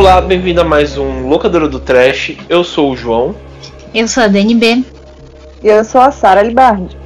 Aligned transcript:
Olá, 0.00 0.18
bem-vindo 0.18 0.62
a 0.62 0.64
mais 0.64 0.96
um 0.96 1.28
Locadora 1.28 1.68
do 1.68 1.78
Trash. 1.78 2.32
Eu 2.48 2.64
sou 2.64 2.90
o 2.90 2.96
João. 2.96 3.36
Eu 3.94 4.08
sou 4.08 4.22
a 4.22 4.28
DNB. 4.28 4.82
E 5.62 5.68
eu 5.68 5.84
sou 5.84 6.00
a 6.00 6.10
Sara 6.10 6.42
Libardi. 6.42 6.96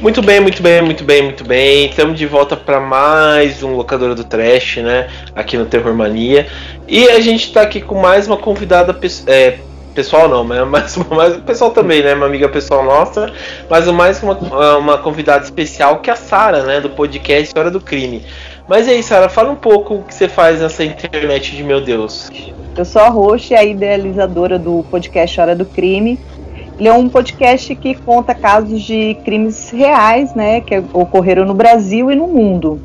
Muito 0.00 0.20
bem, 0.20 0.40
muito 0.40 0.60
bem, 0.60 0.82
muito 0.82 1.04
bem, 1.04 1.22
muito 1.22 1.44
bem. 1.44 1.86
Estamos 1.86 2.18
de 2.18 2.26
volta 2.26 2.56
para 2.56 2.80
mais 2.80 3.62
um 3.62 3.76
Locadora 3.76 4.16
do 4.16 4.24
Trash, 4.24 4.78
né? 4.78 5.08
Aqui 5.32 5.56
no 5.56 5.64
Terror 5.64 5.94
Mania. 5.94 6.48
E 6.88 7.08
a 7.08 7.20
gente 7.20 7.44
está 7.44 7.62
aqui 7.62 7.80
com 7.80 8.00
mais 8.00 8.26
uma 8.26 8.36
convidada 8.36 8.98
é, 9.28 9.58
pessoal 9.94 10.28
não, 10.28 10.42
mas 10.42 10.64
mais, 10.66 10.96
mais 11.08 11.36
pessoal 11.36 11.70
também, 11.70 12.02
né? 12.02 12.14
Uma 12.14 12.26
amiga 12.26 12.48
pessoal 12.48 12.84
nossa, 12.84 13.32
mas 13.68 13.86
mais 13.86 14.20
uma, 14.24 14.76
uma 14.76 14.98
convidada 14.98 15.44
especial 15.44 16.00
que 16.00 16.10
é 16.10 16.14
a 16.14 16.16
Sara, 16.16 16.64
né? 16.64 16.80
Do 16.80 16.90
podcast 16.90 17.56
Hora 17.56 17.70
do 17.70 17.80
Crime. 17.80 18.24
Mas 18.70 18.86
e 18.86 18.90
aí, 18.90 19.02
Sara, 19.02 19.28
fala 19.28 19.50
um 19.50 19.56
pouco 19.56 19.94
o 19.94 20.02
que 20.04 20.14
você 20.14 20.28
faz 20.28 20.60
nessa 20.60 20.84
internet 20.84 21.56
de 21.56 21.64
meu 21.64 21.80
Deus. 21.80 22.30
Eu 22.76 22.84
sou 22.84 23.02
a 23.02 23.08
Roxa, 23.08 23.56
a 23.56 23.64
idealizadora 23.64 24.60
do 24.60 24.84
podcast 24.88 25.40
Hora 25.40 25.56
do 25.56 25.66
Crime. 25.66 26.20
Ele 26.78 26.86
é 26.86 26.92
um 26.92 27.08
podcast 27.08 27.74
que 27.74 27.96
conta 27.96 28.32
casos 28.32 28.80
de 28.82 29.16
crimes 29.24 29.70
reais, 29.70 30.36
né, 30.36 30.60
que 30.60 30.80
ocorreram 30.92 31.44
no 31.44 31.52
Brasil 31.52 32.12
e 32.12 32.14
no 32.14 32.28
mundo. 32.28 32.80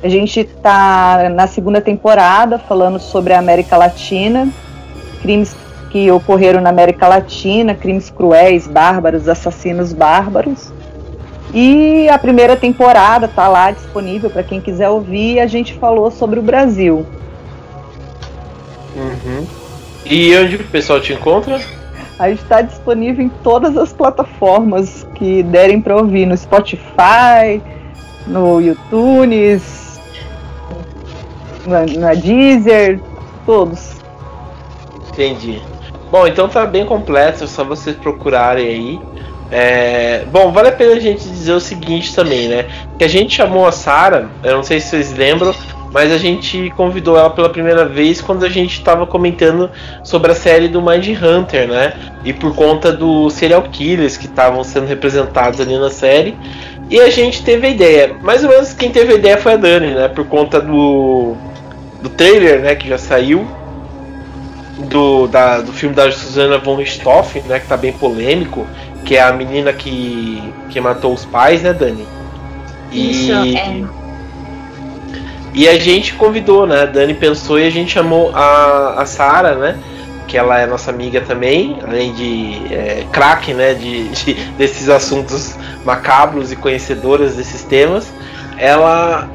A 0.00 0.08
gente 0.08 0.38
está 0.38 1.28
na 1.28 1.48
segunda 1.48 1.80
temporada 1.80 2.56
falando 2.56 3.00
sobre 3.00 3.32
a 3.32 3.40
América 3.40 3.76
Latina, 3.76 4.48
crimes 5.22 5.56
que 5.90 6.08
ocorreram 6.08 6.60
na 6.60 6.70
América 6.70 7.08
Latina, 7.08 7.74
crimes 7.74 8.10
cruéis, 8.10 8.68
bárbaros, 8.68 9.28
assassinos 9.28 9.92
bárbaros. 9.92 10.72
E 11.54 12.08
a 12.08 12.18
primeira 12.18 12.56
temporada 12.56 13.26
está 13.26 13.48
lá 13.48 13.70
disponível 13.70 14.28
para 14.28 14.42
quem 14.42 14.60
quiser 14.60 14.88
ouvir. 14.88 15.40
A 15.40 15.46
gente 15.46 15.74
falou 15.74 16.10
sobre 16.10 16.38
o 16.38 16.42
Brasil. 16.42 17.06
Uhum. 18.96 19.46
E 20.04 20.36
onde 20.36 20.56
o 20.56 20.64
pessoal 20.64 21.00
te 21.00 21.12
encontra? 21.12 21.60
A 22.18 22.28
gente 22.30 22.42
está 22.42 22.62
disponível 22.62 23.24
em 23.24 23.28
todas 23.28 23.76
as 23.76 23.92
plataformas 23.92 25.06
que 25.14 25.42
derem 25.42 25.80
para 25.80 25.96
ouvir, 25.96 26.24
no 26.24 26.36
Spotify, 26.36 27.60
no 28.26 28.60
YouTube, 28.60 29.60
na, 31.66 31.84
na 31.98 32.14
Deezer, 32.14 33.00
todos. 33.44 33.96
Entendi. 35.10 35.60
Bom, 36.10 36.26
então 36.26 36.48
tá 36.48 36.64
bem 36.64 36.86
completo, 36.86 37.44
é 37.44 37.46
só 37.46 37.64
vocês 37.64 37.96
procurarem 37.96 38.66
aí. 38.66 39.00
É, 39.50 40.24
bom, 40.30 40.50
vale 40.50 40.68
a 40.68 40.72
pena 40.72 40.92
a 40.92 41.00
gente 41.00 41.22
dizer 41.22 41.52
o 41.52 41.60
seguinte 41.60 42.14
também, 42.14 42.48
né? 42.48 42.66
Que 42.98 43.04
a 43.04 43.08
gente 43.08 43.34
chamou 43.34 43.66
a 43.66 43.72
Sara, 43.72 44.28
eu 44.42 44.56
não 44.56 44.62
sei 44.62 44.80
se 44.80 44.88
vocês 44.88 45.12
lembram, 45.16 45.54
mas 45.92 46.12
a 46.12 46.18
gente 46.18 46.70
convidou 46.76 47.16
ela 47.16 47.30
pela 47.30 47.48
primeira 47.48 47.86
vez 47.86 48.20
quando 48.20 48.44
a 48.44 48.48
gente 48.48 48.72
estava 48.72 49.06
comentando 49.06 49.70
sobre 50.02 50.32
a 50.32 50.34
série 50.34 50.68
do 50.68 50.82
Mind 50.82 51.08
Hunter, 51.08 51.68
né? 51.68 51.94
E 52.24 52.32
por 52.32 52.54
conta 52.54 52.92
dos 52.92 53.34
serial 53.34 53.62
killers 53.62 54.16
que 54.16 54.26
estavam 54.26 54.62
sendo 54.64 54.86
representados 54.86 55.60
ali 55.60 55.78
na 55.78 55.90
série. 55.90 56.36
E 56.90 57.00
a 57.00 57.08
gente 57.08 57.42
teve 57.42 57.66
a 57.66 57.70
ideia, 57.70 58.16
mais 58.20 58.44
ou 58.44 58.50
menos 58.50 58.72
quem 58.72 58.90
teve 58.90 59.12
a 59.12 59.16
ideia 59.16 59.38
foi 59.38 59.54
a 59.54 59.56
Dani, 59.56 59.94
né? 59.94 60.08
Por 60.08 60.26
conta 60.26 60.60
do, 60.60 61.34
do 62.02 62.08
trailer, 62.10 62.60
né? 62.60 62.74
Que 62.74 62.88
já 62.88 62.98
saiu. 62.98 63.46
Do, 64.90 65.26
da, 65.26 65.62
do 65.62 65.72
filme 65.72 65.94
da 65.94 66.12
Susana 66.12 66.58
von 66.58 66.76
Richthofen, 66.76 67.42
né? 67.48 67.58
Que 67.58 67.66
tá 67.66 67.76
bem 67.76 67.92
polêmico. 67.92 68.66
Que 69.06 69.16
é 69.16 69.22
a 69.22 69.32
menina 69.32 69.72
que, 69.72 70.52
que 70.68 70.78
matou 70.80 71.14
os 71.14 71.24
pais, 71.24 71.62
né, 71.62 71.72
Dani? 71.72 72.06
E... 72.92 73.10
Isso, 73.10 73.32
é. 73.32 74.06
E 75.54 75.66
a 75.66 75.78
gente 75.78 76.12
convidou, 76.12 76.66
né? 76.66 76.82
A 76.82 76.84
Dani 76.84 77.14
pensou 77.14 77.58
e 77.58 77.66
a 77.66 77.70
gente 77.70 77.90
chamou 77.90 78.30
a, 78.34 79.00
a 79.00 79.06
Sara, 79.06 79.54
né? 79.54 79.78
Que 80.28 80.36
ela 80.36 80.60
é 80.60 80.66
nossa 80.66 80.90
amiga 80.90 81.22
também, 81.22 81.78
além 81.82 82.12
de 82.12 82.60
é, 82.70 83.06
craque, 83.10 83.54
né? 83.54 83.72
De, 83.72 84.06
de, 84.08 84.34
desses 84.58 84.90
assuntos 84.90 85.56
macabros 85.82 86.52
e 86.52 86.56
conhecedoras 86.56 87.36
desses 87.36 87.62
temas. 87.62 88.12
Ela 88.58 89.30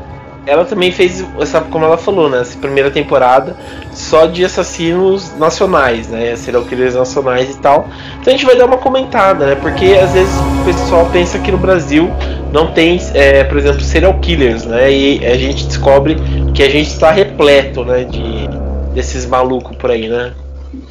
ela 0.46 0.66
também 0.66 0.92
fez 0.92 1.26
essa, 1.40 1.62
como 1.62 1.86
ela 1.86 1.98
falou, 1.98 2.30
né, 2.30 2.42
essa 2.42 2.58
primeira 2.58 2.90
temporada 2.90 3.56
só 3.94 4.26
de 4.26 4.44
assassinos 4.44 5.38
nacionais, 5.38 6.08
né, 6.08 6.36
serial 6.36 6.64
killers 6.64 6.96
nacionais 6.96 7.50
e 7.50 7.60
tal. 7.60 7.90
Então 8.20 8.34
a 8.34 8.38
gente 8.38 8.46
vai 8.46 8.56
dar 8.56 8.66
uma 8.66 8.78
comentada, 8.78 9.46
né, 9.46 9.56
porque 9.56 9.94
às 9.94 10.14
vezes 10.14 10.34
o 10.62 10.66
pessoal 10.66 11.10
pensa 11.12 11.40
que 11.40 11.52
no 11.52 11.58
Brasil 11.58 12.10
não 12.52 12.72
tem, 12.72 13.00
é, 13.14 13.44
por 13.44 13.58
exemplo, 13.58 13.82
serial 13.82 14.18
killers, 14.20 14.66
né, 14.66 14.92
e 14.92 15.26
a 15.26 15.38
gente 15.38 15.66
descobre 15.68 16.18
que 16.54 16.64
a 16.64 16.70
gente 16.70 16.90
está 16.90 17.12
repleto, 17.12 17.86
né, 17.86 18.04
de 18.04 18.50
desses 18.94 19.26
malucos 19.26 19.78
por 19.78 19.90
aí, 19.90 20.10
né. 20.10 20.34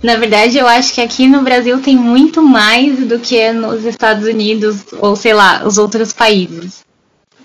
Na 0.03 0.17
verdade, 0.17 0.59
eu 0.59 0.67
acho 0.67 0.95
que 0.95 1.01
aqui 1.01 1.27
no 1.27 1.43
Brasil 1.43 1.81
tem 1.81 1.97
muito 1.97 2.43
mais 2.43 2.99
do 3.07 3.19
que 3.19 3.51
nos 3.53 3.85
Estados 3.85 4.27
Unidos 4.27 4.85
ou 4.99 5.17
sei 5.17 5.33
lá, 5.33 5.63
os 5.65 5.79
outros 5.79 6.13
países. 6.13 6.81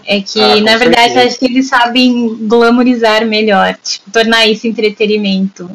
É 0.06 0.22
que, 0.22 0.40
ah, 0.40 0.62
na 0.62 0.78
verdade, 0.78 1.14
certeza. 1.14 1.28
acho 1.28 1.40
que 1.40 1.46
eles 1.46 1.68
sabem 1.68 2.36
glamorizar 2.48 3.26
melhor, 3.26 3.76
tipo, 3.84 4.12
tornar 4.12 4.46
isso 4.46 4.68
entretenimento. 4.68 5.70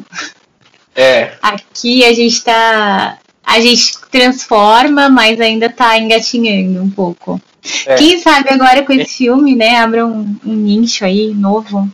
É. 0.95 1.33
Aqui 1.41 2.05
a 2.05 2.13
gente 2.13 2.43
tá. 2.43 3.17
A 3.43 3.59
gente 3.59 3.99
transforma, 4.09 5.09
mas 5.09 5.41
ainda 5.41 5.69
tá 5.69 5.97
engatinhando 5.97 6.81
um 6.81 6.89
pouco. 6.89 7.41
É. 7.85 7.95
Quem 7.95 8.19
sabe 8.19 8.49
agora 8.49 8.83
com 8.83 8.93
esse 8.93 9.17
filme, 9.17 9.55
né, 9.55 9.77
abra 9.77 10.05
um, 10.05 10.35
um 10.45 10.53
nicho 10.53 11.03
aí 11.03 11.33
novo. 11.33 11.89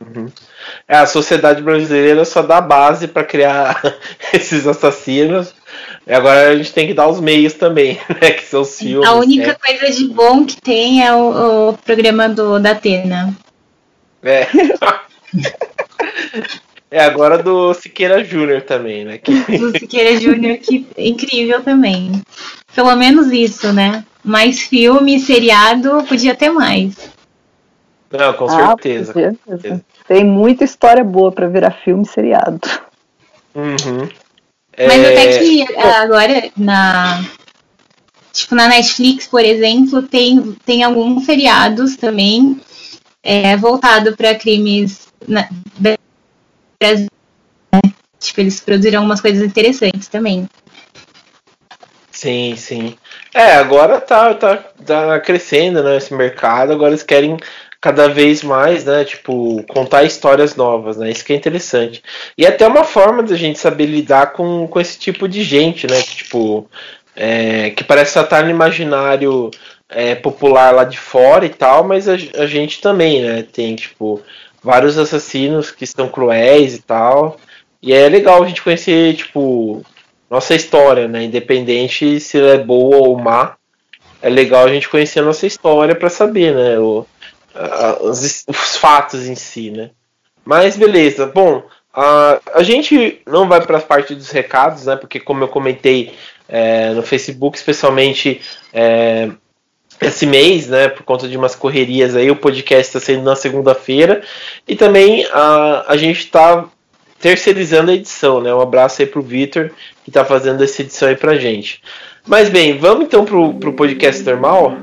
Uhum. 0.00 0.30
É, 0.86 0.96
a 0.96 1.06
sociedade 1.06 1.60
brasileira 1.60 2.24
só 2.24 2.40
dá 2.40 2.60
base 2.60 3.08
para 3.08 3.24
criar 3.24 3.82
esses 4.32 4.66
assassinos, 4.66 5.52
e 6.06 6.12
agora 6.12 6.48
a 6.48 6.56
gente 6.56 6.72
tem 6.72 6.86
que 6.86 6.94
dar 6.94 7.08
os 7.08 7.20
meios 7.20 7.54
também, 7.54 7.98
né? 8.20 8.30
Que 8.30 8.44
são 8.44 8.62
os 8.62 8.78
filmes. 8.78 9.06
A 9.06 9.14
única 9.14 9.48
né? 9.48 9.54
coisa 9.54 9.94
de 9.94 10.08
bom 10.08 10.46
que 10.46 10.60
tem 10.60 11.04
é 11.04 11.12
o, 11.12 11.70
o 11.70 11.78
programa 11.78 12.28
do, 12.28 12.58
da 12.58 12.70
Atena. 12.70 13.36
É. 14.22 14.46
é 16.90 17.00
agora 17.00 17.42
do 17.42 17.74
Siqueira 17.74 18.24
Júnior 18.24 18.62
também, 18.62 19.04
né? 19.04 19.18
Que... 19.18 19.32
Do 19.58 19.78
Siqueira 19.78 20.18
Júnior, 20.20 20.58
que 20.58 20.86
é 20.96 21.08
incrível 21.08 21.62
também. 21.62 22.22
Pelo 22.74 22.94
menos 22.96 23.32
isso, 23.32 23.72
né? 23.72 24.04
Mais 24.24 24.60
filme, 24.60 25.20
seriado, 25.20 26.04
podia 26.08 26.34
ter 26.34 26.50
mais. 26.50 27.17
Não, 28.10 28.32
com 28.32 28.46
ah, 28.46 28.68
certeza. 28.68 29.12
Com 29.12 29.20
certeza. 29.20 29.84
Tem 30.06 30.24
muita 30.24 30.64
história 30.64 31.04
boa 31.04 31.30
para 31.30 31.48
virar 31.48 31.70
filme 31.70 32.06
seriado. 32.06 32.60
Uhum. 33.54 34.08
Mas 34.78 35.04
é... 35.04 35.12
até 35.12 35.38
que 35.38 35.76
agora 35.78 36.50
na 36.56 37.24
tipo 38.32 38.54
na 38.54 38.68
Netflix, 38.68 39.26
por 39.26 39.44
exemplo, 39.44 40.02
tem, 40.02 40.56
tem 40.64 40.84
alguns 40.84 41.26
feriados 41.26 41.96
também 41.96 42.60
é, 43.22 43.56
voltado 43.56 44.16
para 44.16 44.34
crimes 44.34 45.08
na, 45.26 45.48
Brasil. 46.80 47.08
Né? 47.72 47.80
Tipo, 48.18 48.40
eles 48.40 48.60
produziram 48.60 49.00
algumas 49.00 49.20
coisas 49.20 49.44
interessantes 49.44 50.08
também. 50.08 50.48
Sim, 52.12 52.54
sim. 52.56 52.96
É, 53.32 53.54
agora 53.54 54.00
tá, 54.00 54.34
tá, 54.34 54.56
tá 54.56 55.20
crescendo 55.20 55.82
né, 55.82 55.96
esse 55.96 56.12
mercado, 56.14 56.72
agora 56.72 56.90
eles 56.90 57.02
querem 57.02 57.36
cada 57.80 58.08
vez 58.08 58.42
mais, 58.42 58.84
né? 58.84 59.04
Tipo, 59.04 59.62
contar 59.68 60.04
histórias 60.04 60.56
novas, 60.56 60.96
né? 60.96 61.10
Isso 61.10 61.24
que 61.24 61.32
é 61.32 61.36
interessante. 61.36 62.02
E 62.36 62.46
até 62.46 62.66
uma 62.66 62.84
forma 62.84 63.22
da 63.22 63.36
gente 63.36 63.58
saber 63.58 63.86
lidar 63.86 64.32
com, 64.32 64.66
com 64.66 64.80
esse 64.80 64.98
tipo 64.98 65.28
de 65.28 65.42
gente, 65.42 65.86
né? 65.86 66.00
Que, 66.02 66.16
tipo, 66.16 66.68
é, 67.14 67.70
que 67.70 67.84
parece 67.84 68.18
estar 68.18 68.44
no 68.44 68.50
imaginário 68.50 69.50
é, 69.88 70.14
popular 70.14 70.74
lá 70.74 70.84
de 70.84 70.98
fora 70.98 71.46
e 71.46 71.50
tal, 71.50 71.84
mas 71.84 72.08
a, 72.08 72.14
a, 72.14 72.46
gente 72.46 72.80
também, 72.80 73.22
né? 73.22 73.42
Tem, 73.42 73.74
tipo, 73.76 74.20
vários 74.62 74.98
assassinos 74.98 75.70
que 75.70 75.86
são 75.86 76.08
cruéis 76.08 76.74
e 76.74 76.82
tal. 76.82 77.38
E 77.82 77.92
é 77.92 78.08
legal 78.08 78.42
a 78.42 78.48
gente 78.48 78.62
conhecer, 78.62 79.14
tipo, 79.14 79.84
nossa 80.28 80.54
história, 80.54 81.06
né? 81.08 81.24
Independente 81.24 82.18
se 82.20 82.38
ela 82.38 82.54
é 82.54 82.58
boa 82.58 82.96
ou 82.98 83.18
má. 83.18 83.56
É 84.20 84.28
legal 84.28 84.64
a 84.64 84.68
gente 84.68 84.88
conhecer 84.88 85.20
a 85.20 85.24
nossa 85.24 85.46
história 85.46 85.94
para 85.94 86.10
saber, 86.10 86.52
né? 86.52 86.78
O, 86.78 87.06
os, 88.00 88.44
os 88.46 88.76
fatos 88.76 89.26
em 89.26 89.34
si, 89.34 89.70
né? 89.70 89.90
Mas 90.44 90.76
beleza, 90.76 91.26
bom, 91.26 91.62
a, 91.92 92.40
a 92.54 92.62
gente 92.62 93.20
não 93.26 93.48
vai 93.48 93.60
para 93.60 93.78
a 93.78 93.82
parte 93.82 94.14
dos 94.14 94.30
recados, 94.30 94.86
né? 94.86 94.96
Porque 94.96 95.20
como 95.20 95.44
eu 95.44 95.48
comentei 95.48 96.14
é, 96.48 96.90
no 96.94 97.02
Facebook, 97.02 97.58
especialmente 97.58 98.40
é, 98.72 99.30
esse 100.00 100.26
mês, 100.26 100.68
né? 100.68 100.88
Por 100.88 101.02
conta 101.02 101.28
de 101.28 101.36
umas 101.36 101.54
correrias 101.54 102.14
aí, 102.14 102.30
o 102.30 102.36
podcast 102.36 102.96
está 102.96 103.00
sendo 103.00 103.24
na 103.24 103.36
segunda-feira 103.36 104.22
e 104.66 104.76
também 104.76 105.26
a, 105.32 105.84
a 105.88 105.96
gente 105.96 106.20
está 106.20 106.66
terceirizando 107.20 107.90
a 107.90 107.94
edição, 107.94 108.40
né? 108.40 108.54
Um 108.54 108.60
abraço 108.60 109.02
aí 109.02 109.06
pro 109.06 109.20
Vitor 109.20 109.70
que 110.04 110.10
está 110.10 110.24
fazendo 110.24 110.62
essa 110.62 110.82
edição 110.82 111.08
aí 111.08 111.16
pra 111.16 111.36
gente. 111.36 111.82
Mas 112.26 112.48
bem, 112.48 112.78
vamos 112.78 113.06
então 113.06 113.24
pro, 113.24 113.54
pro 113.54 113.72
podcast 113.72 114.22
normal. 114.22 114.76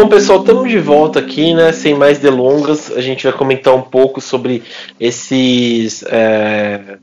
Bom, 0.00 0.08
pessoal, 0.08 0.40
estamos 0.40 0.70
de 0.70 0.78
volta 0.78 1.18
aqui, 1.18 1.52
né? 1.52 1.72
Sem 1.72 1.92
mais 1.92 2.18
delongas, 2.18 2.90
a 2.90 3.02
gente 3.02 3.24
vai 3.24 3.34
comentar 3.34 3.74
um 3.74 3.82
pouco 3.82 4.18
sobre 4.18 4.62
esses 4.98 6.02
é, 6.04 6.96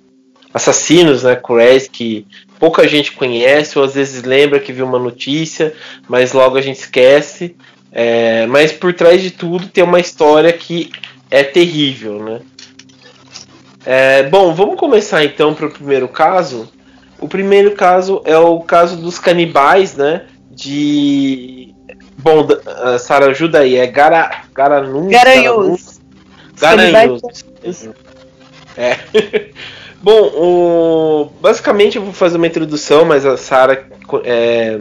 assassinos, 0.51 1.21
né? 1.21 1.35
Cruéis 1.35 1.87
que 1.87 2.25
pouca 2.57 2.87
gente 2.87 3.11
conhece 3.11 3.77
ou 3.77 3.85
às 3.85 3.93
vezes 3.93 4.23
lembra 4.23 4.59
que 4.59 4.73
viu 4.73 4.83
uma 4.83 4.97
notícia, 4.97 5.75
mas 6.09 6.33
logo 6.33 6.57
a 6.57 6.61
gente 6.61 6.79
esquece. 6.79 7.55
É, 7.91 8.47
mas 8.47 8.71
por 8.71 8.91
trás 8.95 9.21
de 9.21 9.29
tudo 9.29 9.67
tem 9.67 9.83
uma 9.83 9.99
história 9.99 10.51
que 10.51 10.89
é 11.29 11.43
terrível, 11.43 12.23
né? 12.23 12.41
É, 13.85 14.23
bom, 14.23 14.55
vamos 14.55 14.75
começar 14.75 15.23
então 15.23 15.53
para 15.53 15.67
o 15.67 15.71
primeiro 15.71 16.07
caso. 16.07 16.67
O 17.19 17.27
primeiro 17.27 17.75
caso 17.75 18.23
é 18.25 18.39
o 18.39 18.59
caso 18.61 18.97
dos 18.97 19.19
canibais, 19.19 19.95
né? 19.95 20.23
De. 20.49 21.66
Bom, 22.17 22.45
uh, 22.45 22.99
Sara, 22.99 23.27
ajuda 23.27 23.59
aí. 23.59 23.75
É 23.75 23.87
Gara, 23.87 24.43
Garanus. 24.53 25.11
Garanhus. 25.11 26.01
Garanhus. 26.59 27.21
É. 28.75 28.97
Bom, 30.01 30.21
o... 30.35 31.31
basicamente 31.41 31.97
eu 31.97 32.03
vou 32.03 32.13
fazer 32.13 32.37
uma 32.37 32.47
introdução, 32.47 33.03
mas 33.03 33.25
a 33.25 33.35
Sara 33.35 33.87
é, 34.23 34.79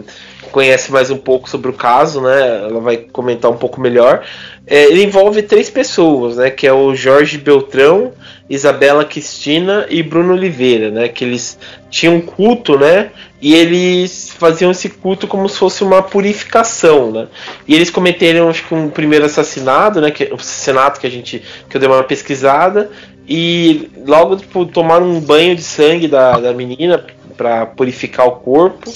conhece 0.50 0.90
mais 0.92 1.10
um 1.10 1.16
pouco 1.16 1.48
sobre 1.48 1.70
o 1.70 1.74
caso, 1.74 2.20
né? 2.20 2.66
Ela 2.68 2.80
vai 2.80 2.96
comentar 2.96 3.50
um 3.50 3.56
pouco 3.56 3.80
melhor. 3.80 4.24
É, 4.66 4.84
ele 4.84 5.04
envolve 5.04 5.42
três 5.42 5.70
pessoas, 5.70 6.36
né? 6.36 6.50
Que 6.50 6.66
é 6.66 6.72
o 6.72 6.94
Jorge 6.94 7.38
Beltrão, 7.38 8.12
Isabela 8.48 9.04
Cristina 9.04 9.86
e 9.88 10.02
Bruno 10.02 10.32
Oliveira, 10.32 10.90
né? 10.90 11.08
Que 11.08 11.24
eles 11.24 11.58
tinham 11.90 12.16
um 12.16 12.20
culto, 12.20 12.78
né? 12.78 13.10
E 13.40 13.54
eles 13.54 14.30
faziam 14.30 14.70
esse 14.70 14.88
culto 14.88 15.26
como 15.26 15.48
se 15.48 15.58
fosse 15.58 15.84
uma 15.84 16.02
purificação, 16.02 17.12
né? 17.12 17.28
E 17.68 17.74
eles 17.74 17.90
cometeram, 17.90 18.48
acho 18.48 18.66
que 18.66 18.74
um 18.74 18.88
primeiro 18.88 19.24
assassinato, 19.24 20.00
né? 20.00 20.10
Que, 20.10 20.24
o 20.24 20.34
assassinato 20.36 21.00
que 21.00 21.06
a 21.06 21.10
gente 21.10 21.42
que 21.68 21.76
eu 21.76 21.80
dei 21.80 21.88
uma 21.88 22.02
pesquisada 22.02 22.90
e 23.28 23.90
logo 24.06 24.36
tipo, 24.36 24.64
tomaram 24.66 25.06
um 25.06 25.20
banho 25.20 25.54
de 25.54 25.62
sangue 25.62 26.08
da, 26.08 26.38
da 26.38 26.52
menina 26.52 27.04
para 27.36 27.66
purificar 27.66 28.26
o 28.26 28.32
corpo 28.32 28.90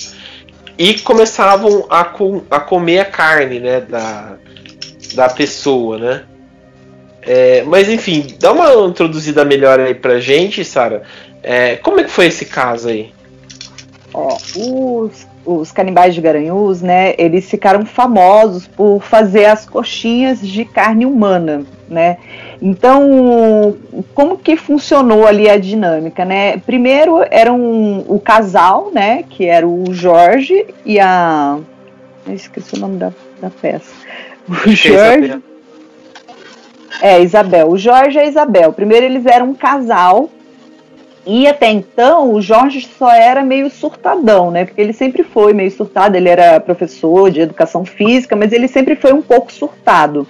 e 0.80 0.98
começavam 1.00 1.84
a, 1.90 2.02
com, 2.04 2.42
a 2.50 2.58
comer 2.58 3.00
a 3.00 3.04
carne, 3.04 3.60
né? 3.60 3.82
Da, 3.82 4.38
da 5.12 5.28
pessoa, 5.28 5.98
né? 5.98 6.22
É, 7.20 7.62
mas 7.64 7.90
enfim, 7.90 8.34
dá 8.40 8.50
uma 8.50 8.88
introduzida 8.88 9.44
melhor 9.44 9.78
aí 9.78 9.94
pra 9.94 10.20
gente, 10.20 10.64
Sara. 10.64 11.02
É, 11.42 11.76
como 11.76 12.00
é 12.00 12.04
que 12.04 12.10
foi 12.10 12.28
esse 12.28 12.46
caso 12.46 12.88
aí? 12.88 13.12
Ó, 14.14 14.38
os, 14.56 15.26
os 15.58 15.72
canibais 15.72 16.14
de 16.14 16.20
Garanhuns, 16.20 16.80
né, 16.80 17.14
eles 17.18 17.48
ficaram 17.48 17.84
famosos 17.84 18.66
por 18.66 19.00
fazer 19.00 19.46
as 19.46 19.66
coxinhas 19.66 20.40
de 20.40 20.64
carne 20.64 21.04
humana, 21.04 21.64
né? 21.88 22.18
Então, 22.62 23.76
como 24.14 24.38
que 24.38 24.56
funcionou 24.56 25.26
ali 25.26 25.48
a 25.48 25.58
dinâmica, 25.58 26.24
né? 26.24 26.58
Primeiro 26.58 27.24
era 27.30 27.52
um, 27.52 28.04
o 28.06 28.20
casal, 28.20 28.90
né, 28.92 29.24
que 29.28 29.44
era 29.46 29.66
o 29.66 29.92
Jorge 29.92 30.66
e 30.84 31.00
a... 31.00 31.58
Eu 32.26 32.34
esqueci 32.34 32.76
o 32.76 32.78
nome 32.78 32.98
da, 32.98 33.12
da 33.40 33.50
peça. 33.50 33.92
O 34.48 34.70
é 34.70 34.74
Jorge... 34.74 35.42
É, 37.02 37.22
Isabel. 37.22 37.70
O 37.70 37.78
Jorge 37.78 38.18
e 38.18 38.20
a 38.20 38.26
Isabel. 38.26 38.72
Primeiro 38.72 39.06
eles 39.06 39.24
eram 39.24 39.50
um 39.50 39.54
casal 39.54 40.28
e 41.32 41.46
até 41.46 41.70
então 41.70 42.32
o 42.32 42.42
Jorge 42.42 42.88
só 42.98 43.12
era 43.12 43.44
meio 43.44 43.70
surtadão, 43.70 44.50
né? 44.50 44.64
Porque 44.64 44.80
ele 44.80 44.92
sempre 44.92 45.22
foi 45.22 45.52
meio 45.52 45.70
surtado. 45.70 46.16
Ele 46.16 46.28
era 46.28 46.58
professor 46.58 47.30
de 47.30 47.40
educação 47.40 47.84
física, 47.84 48.34
mas 48.34 48.50
ele 48.50 48.66
sempre 48.66 48.96
foi 48.96 49.12
um 49.12 49.22
pouco 49.22 49.52
surtado. 49.52 50.26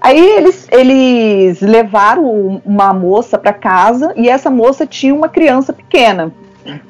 Aí 0.00 0.18
eles, 0.18 0.66
eles 0.72 1.60
levaram 1.60 2.62
uma 2.64 2.94
moça 2.94 3.36
para 3.36 3.52
casa 3.52 4.14
e 4.16 4.26
essa 4.26 4.48
moça 4.48 4.86
tinha 4.86 5.14
uma 5.14 5.28
criança 5.28 5.70
pequena, 5.70 6.32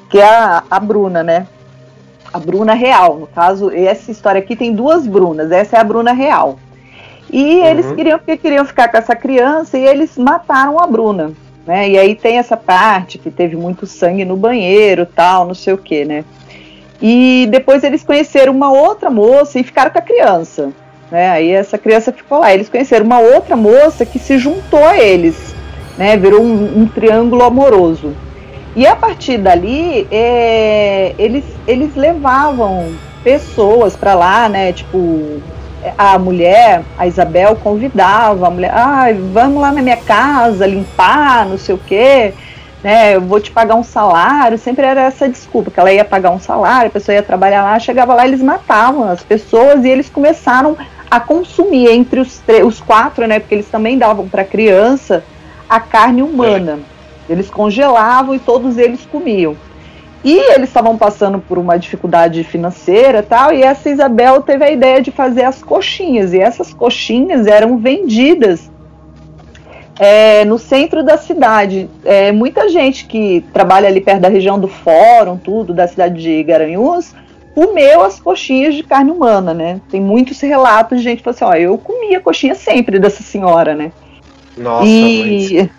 que 0.09 0.17
é 0.17 0.23
a, 0.23 0.63
a 0.71 0.79
Bruna, 0.79 1.21
né? 1.21 1.47
A 2.33 2.39
Bruna 2.39 2.73
real. 2.73 3.17
No 3.17 3.27
caso, 3.27 3.69
essa 3.71 4.09
história 4.09 4.39
aqui 4.39 4.55
tem 4.55 4.73
duas 4.73 5.05
Brunas. 5.05 5.51
Essa 5.51 5.75
é 5.75 5.79
a 5.81 5.83
Bruna 5.83 6.13
real. 6.13 6.57
E 7.29 7.59
uhum. 7.59 7.65
eles 7.65 7.91
queriam 7.91 8.17
porque 8.17 8.37
queriam 8.37 8.63
ficar 8.63 8.87
com 8.87 8.97
essa 8.97 9.17
criança 9.17 9.77
e 9.77 9.85
eles 9.85 10.17
mataram 10.17 10.79
a 10.79 10.87
Bruna. 10.87 11.33
Né? 11.65 11.89
E 11.89 11.97
aí 11.97 12.15
tem 12.15 12.37
essa 12.37 12.57
parte 12.57 13.17
que 13.17 13.29
teve 13.29 13.55
muito 13.55 13.85
sangue 13.85 14.25
no 14.25 14.35
banheiro, 14.35 15.05
tal, 15.05 15.45
não 15.45 15.53
sei 15.53 15.73
o 15.73 15.77
que, 15.77 16.03
né? 16.05 16.25
E 17.01 17.47
depois 17.49 17.83
eles 17.83 18.03
conheceram 18.03 18.53
uma 18.53 18.71
outra 18.71 19.09
moça 19.09 19.59
e 19.59 19.63
ficaram 19.63 19.91
com 19.91 19.99
a 19.99 20.01
criança. 20.01 20.71
Né? 21.09 21.29
Aí 21.29 21.51
essa 21.51 21.77
criança 21.77 22.11
ficou 22.11 22.39
lá. 22.39 22.53
Eles 22.53 22.69
conheceram 22.69 23.05
uma 23.05 23.19
outra 23.19 23.55
moça 23.55 24.05
que 24.05 24.19
se 24.19 24.37
juntou 24.37 24.83
a 24.85 24.97
eles, 24.97 25.55
né? 25.97 26.15
Virou 26.15 26.41
um, 26.41 26.81
um 26.81 26.87
triângulo 26.87 27.43
amoroso. 27.43 28.15
E 28.75 28.87
a 28.87 28.95
partir 28.95 29.37
dali, 29.37 30.07
é, 30.09 31.13
eles, 31.17 31.43
eles 31.67 31.93
levavam 31.95 32.93
pessoas 33.23 33.95
para 33.95 34.13
lá, 34.13 34.47
né? 34.47 34.71
Tipo, 34.71 35.41
a 35.97 36.17
mulher, 36.17 36.83
a 36.97 37.07
Isabel, 37.07 37.55
convidava 37.55 38.47
a 38.47 38.49
mulher, 38.49 38.71
ah, 38.73 39.07
vamos 39.33 39.61
lá 39.61 39.71
na 39.71 39.81
minha 39.81 39.97
casa 39.97 40.65
limpar, 40.65 41.45
não 41.45 41.57
sei 41.57 41.75
o 41.75 41.77
quê, 41.77 42.33
né? 42.83 43.15
Eu 43.15 43.21
vou 43.21 43.39
te 43.39 43.51
pagar 43.51 43.75
um 43.75 43.83
salário. 43.83 44.57
Sempre 44.57 44.85
era 44.85 45.01
essa 45.01 45.27
desculpa, 45.27 45.71
que 45.71 45.79
ela 45.79 45.91
ia 45.91 46.05
pagar 46.05 46.31
um 46.31 46.39
salário, 46.39 46.87
a 46.87 46.91
pessoa 46.91 47.15
ia 47.15 47.23
trabalhar 47.23 47.63
lá, 47.63 47.79
chegava 47.79 48.13
lá, 48.13 48.27
eles 48.27 48.41
matavam 48.41 49.09
as 49.09 49.23
pessoas 49.23 49.83
e 49.83 49.89
eles 49.89 50.09
começaram 50.09 50.77
a 51.09 51.19
consumir 51.19 51.89
entre 51.89 52.19
os, 52.19 52.41
os 52.65 52.79
quatro, 52.79 53.27
né? 53.27 53.39
Porque 53.39 53.55
eles 53.55 53.67
também 53.67 53.97
davam 53.97 54.27
para 54.27 54.43
criança 54.43 55.23
a 55.69 55.79
carne 55.79 56.21
humana. 56.21 56.79
Eles 57.29 57.49
congelavam 57.49 58.35
e 58.35 58.39
todos 58.39 58.77
eles 58.77 59.05
comiam. 59.05 59.55
E 60.23 60.37
eles 60.53 60.69
estavam 60.69 60.97
passando 60.97 61.39
por 61.39 61.57
uma 61.57 61.77
dificuldade 61.77 62.43
financeira 62.43 63.23
tal, 63.23 63.51
e 63.51 63.63
essa 63.63 63.89
Isabel 63.89 64.41
teve 64.41 64.63
a 64.63 64.71
ideia 64.71 65.01
de 65.01 65.09
fazer 65.09 65.43
as 65.43 65.63
coxinhas, 65.63 66.33
e 66.33 66.39
essas 66.39 66.73
coxinhas 66.73 67.47
eram 67.47 67.77
vendidas 67.77 68.69
é, 69.99 70.45
no 70.45 70.59
centro 70.59 71.03
da 71.03 71.17
cidade. 71.17 71.89
É, 72.05 72.31
muita 72.31 72.69
gente 72.69 73.05
que 73.05 73.43
trabalha 73.51 73.87
ali 73.87 73.99
perto 73.99 74.21
da 74.21 74.29
região 74.29 74.59
do 74.59 74.67
Fórum, 74.67 75.37
tudo, 75.37 75.73
da 75.73 75.87
cidade 75.87 76.21
de 76.21 76.43
Garanhuns, 76.43 77.15
comeu 77.55 78.01
as 78.01 78.19
coxinhas 78.19 78.75
de 78.75 78.83
carne 78.83 79.11
humana, 79.11 79.53
né? 79.53 79.81
Tem 79.89 79.99
muitos 79.99 80.39
relatos 80.39 80.99
de 80.99 81.03
gente 81.03 81.17
que 81.17 81.23
falou 81.23 81.35
assim, 81.35 81.45
ó, 81.45 81.53
eu 81.53 81.77
comia 81.77 82.19
coxinha 82.19 82.55
sempre 82.55 82.99
dessa 82.99 83.23
senhora, 83.23 83.75
né? 83.75 83.91
Nossa, 84.55 84.87
e... 84.87 85.69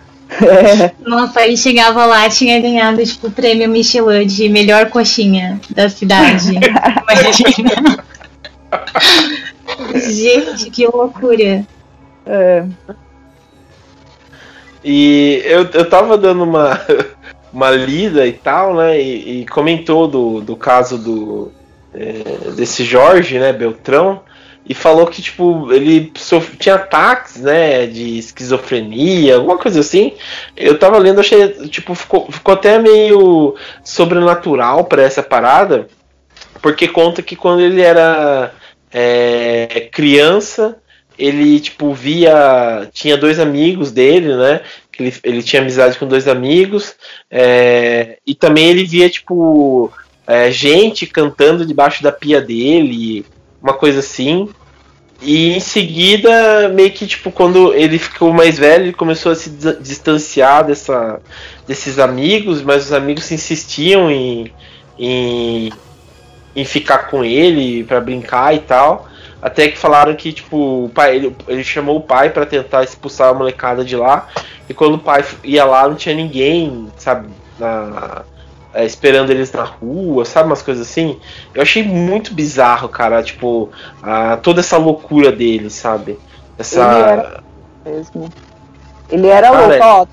É. 0.41 0.91
Nossa, 1.05 1.41
aí 1.41 1.55
chegava 1.55 2.05
lá, 2.05 2.29
tinha 2.29 2.59
ganhado, 2.59 3.03
tipo, 3.05 3.27
o 3.27 3.31
prêmio 3.31 3.69
Michelin 3.69 4.25
de 4.25 4.49
melhor 4.49 4.89
coxinha 4.89 5.59
da 5.69 5.89
cidade. 5.89 6.53
Imagina. 6.57 8.03
Gente, 9.95 10.69
que 10.69 10.87
loucura. 10.87 11.65
É. 12.25 12.65
E 14.83 15.41
eu, 15.45 15.69
eu 15.73 15.89
tava 15.89 16.17
dando 16.17 16.43
uma, 16.43 16.79
uma 17.53 17.71
lida 17.71 18.25
e 18.25 18.33
tal, 18.33 18.75
né? 18.75 19.01
E, 19.01 19.41
e 19.41 19.45
comentou 19.45 20.07
do, 20.07 20.41
do 20.41 20.55
caso 20.55 20.97
do 20.97 21.51
é, 21.93 22.51
desse 22.55 22.83
Jorge, 22.83 23.37
né, 23.37 23.53
Beltrão 23.53 24.21
e 24.65 24.73
falou 24.73 25.07
que, 25.07 25.21
tipo, 25.21 25.71
ele 25.73 26.11
sof... 26.15 26.55
tinha 26.57 26.75
ataques, 26.75 27.37
né, 27.37 27.85
de 27.85 28.17
esquizofrenia, 28.17 29.35
alguma 29.35 29.57
coisa 29.57 29.81
assim. 29.81 30.13
Eu 30.55 30.79
tava 30.79 30.97
lendo, 30.97 31.19
achei, 31.19 31.49
tipo, 31.67 31.93
ficou, 31.93 32.31
ficou 32.31 32.53
até 32.53 32.79
meio 32.79 33.55
sobrenatural 33.83 34.85
para 34.85 35.03
essa 35.03 35.21
parada, 35.21 35.87
porque 36.61 36.87
conta 36.87 37.21
que 37.21 37.35
quando 37.35 37.61
ele 37.61 37.81
era 37.81 38.53
é, 38.91 39.89
criança, 39.91 40.77
ele, 41.17 41.59
tipo, 41.59 41.93
via. 41.93 42.89
Tinha 42.93 43.17
dois 43.17 43.39
amigos 43.39 43.91
dele, 43.91 44.35
né? 44.35 44.61
Que 44.91 45.03
ele, 45.03 45.13
ele 45.23 45.43
tinha 45.43 45.61
amizade 45.61 45.97
com 45.97 46.07
dois 46.07 46.27
amigos, 46.27 46.95
é, 47.29 48.17
e 48.25 48.33
também 48.33 48.69
ele 48.69 48.85
via, 48.85 49.09
tipo. 49.09 49.91
É, 50.25 50.49
gente 50.49 51.05
cantando 51.05 51.65
debaixo 51.65 52.01
da 52.01 52.09
pia 52.09 52.39
dele, 52.39 53.25
uma 53.63 53.73
coisa 53.73 53.99
assim. 53.99 54.49
E 55.21 55.55
em 55.55 55.59
seguida, 55.61 56.67
meio 56.67 56.91
que 56.91 57.07
tipo, 57.07 57.31
quando 57.31 57.73
ele 57.73 57.97
ficou 57.97 58.33
mais 58.33 58.59
velho, 58.59 58.85
ele 58.85 58.93
começou 58.93 59.31
a 59.31 59.35
se 59.35 59.49
distanciar 59.79 60.65
dessa, 60.65 61.21
desses 61.65 61.97
amigos, 61.97 62.61
mas 62.61 62.87
os 62.87 62.91
amigos 62.91 63.31
insistiam 63.31 64.11
em, 64.11 64.51
em, 64.99 65.71
em 66.53 66.65
ficar 66.65 67.09
com 67.09 67.23
ele 67.23 67.85
para 67.85 68.01
brincar 68.01 68.53
e 68.53 68.59
tal. 68.59 69.07
Até 69.41 69.69
que 69.69 69.77
falaram 69.77 70.13
que, 70.15 70.33
tipo, 70.33 70.85
o 70.85 70.89
pai, 70.89 71.15
ele, 71.15 71.35
ele 71.47 71.63
chamou 71.63 71.97
o 71.97 72.01
pai 72.01 72.29
para 72.29 72.45
tentar 72.45 72.83
expulsar 72.83 73.29
a 73.29 73.33
molecada 73.33 73.83
de 73.83 73.95
lá. 73.95 74.27
E 74.69 74.73
quando 74.73 74.95
o 74.95 74.99
pai 74.99 75.23
ia 75.43 75.63
lá, 75.63 75.87
não 75.87 75.95
tinha 75.95 76.15
ninguém, 76.15 76.87
sabe, 76.97 77.29
na, 77.57 78.23
é, 78.73 78.85
esperando 78.85 79.29
eles 79.29 79.51
na 79.51 79.63
rua, 79.63 80.25
sabe? 80.25 80.47
Umas 80.47 80.61
coisas 80.61 80.87
assim. 80.87 81.19
Eu 81.53 81.61
achei 81.61 81.83
muito 81.83 82.33
bizarro, 82.33 82.89
cara, 82.89 83.21
tipo, 83.21 83.69
a, 84.01 84.37
toda 84.37 84.61
essa 84.61 84.77
loucura 84.77 85.31
dele, 85.31 85.69
sabe? 85.69 86.19
Essa. 86.57 86.81
Ele 86.81 87.01
era 87.01 87.43
mesmo. 87.85 88.29
Ele 89.09 89.27
era 89.27 89.49
ah, 89.49 89.51
louco, 89.51 89.83
ó. 89.83 90.05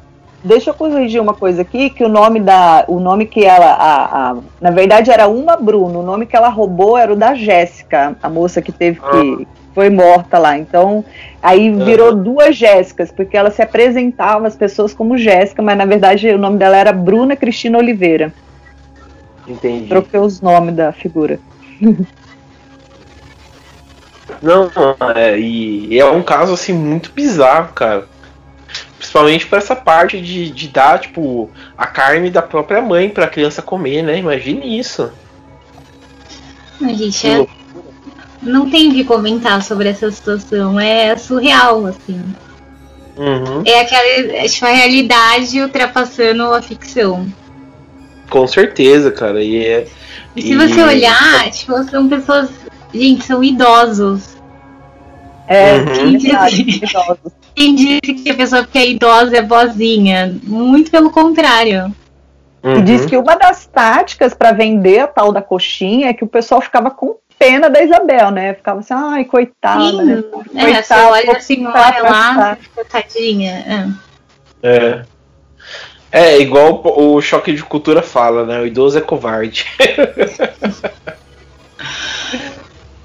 Deixa 0.42 0.70
eu 0.70 0.74
corrigir 0.74 1.20
uma 1.20 1.34
coisa 1.34 1.62
aqui, 1.62 1.90
que 1.90 2.02
o 2.04 2.08
nome 2.08 2.40
da. 2.40 2.84
O 2.88 2.98
nome 2.98 3.26
que 3.26 3.44
ela. 3.44 3.72
A, 3.72 4.30
a, 4.30 4.36
na 4.60 4.70
verdade 4.70 5.10
era 5.10 5.28
uma 5.28 5.56
Bruno. 5.56 6.00
O 6.00 6.02
nome 6.02 6.26
que 6.26 6.36
ela 6.36 6.48
roubou 6.48 6.96
era 6.96 7.12
o 7.12 7.16
da 7.16 7.34
Jéssica, 7.34 8.16
a 8.22 8.28
moça 8.28 8.60
que 8.60 8.72
teve 8.72 9.00
ah. 9.02 9.10
que. 9.10 9.46
Foi 9.72 9.88
morta 9.88 10.36
lá. 10.36 10.58
Então, 10.58 11.04
aí 11.40 11.70
virou 11.70 12.10
uhum. 12.10 12.22
duas 12.24 12.56
Jéssicas, 12.56 13.12
porque 13.12 13.36
ela 13.36 13.52
se 13.52 13.62
apresentava 13.62 14.48
as 14.48 14.56
pessoas 14.56 14.92
como 14.92 15.16
Jéssica, 15.16 15.62
mas 15.62 15.78
na 15.78 15.84
verdade 15.84 16.28
o 16.28 16.36
nome 16.36 16.58
dela 16.58 16.76
era 16.76 16.92
Bruna 16.92 17.36
Cristina 17.36 17.78
Oliveira. 17.78 18.32
Entendi. 19.46 19.88
Troquei 19.88 20.20
os 20.20 20.40
nomes 20.40 20.74
da 20.74 20.92
figura. 20.92 21.38
Não, 24.42 24.70
é, 25.14 25.38
e 25.38 25.98
é 25.98 26.04
um 26.06 26.22
caso 26.22 26.54
assim 26.54 26.72
muito 26.72 27.12
bizarro, 27.12 27.72
cara. 27.72 28.08
Principalmente 28.96 29.46
para 29.46 29.58
essa 29.58 29.74
parte 29.74 30.20
de, 30.20 30.50
de 30.50 30.68
dar, 30.68 30.98
tipo, 30.98 31.50
a 31.76 31.86
carne 31.86 32.30
da 32.30 32.42
própria 32.42 32.80
mãe 32.80 33.08
para 33.08 33.24
a 33.24 33.28
criança 33.28 33.60
comer, 33.62 34.02
né? 34.02 34.18
Imagine 34.18 34.78
isso. 34.78 35.10
Gente, 36.80 37.26
é... 37.26 37.46
não 38.42 38.70
tem 38.70 38.90
o 38.90 38.94
que 38.94 39.04
comentar 39.04 39.62
sobre 39.62 39.88
essa 39.88 40.10
situação. 40.10 40.78
É 40.78 41.16
surreal, 41.16 41.86
assim. 41.86 42.22
Uhum. 43.16 43.62
É 43.66 43.80
aquela 43.80 44.36
é, 44.36 44.48
tipo, 44.48 44.66
a 44.66 44.70
realidade 44.70 45.60
ultrapassando 45.60 46.42
a 46.54 46.62
ficção. 46.62 47.26
Com 48.30 48.46
certeza, 48.46 49.10
cara. 49.10 49.42
E, 49.42 49.66
é, 49.66 49.86
e 50.34 50.42
se 50.42 50.52
e... 50.52 50.56
você 50.56 50.82
olhar, 50.82 51.50
tipo, 51.50 51.82
são 51.84 52.08
pessoas. 52.08 52.48
Gente, 52.94 53.24
são 53.24 53.42
idosos. 53.44 54.36
É, 55.46 55.76
uhum. 55.76 56.10
idosos. 56.10 57.32
Quem 57.54 57.74
disse 57.74 58.14
que 58.14 58.30
a 58.30 58.34
pessoa 58.34 58.64
que 58.64 58.78
é 58.78 58.88
idosa 58.88 59.36
é 59.36 59.42
boazinha? 59.42 60.34
Muito 60.44 60.90
pelo 60.90 61.10
contrário. 61.10 61.94
Uhum. 62.62 62.76
E 62.76 62.82
diz 62.82 63.04
que 63.04 63.16
uma 63.16 63.34
das 63.36 63.66
táticas 63.66 64.34
para 64.34 64.52
vender 64.52 65.00
a 65.00 65.06
tal 65.06 65.32
da 65.32 65.42
coxinha 65.42 66.08
é 66.08 66.14
que 66.14 66.24
o 66.24 66.28
pessoal 66.28 66.60
ficava 66.60 66.90
com 66.90 67.16
pena 67.38 67.70
da 67.70 67.82
Isabel, 67.82 68.30
né? 68.30 68.54
Ficava 68.54 68.80
assim, 68.80 68.92
ai, 68.94 69.24
coitada. 69.24 69.82
Sim. 69.82 70.04
Né? 70.04 70.22
É, 70.54 70.64
coitada, 70.64 70.82
você 70.82 70.94
olha 70.94 71.32
a 71.32 71.40
senhora 71.40 72.02
lá, 72.02 72.58
tadinha. 72.90 73.96
É. 74.62 74.68
é. 74.68 75.02
É, 76.12 76.40
igual 76.40 76.82
o 76.84 77.20
choque 77.20 77.52
de 77.52 77.62
cultura 77.62 78.02
fala, 78.02 78.44
né? 78.44 78.60
O 78.60 78.66
idoso 78.66 78.98
é 78.98 79.00
covarde. 79.00 79.66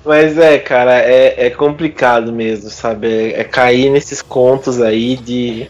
Mas 0.03 0.37
é, 0.37 0.59
cara, 0.59 0.99
é, 0.99 1.47
é 1.47 1.49
complicado 1.49 2.31
mesmo, 2.31 2.69
sabe? 2.69 3.07
É, 3.07 3.41
é, 3.41 3.43
cair 3.43 3.89
nesses 3.89 4.21
contos 4.21 4.79
aí 4.81 5.17
de. 5.17 5.69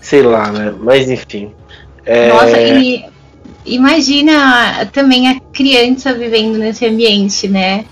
sei 0.00 0.22
lá, 0.22 0.50
né? 0.50 0.74
Mas 0.78 1.08
enfim. 1.08 1.52
É... 2.04 2.28
Nossa, 2.28 2.60
e 2.60 3.04
imagina 3.64 4.86
também 4.92 5.28
a 5.28 5.40
criança 5.52 6.12
vivendo 6.12 6.58
nesse 6.58 6.84
ambiente, 6.84 7.46
né? 7.48 7.84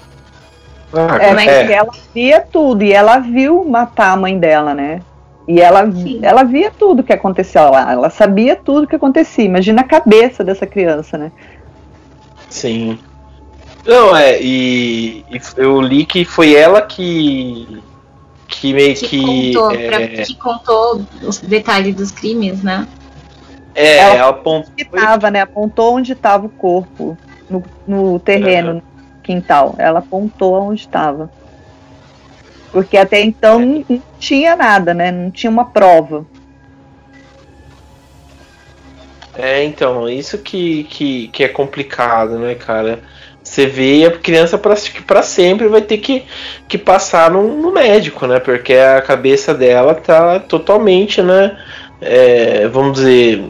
Ah, 0.92 1.18
é, 1.20 1.34
mas 1.34 1.48
é. 1.48 1.72
ela 1.72 1.92
via 2.14 2.40
tudo 2.40 2.84
e 2.84 2.92
ela 2.92 3.18
viu 3.18 3.64
matar 3.64 4.12
a 4.12 4.16
mãe 4.16 4.38
dela, 4.38 4.74
né? 4.74 5.00
E 5.46 5.60
ela, 5.60 5.84
ela 6.22 6.42
via 6.42 6.70
tudo 6.70 7.02
que 7.02 7.12
acontecia 7.12 7.68
lá, 7.68 7.92
ela 7.92 8.08
sabia 8.08 8.56
tudo 8.56 8.86
que 8.86 8.96
acontecia. 8.96 9.44
Imagina 9.44 9.82
a 9.82 9.84
cabeça 9.84 10.42
dessa 10.42 10.66
criança, 10.66 11.18
né? 11.18 11.30
Sim. 12.48 12.98
Não, 13.84 14.16
é, 14.16 14.40
e, 14.40 15.24
e, 15.30 15.40
eu 15.58 15.80
li 15.80 16.06
que 16.06 16.24
foi 16.24 16.54
ela 16.54 16.80
que. 16.80 17.82
que 18.48 18.72
meio 18.72 18.94
que. 18.94 19.06
Que 19.06 19.54
contou, 19.54 19.70
é, 19.70 19.86
pra, 19.88 20.08
que 20.24 20.34
contou 20.36 21.06
os 21.22 21.38
detalhes 21.38 21.94
dos 21.94 22.10
crimes, 22.10 22.62
né? 22.62 22.88
É, 23.74 23.98
ela, 23.98 24.14
ela 24.14 24.28
apontou. 24.30 24.72
Tava, 24.90 25.30
né, 25.30 25.40
apontou 25.42 25.96
onde 25.96 26.12
estava 26.12 26.46
o 26.46 26.48
corpo, 26.48 27.18
no, 27.50 27.62
no 27.86 28.18
terreno, 28.18 28.68
uhum. 28.68 28.74
no 28.76 28.82
quintal. 29.22 29.74
Ela 29.76 29.98
apontou 29.98 30.54
onde 30.54 30.80
estava. 30.80 31.30
Porque 32.74 32.96
até 32.96 33.20
então 33.20 33.60
é. 33.60 33.64
não, 33.64 33.84
não 33.88 34.02
tinha 34.18 34.56
nada, 34.56 34.92
né? 34.92 35.12
Não 35.12 35.30
tinha 35.30 35.48
uma 35.48 35.66
prova. 35.66 36.26
É, 39.38 39.62
então, 39.62 40.08
isso 40.08 40.38
que, 40.38 40.82
que, 40.84 41.28
que 41.28 41.44
é 41.44 41.48
complicado, 41.48 42.36
né, 42.36 42.56
cara? 42.56 42.98
Você 43.44 43.64
vê 43.64 44.04
a 44.06 44.10
criança 44.10 44.58
para 44.58 45.22
sempre 45.22 45.68
vai 45.68 45.82
ter 45.82 45.98
que, 45.98 46.24
que 46.66 46.76
passar 46.76 47.30
no, 47.30 47.56
no, 47.62 47.72
médico, 47.72 48.26
né? 48.26 48.40
Porque 48.40 48.72
a 48.74 49.00
cabeça 49.00 49.54
dela 49.54 49.94
tá 49.94 50.40
totalmente, 50.40 51.22
né? 51.22 51.56
É, 52.00 52.66
vamos 52.66 52.94
dizer, 52.94 53.44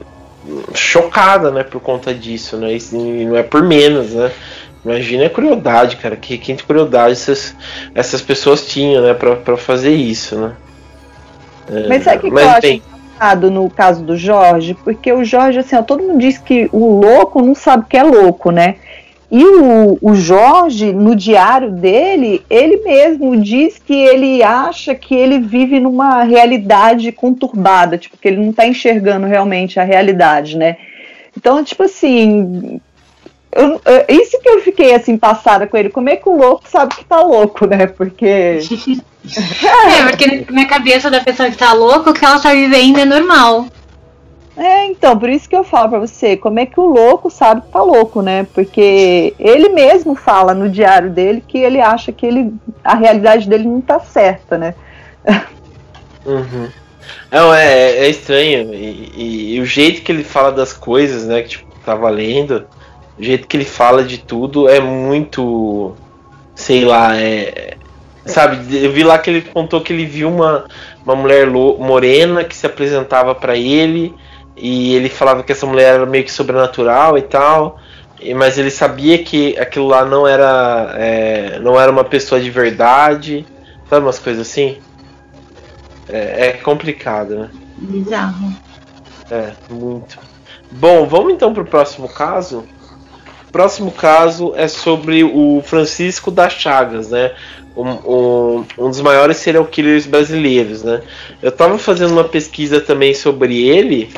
chocada, 0.75 1.50
né? 1.50 1.62
Por 1.62 1.81
conta 1.81 2.12
disso, 2.12 2.59
né? 2.59 2.76
E 2.76 3.25
não 3.25 3.37
é 3.37 3.43
por 3.43 3.62
menos, 3.62 4.12
né? 4.12 4.31
Imagina 4.85 5.26
a 5.26 5.31
crueldade, 5.31 5.97
cara. 5.97 6.17
Que, 6.17 6.37
que 6.37 6.55
crueldade 6.57 7.12
essas, 7.12 7.57
essas 7.95 8.21
pessoas 8.21 8.67
tinham, 8.67 9.03
né? 9.03 9.14
Pra, 9.14 9.37
pra 9.37 9.57
fazer 9.57 9.95
isso, 9.95 10.37
né? 10.37 10.53
É, 11.71 11.88
mas 11.88 12.03
sabe 12.03 12.19
o 12.19 12.21
que, 12.21 12.31
que 12.31 12.37
eu 12.37 12.49
acho 12.49 12.67
engraçado 12.67 13.50
no 13.50 13.71
caso 13.71 14.05
do 14.05 14.17
Jorge? 14.17 14.75
Porque 14.75 15.12
o 15.12 15.25
Jorge, 15.25 15.59
assim, 15.59 15.76
ó, 15.76 15.83
todo 15.83 16.03
mundo 16.03 16.19
diz 16.19 16.37
que 16.37 16.69
o 16.73 17.00
louco 17.00 17.41
não 17.41 17.55
sabe 17.55 17.85
o 17.85 17.87
que 17.87 17.97
é 17.97 18.03
louco, 18.03 18.50
né? 18.50 18.76
E 19.31 19.45
o, 19.45 19.99
o 20.00 20.14
Jorge, 20.14 20.93
no 20.93 21.17
diário 21.17 21.73
dele, 21.73 22.45
ele 22.49 22.76
mesmo 22.85 23.37
diz 23.41 23.79
que 23.79 23.95
ele 23.95 24.43
acha 24.43 24.95
que 24.95 25.14
ele 25.14 25.41
vive 25.41 25.81
numa 25.81 26.23
realidade 26.23 27.11
conturbada, 27.11 27.99
tipo, 27.99 28.17
que 28.17 28.29
ele 28.29 28.37
não 28.37 28.50
está 28.50 28.67
enxergando 28.67 29.26
realmente 29.26 29.81
a 29.81 29.83
realidade, 29.83 30.57
né? 30.57 30.76
Então, 31.37 31.64
tipo 31.64 31.83
assim, 31.83 32.81
eu, 33.54 33.80
isso 34.08 34.40
que 34.40 34.49
eu 34.49 34.61
fiquei 34.61 34.94
assim 34.94 35.16
passada 35.16 35.66
com 35.66 35.76
ele. 35.76 35.90
Como 35.90 36.08
é 36.08 36.16
que 36.16 36.28
o 36.28 36.37
louco 36.37 36.68
sabe 36.68 36.94
que 36.96 37.04
tá 37.04 37.20
louco, 37.20 37.66
né? 37.66 37.87
Porque. 37.87 38.26
é, 38.61 40.08
porque 40.08 40.46
na 40.50 40.66
cabeça 40.66 41.11
da 41.11 41.20
pessoa 41.20 41.50
que 41.50 41.56
tá 41.56 41.73
louca, 41.73 42.11
o 42.11 42.14
que 42.14 42.25
ela 42.25 42.40
tá 42.40 42.52
vivendo 42.52 42.99
é 42.99 43.04
normal. 43.04 43.66
É, 44.56 44.87
então, 44.87 45.18
por 45.18 45.28
isso 45.28 45.49
que 45.49 45.56
eu 45.56 45.64
falo 45.64 45.88
pra 45.88 45.99
você, 45.99 46.37
como 46.37 46.61
é 46.61 46.66
que 46.66 46.78
o 46.78 46.87
louco 46.87 47.28
sabe 47.28 47.62
que 47.62 47.68
tá 47.68 47.82
louco, 47.82 48.23
né? 48.23 48.46
Porque 48.54 49.34
ele 49.38 49.70
mesmo 49.70 50.14
fala 50.14 50.54
no 50.54 50.68
diário 50.68 51.11
dele 51.11 51.42
que 51.46 51.58
ele 51.58 51.80
acha 51.80 52.12
que 52.12 52.25
ele, 52.25 52.54
a 52.84 52.94
realidade 52.94 53.49
dele 53.49 53.64
não 53.64 53.80
tá 53.80 53.99
certa, 53.99 54.56
né? 54.56 54.75
Uhum. 56.25 56.68
Não, 57.30 57.52
é, 57.52 57.96
é 57.96 58.08
estranho. 58.08 58.73
E, 58.73 59.12
e, 59.16 59.54
e, 59.56 59.61
o 59.61 59.66
jeito 59.66 60.02
que 60.02 60.12
ele 60.12 60.23
fala 60.23 60.52
das 60.52 60.73
coisas, 60.73 61.26
né? 61.26 61.42
Que 61.42 61.49
tipo, 61.49 61.66
tá 61.84 61.94
valendo, 61.94 62.64
o 63.18 63.23
jeito 63.23 63.47
que 63.47 63.56
ele 63.56 63.64
fala 63.64 64.02
de 64.02 64.18
tudo 64.18 64.68
é 64.68 64.80
muito. 64.80 65.94
Sei 66.54 66.85
lá, 66.85 67.16
é. 67.16 67.76
Sabe, 68.26 68.83
eu 68.83 68.90
vi 68.90 69.02
lá 69.02 69.18
que 69.18 69.28
ele 69.28 69.42
contou 69.42 69.83
que 69.83 69.92
ele 69.92 70.06
viu 70.06 70.30
uma, 70.30 70.64
uma 71.04 71.14
mulher 71.14 71.47
morena 71.47 72.42
que 72.42 72.56
se 72.56 72.64
apresentava 72.64 73.35
para 73.35 73.54
ele 73.54 74.14
e 74.56 74.94
ele 74.94 75.11
falava 75.11 75.42
que 75.42 75.52
essa 75.52 75.66
mulher 75.66 75.97
era 75.97 76.06
meio 76.06 76.25
que 76.25 76.33
sobrenatural 76.33 77.18
e 77.18 77.23
tal, 77.23 77.78
mas 78.35 78.56
ele 78.56 78.71
sabia 78.71 79.23
que 79.23 79.59
aquilo 79.59 79.87
lá 79.87 80.06
não 80.06 80.26
era 80.26 80.94
é, 80.97 81.59
não 81.59 81.78
era 81.78 81.92
uma 81.92 82.04
pessoa 82.04 82.40
de 82.40 82.50
verdade, 82.50 83.44
sabe 83.90 84.06
umas 84.06 84.18
coisas 84.18 84.49
assim. 84.49 84.78
É, 86.09 86.47
é 86.47 86.52
complicado, 86.52 87.38
né? 87.40 87.50
Bizarro. 87.76 88.54
É, 89.30 89.52
muito. 89.68 90.18
Bom, 90.71 91.06
vamos 91.06 91.33
então 91.33 91.52
pro 91.52 91.64
próximo 91.64 92.09
caso. 92.09 92.64
Próximo 93.54 93.92
caso 93.92 94.52
é 94.56 94.66
sobre 94.66 95.23
o 95.23 95.62
Francisco 95.64 96.28
das 96.28 96.54
Chagas, 96.54 97.11
né? 97.11 97.30
Um, 97.76 97.88
um, 97.88 98.64
um, 98.76 98.90
dos 98.90 99.00
maiores 99.00 99.37
serial 99.37 99.64
killers 99.64 100.06
brasileiros, 100.06 100.82
né? 100.82 101.02
Eu 101.40 101.52
tava 101.52 101.78
fazendo 101.78 102.11
uma 102.11 102.25
pesquisa 102.25 102.80
também 102.80 103.14
sobre 103.14 103.62
ele 103.62 104.11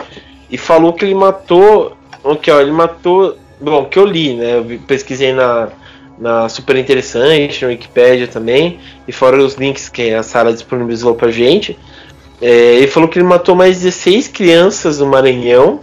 e 0.51 0.57
falou 0.57 0.95
que 0.95 1.05
ele 1.05 1.15
matou. 1.15 1.95
Ok, 2.25 2.51
ó, 2.51 2.63
ele 2.63 2.73
matou. 2.73 3.37
Bom, 3.61 3.85
que 3.85 3.99
eu 3.99 4.07
li, 4.07 4.33
né? 4.33 4.57
Eu 4.57 4.81
pesquisei 4.87 5.35
na, 5.35 5.69
na 6.19 6.49
Super 6.49 6.77
Interessante, 6.77 7.61
na 7.61 7.69
Wikipedia 7.69 8.27
também, 8.27 8.81
e 9.07 9.13
fora 9.13 9.37
os 9.37 9.57
links 9.57 9.91
que 9.91 10.15
a 10.15 10.23
Sara 10.23 10.51
disponibilizou 10.51 11.15
pra 11.15 11.31
gente. 11.31 11.79
É, 12.41 12.77
ele 12.77 12.87
falou 12.87 13.07
que 13.07 13.19
ele 13.19 13.27
matou 13.27 13.55
mais 13.55 13.83
16 13.83 14.29
crianças 14.29 14.99
no 14.99 15.05
Maranhão 15.05 15.81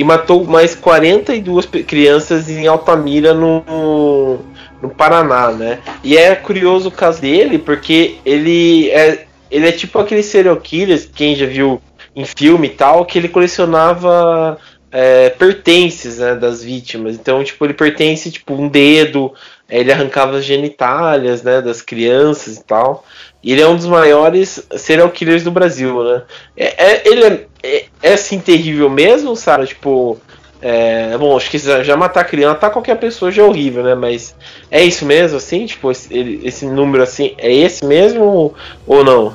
e 0.00 0.04
matou 0.04 0.46
mais 0.46 0.74
42 0.74 1.66
crianças 1.86 2.48
em 2.48 2.66
Altamira 2.66 3.34
no, 3.34 4.38
no 4.80 4.88
Paraná, 4.88 5.50
né? 5.50 5.78
E 6.02 6.16
é 6.16 6.34
curioso 6.34 6.88
o 6.88 6.90
caso 6.90 7.20
dele 7.20 7.58
porque 7.58 8.16
ele 8.24 8.88
é, 8.92 9.26
ele 9.50 9.68
é 9.68 9.72
tipo 9.72 9.98
aquele 9.98 10.22
serial 10.22 10.56
killer, 10.56 11.06
quem 11.14 11.36
já 11.36 11.44
viu 11.44 11.82
em 12.16 12.24
filme 12.24 12.68
e 12.68 12.70
tal, 12.70 13.04
que 13.04 13.18
ele 13.18 13.28
colecionava 13.28 14.56
é, 14.90 15.30
pertences 15.30 16.18
né, 16.18 16.34
das 16.34 16.62
vítimas. 16.62 17.14
Então, 17.14 17.42
tipo, 17.44 17.64
ele 17.64 17.74
pertence, 17.74 18.30
tipo, 18.30 18.54
um 18.54 18.68
dedo, 18.68 19.32
ele 19.68 19.92
arrancava 19.92 20.38
as 20.38 20.44
genitálias, 20.44 21.42
né, 21.42 21.60
das 21.60 21.80
crianças 21.80 22.56
e 22.56 22.64
tal. 22.64 23.04
E 23.42 23.52
ele 23.52 23.62
é 23.62 23.66
um 23.66 23.76
dos 23.76 23.86
maiores 23.86 24.66
serial 24.76 25.10
killers 25.10 25.44
do 25.44 25.50
Brasil, 25.50 26.02
né? 26.02 26.22
É, 26.56 26.92
é 26.92 27.02
ele 27.06 27.24
é, 27.24 27.46
é, 27.62 27.84
é, 28.02 28.12
assim 28.12 28.38
terrível 28.38 28.90
mesmo, 28.90 29.34
Sara? 29.34 29.64
Tipo, 29.64 30.18
é, 30.60 31.16
bom, 31.16 31.34
acho 31.36 31.50
que 31.50 31.58
já 31.58 31.96
matar 31.96 32.24
criança, 32.24 32.54
matar 32.54 32.70
qualquer 32.70 32.96
pessoa 32.98 33.32
já 33.32 33.42
é 33.42 33.44
horrível, 33.44 33.82
né? 33.82 33.94
Mas 33.94 34.34
é 34.70 34.82
isso 34.82 35.06
mesmo, 35.06 35.38
assim? 35.38 35.64
Tipo, 35.64 35.90
esse, 35.90 36.40
esse 36.44 36.66
número 36.66 37.02
assim, 37.02 37.34
é 37.38 37.50
esse 37.52 37.84
mesmo 37.84 38.54
ou 38.86 39.04
não? 39.04 39.34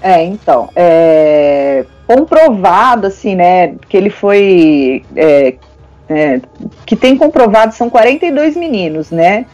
É, 0.00 0.22
então, 0.22 0.68
é 0.76 1.84
comprovado, 2.08 3.06
assim, 3.06 3.34
né, 3.34 3.74
que 3.86 3.96
ele 3.96 4.08
foi. 4.08 5.04
É, 5.14 5.54
é, 6.08 6.40
que 6.86 6.96
tem 6.96 7.18
comprovado 7.18 7.74
são 7.74 7.90
42 7.90 8.56
meninos, 8.56 9.10
né? 9.10 9.44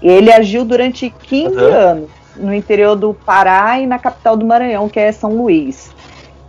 Ele 0.00 0.32
agiu 0.32 0.64
durante 0.64 1.10
15 1.10 1.56
uhum. 1.56 1.60
anos 1.60 2.10
no 2.36 2.54
interior 2.54 2.94
do 2.94 3.14
Pará 3.14 3.80
e 3.80 3.86
na 3.86 3.98
capital 3.98 4.36
do 4.36 4.46
Maranhão, 4.46 4.88
que 4.88 5.00
é 5.00 5.10
São 5.10 5.36
Luís. 5.36 5.90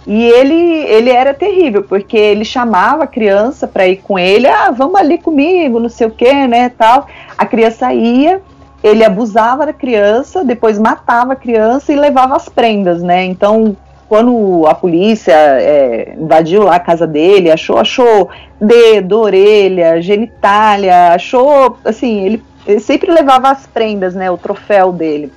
E 0.06 0.24
ele, 0.24 0.54
ele 0.54 1.10
era 1.10 1.34
terrível, 1.34 1.84
porque 1.84 2.16
ele 2.16 2.46
chamava 2.46 3.06
a 3.06 3.08
criança 3.08 3.68
para 3.68 3.88
ir 3.88 3.98
com 3.98 4.20
ele, 4.20 4.48
ah, 4.48 4.70
vamos 4.70 5.00
ali 5.00 5.18
comigo, 5.18 5.80
não 5.80 5.90
sei 5.90 6.06
o 6.06 6.12
que, 6.12 6.48
né, 6.48 6.70
tal. 6.70 7.08
A 7.36 7.46
criança 7.46 7.92
ia, 7.92 8.40
ele 8.86 9.04
abusava 9.04 9.66
da 9.66 9.74
criança, 9.74 10.46
depois 10.46 10.78
matava 10.78 11.34
a 11.34 11.36
criança 11.36 11.92
e 11.92 11.96
levava 11.96 12.36
as 12.36 12.48
prendas, 12.48 13.02
né? 13.02 13.26
Então, 13.26 13.76
quando 14.08 14.68
a 14.68 14.76
polícia 14.76 15.34
é, 15.34 16.14
invadiu 16.16 16.62
lá 16.62 16.76
a 16.76 16.80
casa 16.80 17.08
dele, 17.08 17.50
achou, 17.50 17.80
achou 17.80 18.30
dedo, 18.62 19.22
orelha, 19.22 20.00
genitália, 20.00 21.14
achou, 21.14 21.80
assim, 21.84 22.26
ele, 22.26 22.44
ele 22.68 22.80
sempre 22.80 23.12
levava 23.12 23.50
as 23.50 23.66
prendas, 23.66 24.14
né, 24.14 24.30
o 24.30 24.38
troféu 24.38 24.92
dele, 24.92 25.34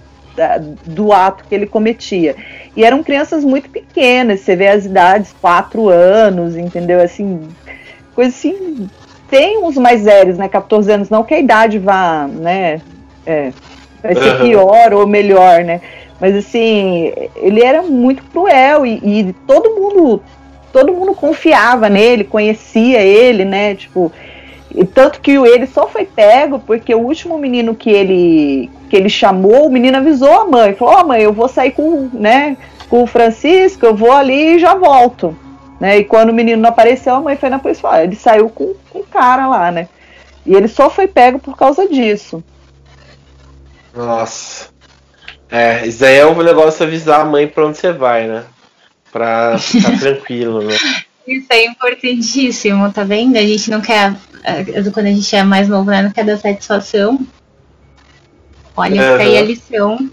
do 0.84 1.10
ato 1.10 1.44
que 1.48 1.54
ele 1.54 1.66
cometia. 1.66 2.36
E 2.76 2.84
eram 2.84 3.02
crianças 3.02 3.42
muito 3.42 3.70
pequenas, 3.70 4.40
você 4.40 4.54
vê 4.54 4.68
as 4.68 4.84
idades, 4.84 5.34
quatro 5.40 5.88
anos, 5.88 6.54
entendeu, 6.54 7.00
assim, 7.00 7.48
coisa 8.14 8.28
assim, 8.28 8.90
tem 9.30 9.64
uns 9.64 9.78
mais 9.78 10.04
velhos, 10.04 10.36
né, 10.36 10.48
14 10.48 10.92
anos, 10.92 11.08
não 11.08 11.24
que 11.24 11.32
a 11.32 11.40
idade 11.40 11.78
vá, 11.78 12.28
né, 12.30 12.82
é, 13.28 13.52
vai 14.02 14.14
ser 14.14 14.32
uhum. 14.32 14.40
pior 14.40 14.92
ou 14.94 15.06
melhor, 15.06 15.62
né, 15.62 15.80
mas 16.20 16.34
assim, 16.34 17.12
ele 17.36 17.62
era 17.62 17.82
muito 17.82 18.22
cruel 18.24 18.84
e, 18.84 19.00
e, 19.04 19.32
todo 19.46 19.70
mundo 19.70 20.22
todo 20.72 20.92
mundo 20.92 21.14
confiava 21.14 21.88
nele, 21.88 22.24
conhecia 22.24 23.00
ele, 23.00 23.44
né? 23.44 23.74
Tipo, 23.74 24.12
e 24.74 24.84
tanto 24.84 25.20
que 25.20 25.32
ele 25.32 25.66
só 25.66 25.86
foi 25.88 26.04
pego 26.04 26.58
porque 26.58 26.94
o 26.94 27.00
último 27.00 27.38
menino 27.38 27.74
que 27.74 27.90
ele 27.90 28.70
que 28.90 28.96
ele 28.96 29.08
chamou, 29.08 29.66
o 29.66 29.70
menino 29.70 29.96
avisou 29.96 30.32
a 30.32 30.44
mãe, 30.44 30.74
falou: 30.74 30.94
"Ó, 30.94 31.00
oh, 31.00 31.06
mãe, 31.06 31.22
eu 31.22 31.32
vou 31.32 31.48
sair 31.48 31.72
com, 31.72 32.10
né, 32.12 32.56
com 32.90 33.02
o 33.02 33.06
Francisco, 33.06 33.86
eu 33.86 33.94
vou 33.94 34.12
ali 34.12 34.56
e 34.56 34.58
já 34.58 34.74
volto". 34.74 35.36
Né? 35.80 35.98
E 35.98 36.04
quando 36.04 36.30
o 36.30 36.34
menino 36.34 36.60
não 36.60 36.70
apareceu, 36.70 37.14
a 37.14 37.20
mãe 37.20 37.36
foi 37.36 37.48
na 37.48 37.58
polícia, 37.58 38.02
ele 38.02 38.16
saiu 38.16 38.50
com, 38.50 38.74
com 38.90 38.98
o 38.98 39.04
cara 39.04 39.46
lá, 39.46 39.70
né? 39.70 39.88
E 40.44 40.54
ele 40.54 40.66
só 40.66 40.90
foi 40.90 41.06
pego 41.06 41.38
por 41.38 41.56
causa 41.56 41.86
disso. 41.88 42.42
Nossa. 43.94 44.68
É, 45.50 45.86
isso 45.86 46.04
aí 46.04 46.16
é 46.16 46.26
um 46.26 46.42
negócio 46.42 46.84
avisar 46.84 47.20
a 47.20 47.24
mãe 47.24 47.48
pra 47.48 47.66
onde 47.66 47.78
você 47.78 47.92
vai, 47.92 48.26
né? 48.26 48.44
Pra 49.10 49.56
ficar 49.58 49.96
tranquilo, 49.98 50.62
né? 50.62 50.76
Isso 51.26 51.46
é 51.50 51.64
importantíssimo, 51.64 52.90
tá 52.92 53.04
vendo? 53.04 53.36
A 53.36 53.42
gente 53.42 53.70
não 53.70 53.80
quer, 53.80 54.14
é, 54.44 54.64
quando 54.90 55.06
a 55.06 55.10
gente 55.10 55.34
é 55.34 55.42
mais 55.42 55.68
novo, 55.68 55.90
né, 55.90 56.02
não 56.02 56.10
quer 56.10 56.24
dar 56.24 56.38
satisfação. 56.38 57.18
Olha, 58.76 59.12
uhum. 59.12 59.20
aí 59.20 59.36
a 59.36 59.42
lição. 59.42 60.10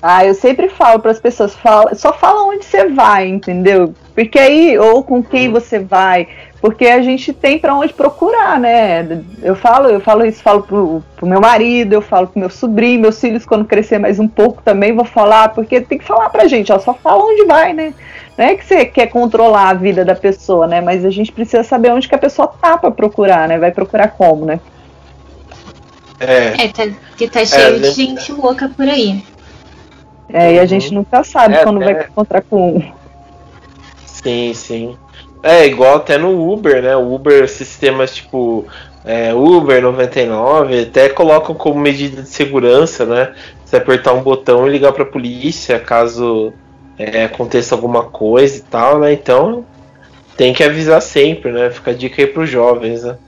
Ah, 0.00 0.24
eu 0.24 0.34
sempre 0.34 0.68
falo 0.68 1.00
para 1.00 1.10
as 1.10 1.20
pessoas, 1.20 1.54
fala, 1.54 1.94
só 1.94 2.12
fala 2.12 2.44
onde 2.44 2.64
você 2.64 2.88
vai, 2.90 3.26
entendeu? 3.26 3.94
Porque 4.14 4.38
aí, 4.38 4.78
ou 4.78 5.02
com 5.02 5.22
quem 5.22 5.48
uhum. 5.48 5.54
você 5.54 5.78
vai, 5.78 6.28
porque 6.64 6.86
a 6.86 7.02
gente 7.02 7.30
tem 7.30 7.58
para 7.58 7.74
onde 7.74 7.92
procurar, 7.92 8.58
né? 8.58 9.22
Eu 9.42 9.54
falo, 9.54 9.86
eu 9.86 10.00
falo 10.00 10.24
isso, 10.24 10.42
falo 10.42 10.62
pro, 10.62 11.04
pro 11.14 11.26
meu 11.26 11.38
marido, 11.38 11.92
eu 11.92 12.00
falo 12.00 12.26
pro 12.26 12.40
meu 12.40 12.48
sobrinho, 12.48 13.02
meus 13.02 13.20
filhos 13.20 13.44
quando 13.44 13.66
crescer 13.66 13.98
mais 13.98 14.18
um 14.18 14.26
pouco 14.26 14.62
também 14.62 14.96
vou 14.96 15.04
falar, 15.04 15.50
porque 15.50 15.82
tem 15.82 15.98
que 15.98 16.04
falar 16.06 16.30
pra 16.30 16.48
gente, 16.48 16.72
ó, 16.72 16.78
só 16.78 16.94
fala 16.94 17.22
onde 17.22 17.44
vai, 17.44 17.74
né? 17.74 17.92
Não 18.38 18.46
é 18.46 18.54
que 18.54 18.64
você 18.64 18.86
quer 18.86 19.08
controlar 19.08 19.68
a 19.68 19.74
vida 19.74 20.06
da 20.06 20.14
pessoa, 20.14 20.66
né? 20.66 20.80
Mas 20.80 21.04
a 21.04 21.10
gente 21.10 21.30
precisa 21.32 21.62
saber 21.62 21.90
onde 21.90 22.08
que 22.08 22.14
a 22.14 22.18
pessoa 22.18 22.48
tá 22.48 22.78
para 22.78 22.90
procurar, 22.90 23.46
né? 23.46 23.58
Vai 23.58 23.70
procurar 23.70 24.08
como, 24.08 24.46
né? 24.46 24.58
É, 26.18 26.64
é 26.64 26.68
tá, 26.68 26.88
que 27.14 27.28
tá 27.28 27.44
cheio 27.44 27.76
é, 27.76 27.78
de 27.78 27.90
gente 27.90 28.32
louca 28.32 28.70
por 28.74 28.88
aí. 28.88 29.22
É, 30.30 30.54
e 30.54 30.58
a 30.58 30.64
gente 30.64 30.94
nunca 30.94 31.22
sabe 31.24 31.56
é, 31.56 31.62
quando 31.62 31.80
vai 31.80 31.92
é. 31.92 32.04
encontrar 32.04 32.40
com 32.40 32.78
um. 32.78 32.92
Sim, 34.06 34.54
sim. 34.54 34.96
É, 35.44 35.66
igual 35.66 35.96
até 35.96 36.16
no 36.16 36.50
Uber, 36.50 36.82
né? 36.82 36.96
O 36.96 37.14
Uber, 37.14 37.46
sistemas 37.50 38.14
tipo 38.14 38.66
é, 39.04 39.34
Uber 39.34 39.82
99, 39.82 40.80
até 40.80 41.10
colocam 41.10 41.54
como 41.54 41.78
medida 41.78 42.22
de 42.22 42.28
segurança, 42.30 43.04
né? 43.04 43.34
Você 43.62 43.76
apertar 43.76 44.14
um 44.14 44.22
botão 44.22 44.66
e 44.66 44.70
ligar 44.70 44.92
pra 44.92 45.04
polícia 45.04 45.78
caso 45.78 46.50
é, 46.98 47.24
aconteça 47.24 47.74
alguma 47.74 48.04
coisa 48.04 48.56
e 48.56 48.60
tal, 48.62 48.98
né? 48.98 49.12
Então 49.12 49.66
tem 50.34 50.54
que 50.54 50.64
avisar 50.64 51.02
sempre, 51.02 51.52
né? 51.52 51.68
Fica 51.68 51.90
a 51.90 51.94
dica 51.94 52.22
aí 52.22 52.26
pros 52.26 52.48
jovens, 52.48 53.04
né? 53.04 53.18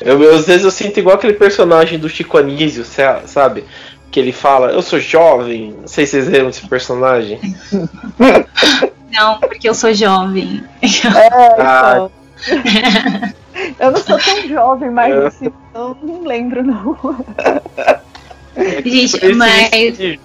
Eu, 0.00 0.20
eu, 0.20 0.34
às 0.34 0.48
vezes 0.48 0.64
eu 0.64 0.70
sinto 0.72 0.98
igual 0.98 1.14
aquele 1.14 1.34
personagem 1.34 1.96
do 1.96 2.08
Chico 2.08 2.38
Anísio, 2.38 2.84
sabe? 3.26 3.62
Que 4.10 4.18
ele 4.18 4.32
fala, 4.32 4.72
eu 4.72 4.82
sou 4.82 4.98
jovem. 4.98 5.76
Não 5.80 5.86
sei 5.86 6.06
se 6.06 6.12
vocês 6.12 6.26
lembram 6.26 6.48
desse 6.48 6.66
personagem. 6.66 7.38
Não, 9.12 9.38
porque 9.38 9.68
eu 9.68 9.74
sou 9.74 9.92
jovem. 9.92 10.62
É, 10.82 11.60
ah. 11.60 12.08
Eu 13.78 13.90
não 13.90 14.00
sou 14.00 14.18
tão 14.18 14.48
jovem, 14.48 14.90
mas 14.90 15.14
assim, 15.24 15.52
eu 15.74 15.96
não 16.02 16.22
lembro, 16.22 16.62
não. 16.62 16.96
Gente, 18.84 19.34
mas. 19.34 20.18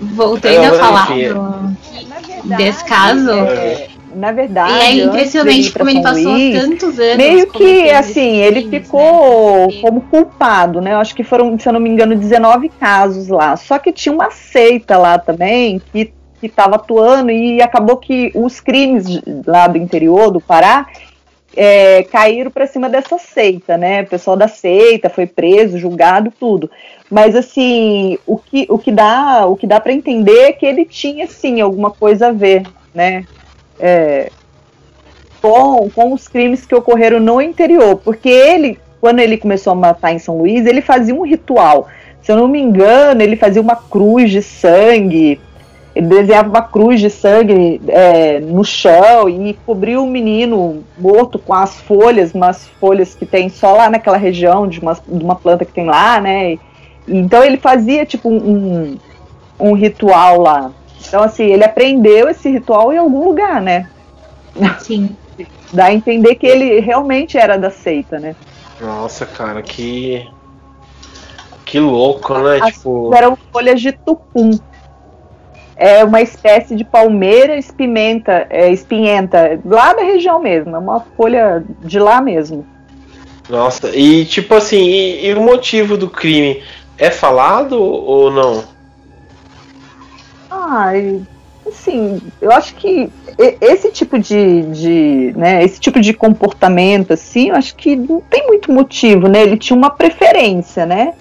Voltando 0.00 0.64
a 0.64 0.78
falar 0.78 1.08
do, 1.08 2.56
desse 2.56 2.84
caso. 2.84 3.30
É, 3.30 3.88
na 4.14 4.32
verdade. 4.32 4.72
E 4.72 5.00
é 5.00 5.04
impressionante 5.04 5.72
como 5.72 5.90
ele 5.90 6.02
passou 6.02 6.32
Luís, 6.32 6.60
tantos 6.60 6.98
anos. 6.98 7.16
Meio 7.16 7.46
que, 7.50 7.90
assim, 7.90 8.36
ele 8.36 8.68
ficou 8.68 9.68
né? 9.68 9.80
como 9.80 10.00
culpado, 10.02 10.80
né? 10.80 10.92
Eu 10.92 10.98
acho 10.98 11.14
que 11.14 11.22
foram, 11.22 11.58
se 11.58 11.68
eu 11.68 11.72
não 11.72 11.80
me 11.80 11.88
engano, 11.88 12.16
19 12.16 12.68
casos 12.68 13.28
lá. 13.28 13.56
Só 13.56 13.78
que 13.78 13.92
tinha 13.92 14.12
uma 14.12 14.30
seita 14.30 14.98
lá 14.98 15.18
também 15.18 15.80
que 15.92 16.12
que 16.42 16.48
estava 16.48 16.74
atuando 16.74 17.30
e 17.30 17.62
acabou 17.62 17.96
que 17.96 18.32
os 18.34 18.58
crimes 18.58 19.06
lá 19.46 19.68
do 19.68 19.78
interior 19.78 20.28
do 20.28 20.40
Pará 20.40 20.88
é, 21.56 22.02
caíram 22.02 22.50
para 22.50 22.66
cima 22.66 22.88
dessa 22.88 23.16
seita, 23.16 23.76
né? 23.76 24.02
O 24.02 24.06
pessoal 24.08 24.36
da 24.36 24.48
seita 24.48 25.08
foi 25.08 25.24
preso, 25.24 25.78
julgado, 25.78 26.32
tudo. 26.32 26.68
Mas 27.08 27.36
assim, 27.36 28.18
o 28.26 28.36
que, 28.36 28.66
o 28.68 28.76
que 28.76 28.90
dá, 28.90 29.46
o 29.46 29.54
que 29.54 29.68
dá 29.68 29.78
para 29.78 29.92
entender 29.92 30.48
é 30.48 30.52
que 30.52 30.66
ele 30.66 30.84
tinha 30.84 31.28
sim 31.28 31.60
alguma 31.60 31.92
coisa 31.92 32.28
a 32.28 32.32
ver, 32.32 32.64
né? 32.92 33.24
É, 33.78 34.32
com, 35.40 35.88
com 35.90 36.12
os 36.12 36.26
crimes 36.26 36.66
que 36.66 36.74
ocorreram 36.74 37.20
no 37.20 37.40
interior, 37.40 37.96
porque 37.98 38.28
ele, 38.28 38.80
quando 39.00 39.20
ele 39.20 39.36
começou 39.36 39.72
a 39.72 39.76
matar 39.76 40.12
em 40.12 40.18
São 40.18 40.38
Luís, 40.38 40.66
ele 40.66 40.80
fazia 40.80 41.14
um 41.14 41.22
ritual. 41.22 41.86
Se 42.20 42.32
eu 42.32 42.36
não 42.36 42.48
me 42.48 42.60
engano, 42.60 43.22
ele 43.22 43.36
fazia 43.36 43.62
uma 43.62 43.76
cruz 43.76 44.30
de 44.30 44.42
sangue 44.42 45.40
ele 45.94 46.06
desenhava 46.06 46.48
uma 46.48 46.62
cruz 46.62 47.00
de 47.00 47.10
sangue 47.10 47.80
é, 47.88 48.40
no 48.40 48.64
chão 48.64 49.28
e 49.28 49.54
cobriu 49.66 50.02
o 50.02 50.10
menino 50.10 50.82
morto 50.96 51.38
com 51.38 51.52
as 51.52 51.80
folhas, 51.80 52.32
umas 52.32 52.66
folhas 52.80 53.14
que 53.14 53.26
tem 53.26 53.50
só 53.50 53.72
lá 53.76 53.90
naquela 53.90 54.16
região 54.16 54.66
de 54.66 54.80
uma, 54.80 54.94
de 54.94 55.24
uma 55.24 55.34
planta 55.34 55.64
que 55.64 55.72
tem 55.72 55.86
lá, 55.86 56.20
né? 56.20 56.52
E, 56.52 56.60
então 57.06 57.44
ele 57.44 57.58
fazia 57.58 58.06
tipo 58.06 58.30
um, 58.30 58.96
um 59.60 59.74
ritual 59.74 60.40
lá. 60.40 60.72
Então, 61.06 61.22
assim, 61.22 61.44
ele 61.44 61.64
aprendeu 61.64 62.28
esse 62.28 62.48
ritual 62.48 62.92
em 62.92 62.96
algum 62.96 63.24
lugar, 63.24 63.60
né? 63.60 63.88
Sim. 64.78 65.14
Dá 65.72 65.86
a 65.86 65.92
entender 65.92 66.36
que 66.36 66.46
ele 66.46 66.80
realmente 66.80 67.36
era 67.36 67.58
da 67.58 67.70
seita, 67.70 68.18
né? 68.18 68.36
Nossa, 68.80 69.26
cara, 69.26 69.62
que. 69.62 70.26
Que 71.64 71.80
louco, 71.80 72.36
né? 72.38 72.58
As 72.62 72.74
tipo... 72.74 73.10
Eram 73.14 73.36
folhas 73.50 73.80
de 73.80 73.92
tucum 73.92 74.50
é 75.76 76.04
uma 76.04 76.20
espécie 76.20 76.74
de 76.74 76.84
palmeira 76.84 77.56
espimenta, 77.56 78.46
é, 78.50 78.70
espinhenta, 78.70 79.60
lá 79.64 79.92
da 79.92 80.02
região 80.02 80.40
mesmo, 80.40 80.74
é 80.74 80.78
uma 80.78 81.00
folha 81.16 81.64
de 81.80 81.98
lá 81.98 82.20
mesmo. 82.20 82.66
Nossa, 83.48 83.94
e 83.94 84.24
tipo 84.24 84.54
assim, 84.54 84.82
e, 84.82 85.26
e 85.26 85.34
o 85.34 85.40
motivo 85.40 85.96
do 85.96 86.08
crime 86.08 86.62
é 86.96 87.10
falado 87.10 87.80
ou 87.80 88.30
não? 88.30 88.64
Ai, 90.50 91.20
assim, 91.66 92.20
eu 92.40 92.52
acho 92.52 92.74
que 92.74 93.10
esse 93.60 93.90
tipo 93.90 94.18
de, 94.18 94.62
de 94.62 95.32
né, 95.36 95.64
esse 95.64 95.80
tipo 95.80 96.00
de 96.00 96.12
comportamento, 96.12 97.12
assim, 97.12 97.48
eu 97.48 97.56
acho 97.56 97.74
que 97.74 97.96
não 97.96 98.20
tem 98.20 98.46
muito 98.46 98.70
motivo, 98.70 99.28
né? 99.28 99.42
Ele 99.42 99.56
tinha 99.56 99.76
uma 99.76 99.90
preferência, 99.90 100.86
né? 100.86 101.14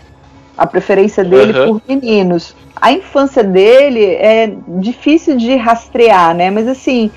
A 0.62 0.68
preferência 0.68 1.24
dele 1.24 1.58
uhum. 1.58 1.80
por 1.80 1.82
meninos. 1.88 2.56
A 2.76 2.92
infância 2.92 3.44
dele 3.44 4.06
é 4.06 4.54
difícil 4.80 5.38
de 5.38 5.56
rastrear, 5.56 6.36
né? 6.36 6.50
Mas 6.52 6.68
assim, 6.68 7.12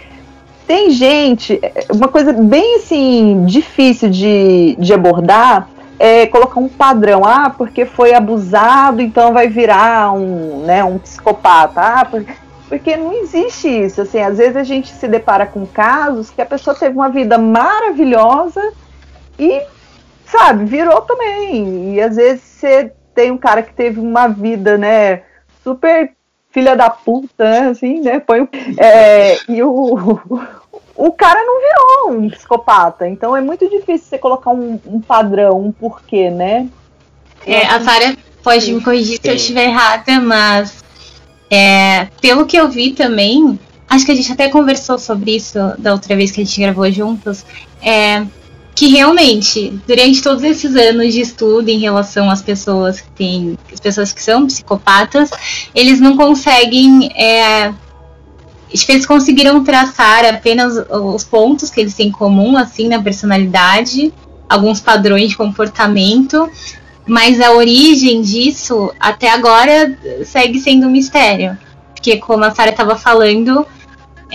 tem 0.67 0.91
gente, 0.91 1.61
uma 1.93 2.09
coisa 2.09 2.33
bem 2.33 2.77
assim 2.77 3.45
difícil 3.47 4.09
de, 4.09 4.77
de 4.79 4.95
abordar 4.95 5.69
é 5.99 6.27
colocar 6.27 6.59
um 6.59 6.69
padrão, 6.69 7.25
ah, 7.25 7.51
porque 7.57 7.87
foi 7.87 8.15
abusado, 8.15 9.01
então 9.01 9.33
vai 9.33 9.49
virar 9.49 10.13
um, 10.13 10.65
né, 10.65 10.83
um 10.83 10.99
psicopata. 10.99 11.81
Ah, 11.81 12.05
porque 12.05 12.33
porque 12.69 12.97
não 12.97 13.13
existe 13.13 13.69
isso. 13.69 14.01
Assim, 14.01 14.21
às 14.21 14.39
vezes 14.39 14.57
a 14.57 14.65
gente 14.65 14.91
se 14.91 15.07
depara 15.07 15.47
com 15.47 15.67
casos 15.67 16.31
que 16.31 16.41
a 16.41 16.47
pessoa 16.47 16.75
teve 16.75 16.95
uma 16.95 17.09
vida 17.09 17.39
maravilhosa 17.39 18.73
e, 19.39 19.63
sabe, 20.27 20.65
virou 20.65 21.01
também. 21.03 21.95
E 21.95 22.01
às 22.01 22.17
vezes 22.17 22.43
você 22.43 22.93
tem 23.14 23.31
um 23.31 23.38
cara 23.38 23.62
que 23.62 23.72
teve 23.72 24.00
uma 24.00 24.29
vida, 24.29 24.77
né, 24.77 25.22
super 25.62 26.12
filha 26.50 26.77
da 26.77 26.88
puta, 26.88 27.44
né, 27.44 27.68
assim, 27.68 28.00
né, 28.00 28.20
põe, 28.20 28.48
é, 28.79 29.38
e 29.48 29.62
o, 29.62 30.20
o 30.96 31.12
cara 31.12 31.40
não 31.44 31.61
virou 31.61 32.18
um 32.18 32.31
psicopata. 32.31 33.09
Então 33.09 33.37
é 33.37 33.40
muito 33.40 33.68
difícil 33.68 34.09
você 34.09 34.18
colocar 34.18 34.50
um, 34.50 34.79
um 34.87 35.00
padrão, 35.00 35.61
um 35.61 35.72
porquê, 35.72 36.31
né? 36.31 36.68
É, 37.46 37.66
a 37.66 37.81
Sara 37.81 38.16
pode 38.42 38.72
me 38.72 38.83
corrigir 38.83 39.18
se 39.20 39.29
eu 39.29 39.35
estiver 39.35 39.64
errada, 39.64 40.20
mas 40.20 40.85
é, 41.50 42.07
pelo 42.20 42.46
que 42.46 42.57
eu 42.57 42.68
vi 42.68 42.92
também, 42.92 43.59
acho 43.88 44.07
que 44.07 44.12
a 44.12 44.14
gente 44.14 44.33
até 44.33 44.48
conversou 44.48 44.98
sobre 44.98 45.37
isso 45.37 45.59
da 45.79 45.92
outra 45.92 46.16
vez 46.16 46.31
que 46.31 46.40
a 46.40 46.44
gente 46.44 46.61
gravou 46.61 46.90
juntos, 46.90 47.44
é, 47.83 48.24
que 48.75 48.89
realmente, 48.89 49.81
durante 49.87 50.21
todos 50.21 50.43
esses 50.43 50.75
anos 50.75 51.15
de 51.15 51.21
estudo 51.21 51.69
em 51.69 51.79
relação 51.79 52.29
às 52.29 52.43
pessoas 52.43 53.01
que 53.01 53.11
têm, 53.13 53.59
as 53.73 53.79
pessoas 53.79 54.13
que 54.13 54.23
são 54.23 54.47
psicopatas, 54.47 55.31
eles 55.75 56.01
não 56.01 56.17
conseguem, 56.17 57.09
é, 57.15 57.73
eles 58.89 59.07
conseguiram 59.07 59.63
traçar 59.63 60.25
apenas 60.25 60.75
os 60.91 61.23
pontos 61.23 61.71
que 61.71 61.81
eles 61.81 61.95
têm 61.95 62.09
em 62.09 62.13
comum, 62.13 62.57
assim, 62.57 62.89
na 62.89 63.01
personalidade, 63.01 64.13
alguns 64.49 64.81
padrões 64.81 65.31
de 65.31 65.37
comportamento, 65.37 66.51
mas 67.07 67.41
a 67.41 67.53
origem 67.53 68.23
disso, 68.23 68.93
até 68.99 69.31
agora, 69.31 69.97
segue 70.25 70.59
sendo 70.59 70.87
um 70.87 70.91
mistério. 70.91 71.57
Porque, 71.95 72.17
como 72.17 72.45
a 72.45 72.55
Sara 72.55 72.71
estava 72.71 72.97
falando, 72.97 73.65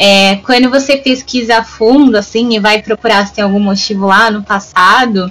é, 0.01 0.37
quando 0.37 0.69
você 0.69 0.95
pesquisa 0.95 1.57
a 1.57 1.63
fundo, 1.63 2.15
assim, 2.15 2.55
e 2.55 2.59
vai 2.59 2.81
procurar 2.81 3.27
se 3.27 3.33
tem 3.33 3.43
algum 3.43 3.59
motivo 3.59 4.05
lá 4.05 4.31
no 4.31 4.41
passado, 4.41 5.29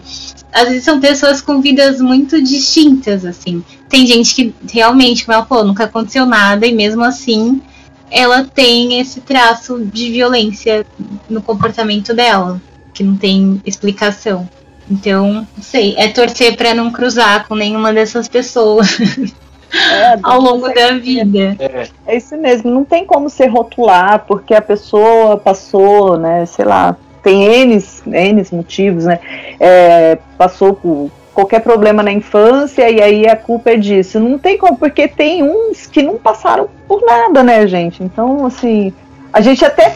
às 0.53 0.69
vezes 0.69 0.85
são 0.85 1.01
pessoas 1.01 1.41
com 1.41 1.63
vidas 1.63 2.03
muito 2.03 2.39
distintas, 2.43 3.25
assim. 3.25 3.65
Tem 3.89 4.07
gente 4.07 4.35
que 4.35 4.55
realmente, 4.71 5.25
como 5.25 5.37
ela 5.37 5.47
falou, 5.47 5.65
nunca 5.65 5.85
aconteceu 5.85 6.27
nada, 6.27 6.67
e 6.67 6.75
mesmo 6.75 7.03
assim 7.03 7.63
ela 8.11 8.45
tem 8.45 9.01
esse 9.01 9.23
traço 9.23 9.87
de 9.87 10.11
violência 10.11 10.85
no 11.31 11.41
comportamento 11.41 12.13
dela, 12.13 12.61
que 12.93 13.03
não 13.03 13.17
tem 13.17 13.63
explicação. 13.65 14.47
Então, 14.91 15.47
não 15.57 15.63
sei, 15.63 15.95
é 15.97 16.09
torcer 16.09 16.57
para 16.59 16.75
não 16.75 16.91
cruzar 16.91 17.49
com 17.49 17.55
nenhuma 17.55 17.91
dessas 17.91 18.29
pessoas. 18.29 18.99
É, 19.73 20.19
ao 20.23 20.41
longo 20.41 20.69
da 20.73 20.93
vida. 20.93 21.57
É. 21.59 21.89
é 22.07 22.17
isso 22.17 22.37
mesmo, 22.37 22.71
não 22.71 22.85
tem 22.85 23.05
como 23.05 23.29
se 23.29 23.47
rotular, 23.47 24.25
porque 24.27 24.55
a 24.55 24.63
pessoa 24.63 25.37
passou, 25.37 26.17
né, 26.17 26.47
sei 26.47 26.65
lá, 26.65 26.97
tem 27.23 27.45
N, 27.45 27.85
N 28.07 28.47
motivos, 28.53 29.05
né, 29.05 29.19
é, 29.61 30.19
passou 30.37 30.75
por 30.75 31.11
qualquer 31.35 31.61
problema 31.61 32.03
na 32.03 32.11
infância 32.11 32.91
e 32.91 33.01
aí 33.01 33.29
a 33.29 33.37
culpa 33.37 33.71
é 33.71 33.77
disso. 33.77 34.19
Não 34.19 34.39
tem 34.39 34.59
como, 34.59 34.77
porque 34.77 35.07
tem 35.07 35.43
uns 35.43 35.87
que 35.87 36.03
não 36.03 36.17
passaram 36.17 36.69
por 36.89 37.01
nada, 37.03 37.45
né, 37.45 37.65
gente? 37.67 38.03
Então, 38.03 38.45
assim, 38.45 38.93
a 39.33 39.41
gente 39.41 39.65
até 39.65 39.95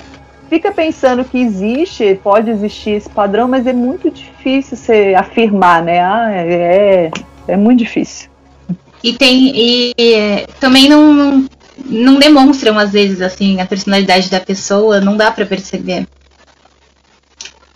fica 0.48 0.70
pensando 0.70 1.24
que 1.24 1.40
existe, 1.40 2.14
pode 2.22 2.48
existir 2.48 2.90
esse 2.90 3.08
padrão, 3.08 3.48
mas 3.48 3.66
é 3.66 3.72
muito 3.72 4.08
difícil 4.10 4.76
você 4.76 5.14
afirmar, 5.16 5.82
né? 5.82 6.00
Ah, 6.00 6.30
é, 6.30 7.10
é 7.48 7.56
muito 7.56 7.80
difícil. 7.80 8.31
E 9.02 9.12
tem 9.12 9.52
e, 9.54 9.92
e 9.98 10.46
também 10.60 10.88
não, 10.88 11.44
não 11.84 12.18
demonstram 12.18 12.78
às 12.78 12.92
vezes 12.92 13.20
assim 13.20 13.60
a 13.60 13.66
personalidade 13.66 14.30
da 14.30 14.40
pessoa, 14.40 15.00
não 15.00 15.16
dá 15.16 15.30
para 15.30 15.46
perceber. 15.46 16.06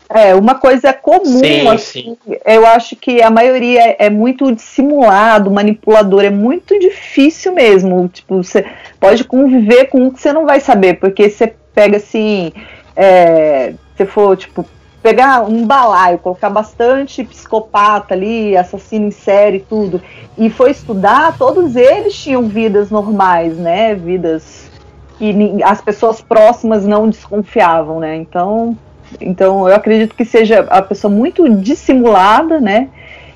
É, 0.09 0.35
uma 0.37 0.55
coisa 0.55 0.93
comum, 0.93 1.41
sim, 1.41 1.69
assim, 1.69 2.17
sim. 2.25 2.37
eu 2.45 2.65
acho 2.65 2.95
que 2.95 3.21
a 3.21 3.29
maioria 3.29 3.97
é 3.99 4.09
muito 4.09 4.53
dissimulado, 4.53 5.51
manipulador, 5.51 6.25
é 6.25 6.31
muito 6.31 6.79
difícil 6.79 7.53
mesmo. 7.53 8.09
Tipo, 8.09 8.37
você 8.37 8.65
pode 9.01 9.25
conviver 9.25 9.87
com 9.87 10.05
um 10.05 10.11
que 10.11 10.21
você 10.21 10.33
não 10.33 10.47
vai 10.47 10.61
saber, 10.61 10.95
porque 11.01 11.29
você 11.29 11.53
pega 11.75 11.97
assim, 11.97 12.53
é, 12.95 13.75
se 13.97 14.07
for 14.07 14.37
tipo 14.37 14.65
pegar 15.07 15.43
um 15.49 15.65
balaio, 15.65 16.19
colocar 16.19 16.51
bastante 16.51 17.23
psicopata 17.23 18.13
ali, 18.13 18.57
assassino 18.57 19.07
em 19.07 19.13
série, 19.13 19.61
tudo, 19.61 20.03
e 20.37 20.51
foi 20.51 20.73
estudar, 20.73 21.39
todos 21.39 21.77
eles 21.77 22.13
tinham 22.13 22.49
vidas 22.49 22.91
normais, 22.91 23.57
né? 23.57 23.95
Vidas 23.95 24.69
que 25.17 25.63
as 25.63 25.81
pessoas 25.81 26.21
próximas 26.21 26.85
não 26.85 27.09
desconfiavam, 27.09 28.01
né? 28.01 28.17
Então, 28.17 28.77
então 29.21 29.69
eu 29.69 29.77
acredito 29.77 30.13
que 30.17 30.25
seja 30.25 30.67
a 30.69 30.83
pessoa 30.83 31.13
muito 31.13 31.49
dissimulada, 31.49 32.61
né? 32.61 32.89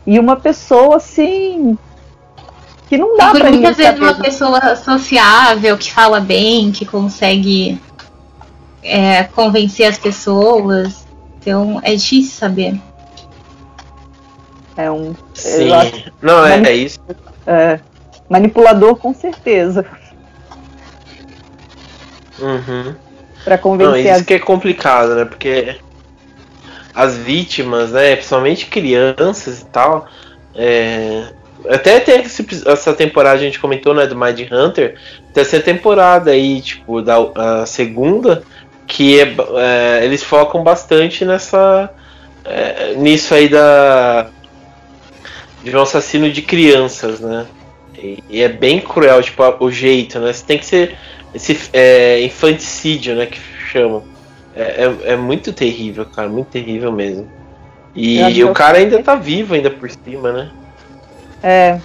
E 0.04 0.18
uma 0.18 0.34
pessoa 0.34 0.96
assim 0.96 1.78
que 2.88 2.98
não 2.98 3.16
dá 3.16 3.30
para 3.30 3.48
muitas 3.48 3.76
vezes 3.76 4.00
uma 4.00 4.14
pessoa 4.14 4.74
sociável 4.74 5.78
que 5.78 5.92
fala 5.92 6.18
bem, 6.18 6.72
que 6.72 6.84
consegue 6.84 7.80
é, 8.82 9.22
convencer 9.22 9.86
as 9.86 9.98
pessoas. 9.98 10.99
Então 11.40 11.80
é 11.82 11.94
difícil 11.94 12.38
saber. 12.38 12.80
É 14.76 14.90
um. 14.90 15.14
Sim. 15.34 15.70
Não, 16.20 16.46
é, 16.46 16.62
é 16.62 16.72
isso. 16.74 17.00
É, 17.46 17.80
manipulador 18.28 18.96
com 18.96 19.14
certeza. 19.14 19.84
Uhum. 22.38 22.94
Pra 23.44 23.58
convencer. 23.58 23.92
Não, 23.92 23.98
isso 23.98 24.20
as... 24.20 24.22
que 24.22 24.34
é 24.34 24.38
complicado, 24.38 25.14
né? 25.14 25.24
Porque 25.24 25.76
as 26.94 27.16
vítimas, 27.16 27.92
né? 27.92 28.16
Principalmente 28.16 28.66
crianças 28.66 29.60
e 29.60 29.64
tal. 29.66 30.06
É... 30.54 31.24
Até 31.68 32.00
tem 32.00 32.24
essa 32.66 32.94
temporada 32.94 33.36
a 33.36 33.42
gente 33.42 33.60
comentou, 33.60 33.92
né? 33.92 34.06
Do 34.06 34.16
Mind 34.16 34.40
Hunter. 34.50 34.96
Tem 35.32 35.42
essa 35.42 35.60
temporada 35.60 36.30
aí, 36.30 36.60
tipo, 36.60 37.02
da 37.02 37.16
a 37.34 37.66
segunda 37.66 38.42
que 38.90 39.20
é, 39.20 39.36
é, 39.56 40.04
eles 40.04 40.22
focam 40.22 40.64
bastante 40.64 41.24
nessa 41.24 41.88
é, 42.44 42.94
nisso 42.96 43.32
aí 43.32 43.48
da 43.48 44.28
de 45.62 45.76
um 45.76 45.80
assassino 45.80 46.30
de 46.30 46.42
crianças, 46.42 47.20
né? 47.20 47.46
E, 47.96 48.18
e, 48.28 48.42
é 48.42 48.48
bem 48.48 48.80
cruel, 48.80 49.22
tipo, 49.22 49.42
o 49.60 49.70
jeito, 49.70 50.18
né? 50.18 50.32
Você 50.32 50.44
tem 50.44 50.58
que 50.58 50.66
ser 50.66 50.96
esse 51.34 51.56
é, 51.72 52.20
infanticídio, 52.22 53.14
né? 53.14 53.26
Que 53.26 53.38
chamam. 53.70 54.02
É, 54.56 54.62
é, 54.62 55.12
é, 55.12 55.16
muito 55.16 55.52
terrível, 55.52 56.04
cara, 56.06 56.28
muito 56.28 56.48
terrível 56.48 56.90
mesmo. 56.90 57.30
E 57.94 58.42
o 58.42 58.52
cara 58.52 58.78
ainda 58.78 59.02
tá 59.02 59.14
vivo 59.14 59.54
ainda 59.54 59.70
por 59.70 59.88
cima, 59.90 60.32
né? 60.32 60.50
É. 61.42 61.80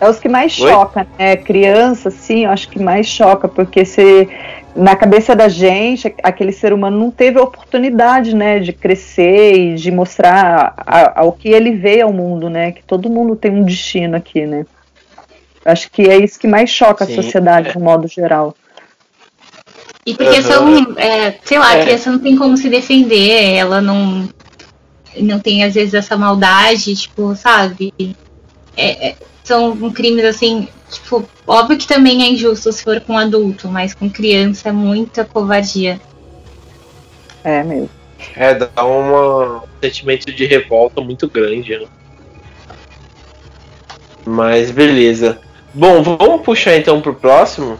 É 0.00 0.08
os 0.08 0.20
que 0.20 0.28
mais 0.28 0.52
choca, 0.52 1.06
né? 1.18 1.36
Criança, 1.36 2.10
sim, 2.10 2.44
eu 2.44 2.50
acho 2.50 2.68
que 2.68 2.78
mais 2.78 3.06
choca, 3.06 3.48
porque 3.48 3.84
se 3.84 4.28
na 4.76 4.94
cabeça 4.94 5.34
da 5.34 5.48
gente, 5.48 6.14
aquele 6.22 6.52
ser 6.52 6.72
humano 6.72 6.96
não 6.96 7.10
teve 7.10 7.38
a 7.38 7.42
oportunidade, 7.42 8.34
né, 8.34 8.60
de 8.60 8.72
crescer 8.72 9.54
e 9.54 9.74
de 9.74 9.90
mostrar 9.90 10.74
ao 11.16 11.32
que 11.32 11.48
ele 11.48 11.72
veio 11.72 12.06
ao 12.06 12.12
mundo, 12.12 12.48
né, 12.48 12.70
que 12.70 12.84
todo 12.84 13.10
mundo 13.10 13.34
tem 13.34 13.50
um 13.50 13.64
destino 13.64 14.16
aqui, 14.16 14.46
né. 14.46 14.64
Acho 15.64 15.90
que 15.90 16.02
é 16.02 16.16
isso 16.16 16.38
que 16.38 16.46
mais 16.46 16.70
choca 16.70 17.04
Sim, 17.04 17.12
a 17.12 17.16
sociedade, 17.16 17.70
é. 17.70 17.74
no 17.74 17.80
modo 17.80 18.06
geral. 18.06 18.54
E 20.06 20.14
porque 20.14 20.36
uhum. 20.36 20.42
são, 20.42 20.96
é, 20.96 21.34
sei 21.42 21.58
lá, 21.58 21.74
é. 21.74 21.80
a 21.80 21.84
criança 21.84 22.12
não 22.12 22.20
tem 22.20 22.36
como 22.36 22.56
se 22.56 22.68
defender, 22.68 23.54
ela 23.56 23.80
não, 23.80 24.28
não 25.16 25.40
tem 25.40 25.64
às 25.64 25.74
vezes 25.74 25.92
essa 25.92 26.16
maldade, 26.16 26.94
tipo, 26.94 27.34
sabe? 27.34 27.92
É, 28.76 29.08
é 29.08 29.16
são 29.48 29.90
crimes 29.90 30.24
assim 30.24 30.68
Tipo, 30.90 31.28
óbvio 31.46 31.76
que 31.76 31.86
também 31.86 32.22
é 32.22 32.30
injusto 32.30 32.72
se 32.72 32.82
for 32.82 33.00
com 33.00 33.18
adulto, 33.18 33.68
mas 33.68 33.92
com 33.92 34.08
criança 34.08 34.70
é 34.70 34.72
muita 34.72 35.24
covardia. 35.24 36.00
É 37.44 37.62
mesmo. 37.62 37.90
É, 38.34 38.54
dá 38.54 38.84
uma, 38.84 39.58
um 39.58 39.68
sentimento 39.82 40.32
de 40.32 40.46
revolta 40.46 41.00
muito 41.00 41.28
grande, 41.28 41.78
né? 41.78 41.86
Mas 44.24 44.70
beleza. 44.70 45.40
Bom, 45.74 46.02
vamos 46.02 46.42
puxar 46.42 46.76
então 46.76 47.00
pro 47.00 47.14
próximo. 47.14 47.78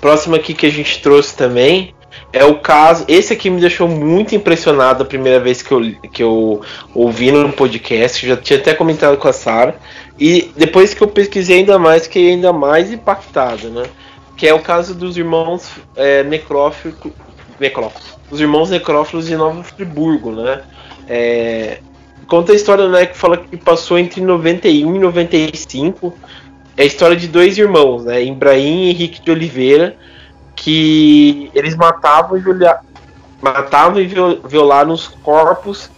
próximo 0.00 0.34
aqui 0.34 0.54
que 0.54 0.66
a 0.66 0.70
gente 0.70 1.00
trouxe 1.00 1.36
também 1.36 1.94
é 2.32 2.44
o 2.44 2.58
caso. 2.58 3.04
Esse 3.06 3.32
aqui 3.32 3.50
me 3.50 3.60
deixou 3.60 3.86
muito 3.86 4.34
impressionado 4.34 5.02
a 5.02 5.06
primeira 5.06 5.40
vez 5.40 5.62
que 5.62 5.72
eu, 5.72 5.92
que 6.12 6.22
eu 6.22 6.62
ouvi 6.94 7.30
no 7.30 7.52
podcast. 7.52 8.26
Já 8.26 8.36
tinha 8.36 8.58
até 8.58 8.74
comentado 8.74 9.16
com 9.18 9.28
a 9.28 9.32
Sara. 9.32 9.76
E 10.20 10.52
depois 10.56 10.92
que 10.92 11.02
eu 11.02 11.08
pesquisei 11.08 11.60
ainda 11.60 11.78
mais, 11.78 12.04
fiquei 12.04 12.30
ainda 12.32 12.52
mais 12.52 12.92
impactado, 12.92 13.70
né? 13.70 13.84
Que 14.36 14.46
é 14.46 14.54
o 14.54 14.60
caso 14.60 14.94
dos 14.94 15.16
irmãos 15.16 15.70
é, 15.96 16.22
necrófilos. 16.22 16.98
Os 18.30 18.40
irmãos 18.40 18.70
necrófilos 18.70 19.26
de 19.26 19.36
Nova 19.36 19.62
Friburgo, 19.62 20.32
né? 20.32 20.62
É, 21.08 21.78
conta 22.26 22.52
a 22.52 22.54
história 22.54 22.88
né, 22.88 23.06
que 23.06 23.16
fala 23.16 23.38
que 23.38 23.56
passou 23.56 23.98
entre 23.98 24.20
91 24.20 24.94
e 24.94 24.98
95. 24.98 26.14
É 26.76 26.82
a 26.82 26.86
história 26.86 27.16
de 27.16 27.26
dois 27.26 27.56
irmãos, 27.56 28.04
né? 28.04 28.22
Ibrahim 28.22 28.84
e 28.84 28.90
Henrique 28.90 29.22
de 29.22 29.30
Oliveira 29.30 29.96
que 30.60 31.50
eles 31.54 31.74
matavam 31.74 32.36
e, 32.36 32.40
viola, 32.40 32.80
matavam 33.40 34.00
e 34.00 34.06
violaram 34.46 34.92
os 34.92 35.08
corpos 35.08 35.90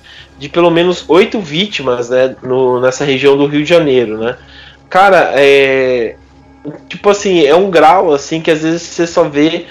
de 0.43 0.49
pelo 0.49 0.73
menos 0.73 1.05
oito 1.07 1.39
vítimas 1.39 2.11
né, 2.11 2.35
no, 2.43 2.81
nessa 2.81 3.05
região 3.05 3.37
do 3.37 3.47
Rio 3.47 3.63
de 3.63 3.69
Janeiro, 3.69 4.19
né? 4.19 4.37
Cara, 4.91 5.31
é. 5.37 6.17
Tipo 6.89 7.11
assim, 7.11 7.47
é 7.47 7.55
um 7.55 7.71
grau 7.71 8.13
assim 8.13 8.41
que 8.41 8.51
às 8.51 8.63
vezes 8.63 8.83
você 8.83 9.07
só 9.07 9.23
vê. 9.23 9.67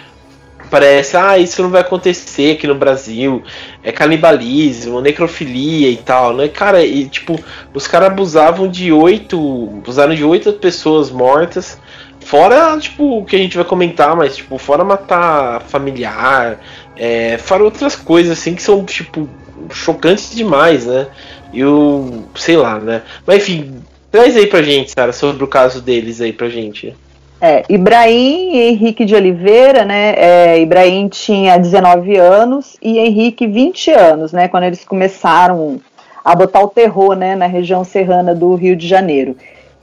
Parece, 0.70 1.18
ah, 1.18 1.38
isso 1.38 1.62
não 1.62 1.70
vai 1.70 1.82
acontecer 1.82 2.54
aqui 2.54 2.66
no 2.66 2.76
Brasil. 2.76 3.44
É 3.84 3.92
canibalismo, 3.92 5.02
necrofilia 5.02 5.90
e 5.90 5.98
tal, 5.98 6.34
né? 6.34 6.48
Cara, 6.48 6.82
e 6.86 7.06
tipo, 7.10 7.38
os 7.74 7.86
caras 7.86 8.08
abusavam 8.08 8.70
de 8.70 8.94
oito. 8.94 9.38
Usaram 9.86 10.16
de 10.16 10.24
oito 10.24 10.54
pessoas 10.54 11.12
mortas 11.12 11.78
Fora, 12.22 12.78
tipo, 12.78 13.18
o 13.18 13.26
que 13.26 13.36
a 13.36 13.40
gente 13.40 13.58
vai 13.58 13.66
comentar, 13.66 14.16
mas, 14.16 14.38
tipo, 14.38 14.58
fora 14.58 14.84
matar 14.84 15.62
familiar, 15.64 16.60
é, 16.96 17.38
fora 17.38 17.64
outras 17.64 17.96
coisas, 17.96 18.38
assim, 18.38 18.54
que 18.54 18.62
são, 18.62 18.86
tipo, 18.86 19.28
chocantes 19.72 20.34
demais, 20.36 20.86
né? 20.86 21.08
E 21.54 21.64
o. 21.64 22.24
sei 22.36 22.58
lá, 22.58 22.80
né? 22.80 23.02
Mas, 23.26 23.38
enfim, 23.38 23.82
traz 24.12 24.36
aí 24.36 24.48
pra 24.48 24.62
gente, 24.62 24.92
Sara, 24.92 25.14
sobre 25.14 25.44
o 25.44 25.48
caso 25.48 25.82
deles 25.82 26.22
aí 26.22 26.34
pra 26.34 26.50
gente. 26.50 26.96
É, 27.40 27.64
Ibrahim 27.68 28.56
e 28.56 28.70
Henrique 28.70 29.04
de 29.04 29.16
Oliveira, 29.16 29.84
né? 29.84 30.14
É, 30.16 30.60
Ibrahim 30.60 31.08
tinha 31.08 31.58
19 31.58 32.16
anos 32.16 32.78
e 32.82 33.00
Henrique 33.00 33.48
20 33.48 33.92
anos, 33.92 34.32
né? 34.32 34.48
Quando 34.48 34.66
eles 34.66 34.86
começaram 34.86 35.82
a 36.24 36.36
botar 36.36 36.62
o 36.62 36.68
terror, 36.68 37.16
né? 37.16 37.36
Na 37.36 37.48
região 37.48 37.84
serrana 37.84 38.36
do 38.36 38.54
Rio 38.54 38.76
de 38.76 38.88
Janeiro. 38.88 39.36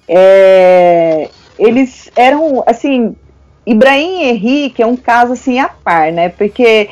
É, 0.07 1.29
eles 1.59 2.09
eram, 2.15 2.63
assim, 2.65 3.17
Ibrahim 3.67 4.23
e 4.23 4.31
Henrique 4.31 4.83
é 4.83 4.87
um 4.87 4.97
caso 4.97 5.33
assim 5.33 5.59
a 5.59 5.69
par, 5.69 6.13
né? 6.13 6.29
Porque 6.29 6.89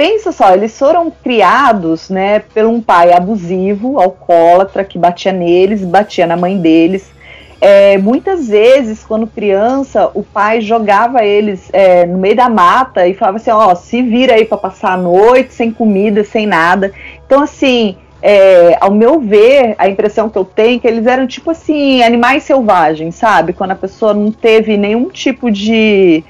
pensa 0.00 0.32
só, 0.32 0.54
eles 0.54 0.78
foram 0.78 1.10
criados, 1.10 2.08
né, 2.08 2.38
por 2.38 2.64
um 2.64 2.80
pai 2.80 3.12
abusivo, 3.12 4.00
alcoólatra, 4.00 4.82
que 4.82 4.98
batia 4.98 5.30
neles, 5.30 5.84
batia 5.84 6.26
na 6.26 6.38
mãe 6.38 6.56
deles. 6.56 7.12
É, 7.60 7.98
muitas 7.98 8.48
vezes, 8.48 9.04
quando 9.04 9.26
criança, 9.26 10.10
o 10.14 10.22
pai 10.22 10.62
jogava 10.62 11.22
eles 11.22 11.68
é, 11.70 12.06
no 12.06 12.16
meio 12.16 12.34
da 12.34 12.48
mata 12.48 13.06
e 13.06 13.12
falava 13.12 13.36
assim: 13.36 13.50
ó, 13.50 13.74
se 13.74 14.00
vira 14.00 14.36
aí 14.36 14.46
para 14.46 14.56
passar 14.56 14.94
a 14.94 14.96
noite 14.96 15.52
sem 15.52 15.70
comida, 15.70 16.24
sem 16.24 16.46
nada. 16.46 16.94
Então, 17.26 17.42
assim, 17.42 17.94
é, 18.22 18.78
ao 18.80 18.90
meu 18.90 19.20
ver, 19.20 19.74
a 19.76 19.86
impressão 19.86 20.30
que 20.30 20.38
eu 20.38 20.46
tenho 20.46 20.76
é 20.76 20.80
que 20.80 20.88
eles 20.88 21.06
eram 21.06 21.26
tipo 21.26 21.50
assim, 21.50 22.02
animais 22.02 22.44
selvagens, 22.44 23.16
sabe? 23.16 23.52
Quando 23.52 23.72
a 23.72 23.76
pessoa 23.76 24.14
não 24.14 24.32
teve 24.32 24.78
nenhum 24.78 25.10
tipo 25.10 25.50
de. 25.50 26.24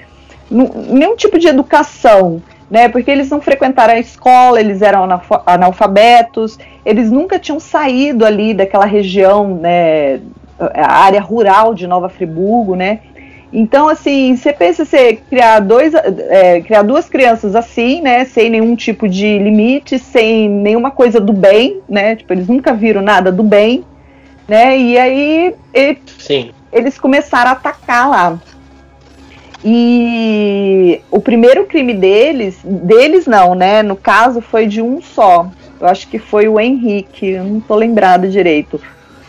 nenhum 0.51 1.15
tipo 1.15 1.39
de 1.39 1.47
educação, 1.47 2.43
né? 2.71 2.89
Porque 2.89 3.11
eles 3.11 3.29
não 3.29 3.41
frequentaram 3.41 3.95
a 3.95 3.99
escola, 3.99 4.61
eles 4.61 4.81
eram 4.81 5.09
analfabetos, 5.45 6.59
eles 6.85 7.11
nunca 7.11 7.39
tinham 7.39 7.59
saído 7.59 8.25
ali 8.25 8.55
daquela 8.55 8.87
região, 8.87 9.57
né? 9.57 10.21
A 10.59 10.93
área 11.05 11.21
rural 11.21 11.75
de 11.75 11.87
Nova 11.87 12.09
Friburgo, 12.09 12.77
né? 12.77 13.01
Então, 13.53 13.89
assim, 13.89 14.37
você 14.37 14.53
pensa 14.53 14.85
você 14.85 15.17
criar, 15.29 15.59
dois, 15.59 15.93
é, 15.95 16.61
criar 16.61 16.83
duas 16.83 17.09
crianças 17.09 17.57
assim, 17.57 18.01
né? 18.01 18.25
Sem 18.25 18.49
nenhum 18.49 18.77
tipo 18.77 19.09
de 19.09 19.39
limite, 19.39 19.99
sem 19.99 20.49
nenhuma 20.49 20.93
coisa 20.93 21.19
do 21.19 21.33
bem, 21.33 21.81
né? 21.89 22.15
Tipo, 22.15 22.33
eles 22.33 22.47
nunca 22.47 22.73
viram 22.73 23.03
nada 23.03 23.33
do 23.33 23.43
bem, 23.43 23.85
né? 24.47 24.79
E 24.79 24.97
aí 24.97 25.55
eles 26.73 26.99
começaram 26.99 27.51
a 27.51 27.55
atacar 27.55 28.09
lá. 28.09 28.39
E 29.65 31.03
o 31.11 31.21
primeiro 31.21 31.67
crime 31.67 31.93
deles, 31.93 32.59
deles 32.65 33.27
não, 33.27 33.55
né? 33.55 33.83
No 33.83 33.97
caso 33.97 34.41
foi 34.41 34.67
de 34.67 34.81
um 34.81 35.03
só. 35.03 35.51
Eu 35.79 35.87
acho 35.87 36.09
que 36.09 36.19
foi 36.19 36.49
o 36.49 36.59
Henrique, 36.59 37.39
não 37.39 37.61
tô 37.61 37.75
lembrado 37.75 38.29
direito. 38.29 38.81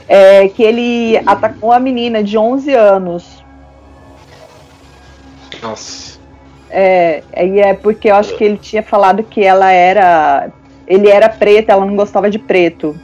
É, 0.07 0.47
que 0.49 0.63
ele 0.63 1.21
atacou 1.25 1.71
a 1.71 1.79
menina 1.79 2.23
de 2.23 2.37
11 2.37 2.73
anos 2.73 3.41
nossa. 5.61 6.19
É, 6.69 7.21
e 7.37 7.59
é 7.59 7.73
porque 7.73 8.09
eu 8.09 8.15
acho 8.15 8.35
que 8.35 8.43
ele 8.43 8.57
tinha 8.57 8.81
falado 8.81 9.23
que 9.23 9.43
ela 9.43 9.71
era. 9.71 10.49
Ele 10.87 11.07
era 11.07 11.29
preto, 11.29 11.69
ela 11.69 11.85
não 11.85 11.95
gostava 11.95 12.29
de 12.29 12.39
preto. 12.39 12.97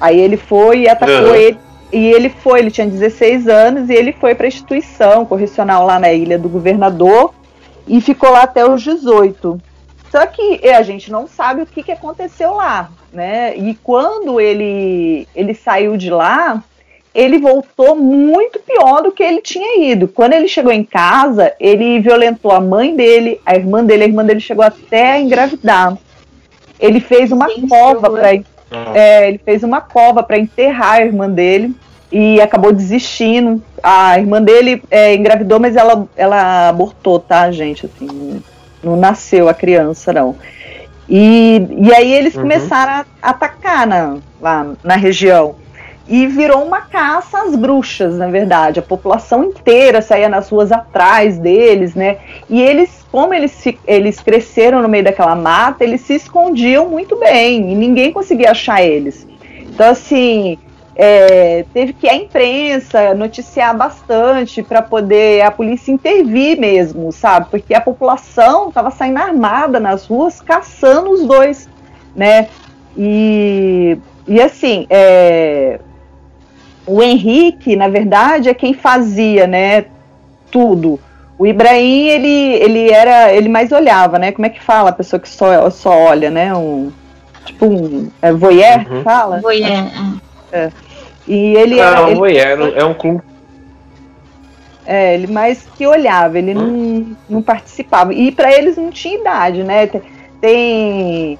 Aí 0.00 0.18
ele 0.18 0.36
foi 0.36 0.80
e 0.80 0.88
atacou 0.88 1.28
uhum. 1.28 1.34
ele. 1.34 1.58
E 1.92 2.06
ele 2.06 2.30
foi, 2.30 2.60
ele 2.60 2.70
tinha 2.70 2.86
16 2.86 3.48
anos 3.48 3.90
e 3.90 3.94
ele 3.94 4.12
foi 4.12 4.34
para 4.34 4.46
a 4.46 4.48
instituição 4.48 5.26
correcional 5.26 5.84
lá 5.84 5.98
na 5.98 6.12
Ilha 6.12 6.38
do 6.38 6.48
Governador 6.48 7.34
e 7.86 8.00
ficou 8.00 8.30
lá 8.30 8.44
até 8.44 8.64
os 8.64 8.82
18. 8.82 9.60
Só 10.10 10.26
que 10.26 10.66
a 10.68 10.82
gente 10.82 11.12
não 11.12 11.26
sabe 11.26 11.62
o 11.62 11.66
que, 11.66 11.82
que 11.82 11.92
aconteceu 11.92 12.54
lá, 12.54 12.90
né? 13.12 13.56
E 13.56 13.74
quando 13.74 14.40
ele, 14.40 15.26
ele 15.34 15.54
saiu 15.54 15.96
de 15.96 16.10
lá, 16.10 16.62
ele 17.14 17.38
voltou 17.38 17.94
muito 17.94 18.58
pior 18.60 19.02
do 19.02 19.12
que 19.12 19.22
ele 19.22 19.42
tinha 19.42 19.90
ido. 19.90 20.08
Quando 20.08 20.32
ele 20.32 20.48
chegou 20.48 20.72
em 20.72 20.84
casa, 20.84 21.52
ele 21.60 22.00
violentou 22.00 22.52
a 22.52 22.60
mãe 22.60 22.96
dele, 22.96 23.40
a 23.44 23.54
irmã 23.54 23.84
dele, 23.84 24.04
a 24.04 24.06
irmã 24.06 24.24
dele 24.24 24.40
chegou 24.40 24.64
até 24.64 25.12
a 25.12 25.20
engravidar. 25.20 25.96
Ele 26.80 27.00
fez 27.00 27.30
uma 27.30 27.48
Sim, 27.48 27.68
cova 27.68 28.10
para 28.10 28.34
é, 28.94 29.28
ele 29.28 29.38
fez 29.38 29.62
uma 29.62 29.80
cova 29.80 30.22
para 30.22 30.38
enterrar 30.38 30.94
a 30.94 31.04
irmã 31.04 31.28
dele 31.28 31.74
e 32.10 32.40
acabou 32.40 32.72
desistindo. 32.72 33.62
A 33.82 34.18
irmã 34.18 34.40
dele 34.40 34.82
é, 34.90 35.14
engravidou, 35.14 35.58
mas 35.58 35.76
ela, 35.76 36.06
ela 36.16 36.68
abortou, 36.68 37.18
tá, 37.18 37.50
gente? 37.50 37.86
Assim, 37.86 38.42
não 38.82 38.96
nasceu 38.96 39.48
a 39.48 39.54
criança, 39.54 40.12
não. 40.12 40.36
E, 41.08 41.66
e 41.78 41.94
aí 41.94 42.12
eles 42.12 42.34
uhum. 42.34 42.42
começaram 42.42 43.04
a 43.20 43.30
atacar 43.30 43.86
na, 43.86 44.16
lá 44.40 44.66
na 44.82 44.96
região 44.96 45.56
e 46.08 46.26
virou 46.26 46.64
uma 46.64 46.82
caça 46.82 47.42
às 47.42 47.54
bruxas, 47.54 48.16
na 48.16 48.26
verdade. 48.26 48.80
A 48.80 48.82
população 48.82 49.44
inteira 49.44 50.02
saía 50.02 50.28
nas 50.28 50.48
ruas 50.48 50.72
atrás 50.72 51.38
deles, 51.38 51.94
né? 51.94 52.18
E 52.50 52.60
eles, 52.60 53.04
como 53.10 53.32
eles, 53.32 53.64
eles 53.86 54.20
cresceram 54.20 54.82
no 54.82 54.88
meio 54.88 55.04
daquela 55.04 55.34
mata, 55.34 55.84
eles 55.84 56.00
se 56.00 56.14
escondiam 56.14 56.88
muito 56.88 57.16
bem 57.16 57.72
e 57.72 57.74
ninguém 57.74 58.12
conseguia 58.12 58.50
achar 58.50 58.82
eles. 58.82 59.26
Então, 59.60 59.90
assim, 59.90 60.58
é, 60.94 61.64
teve 61.72 61.92
que 61.94 62.08
a 62.08 62.14
imprensa 62.14 63.14
noticiar 63.14 63.76
bastante 63.76 64.62
para 64.62 64.82
poder 64.82 65.42
a 65.42 65.50
polícia 65.50 65.90
intervir 65.90 66.58
mesmo, 66.58 67.10
sabe? 67.12 67.48
Porque 67.50 67.74
a 67.74 67.80
população 67.80 68.68
estava 68.68 68.90
saindo 68.90 69.18
armada 69.18 69.80
nas 69.80 70.06
ruas 70.06 70.40
caçando 70.40 71.10
os 71.10 71.26
dois, 71.26 71.68
né? 72.14 72.48
E, 72.96 73.96
e 74.28 74.42
assim, 74.42 74.86
é, 74.90 75.80
o 76.86 77.02
Henrique, 77.02 77.76
na 77.76 77.88
verdade, 77.88 78.48
é 78.48 78.54
quem 78.54 78.74
fazia, 78.74 79.46
né, 79.46 79.86
tudo. 80.50 80.98
O 81.38 81.46
Ibrahim, 81.46 82.08
ele, 82.08 82.54
ele 82.54 82.90
era, 82.90 83.32
ele 83.32 83.48
mais 83.48 83.72
olhava, 83.72 84.18
né? 84.18 84.30
Como 84.30 84.46
é 84.46 84.48
que 84.48 84.62
fala 84.62 84.90
a 84.90 84.92
pessoa 84.92 85.18
que 85.18 85.28
só, 85.28 85.68
só 85.70 85.90
olha, 85.90 86.30
né? 86.30 86.54
Um, 86.54 86.92
tipo 87.44 87.66
um 87.66 88.10
é, 88.20 88.32
voyeur, 88.32 88.86
uhum. 88.88 89.02
fala? 89.02 89.40
Voyeur. 89.40 89.90
É. 90.52 90.58
é. 90.58 90.72
E 91.26 91.56
ele 91.56 91.80
ah, 91.80 91.84
era. 91.84 92.06
Um 92.06 92.14
voyeur, 92.14 92.72
é 92.76 92.84
um 92.84 92.94
clube. 92.94 93.22
É, 94.84 95.14
ele 95.14 95.26
mais 95.26 95.66
que 95.76 95.86
olhava, 95.86 96.38
ele 96.38 96.54
hum. 96.56 97.14
não, 97.28 97.36
não 97.36 97.42
participava. 97.42 98.12
E 98.12 98.30
para 98.30 98.52
eles 98.52 98.76
não 98.76 98.90
tinha 98.90 99.18
idade, 99.18 99.64
né? 99.64 99.88
Tem 100.40 101.38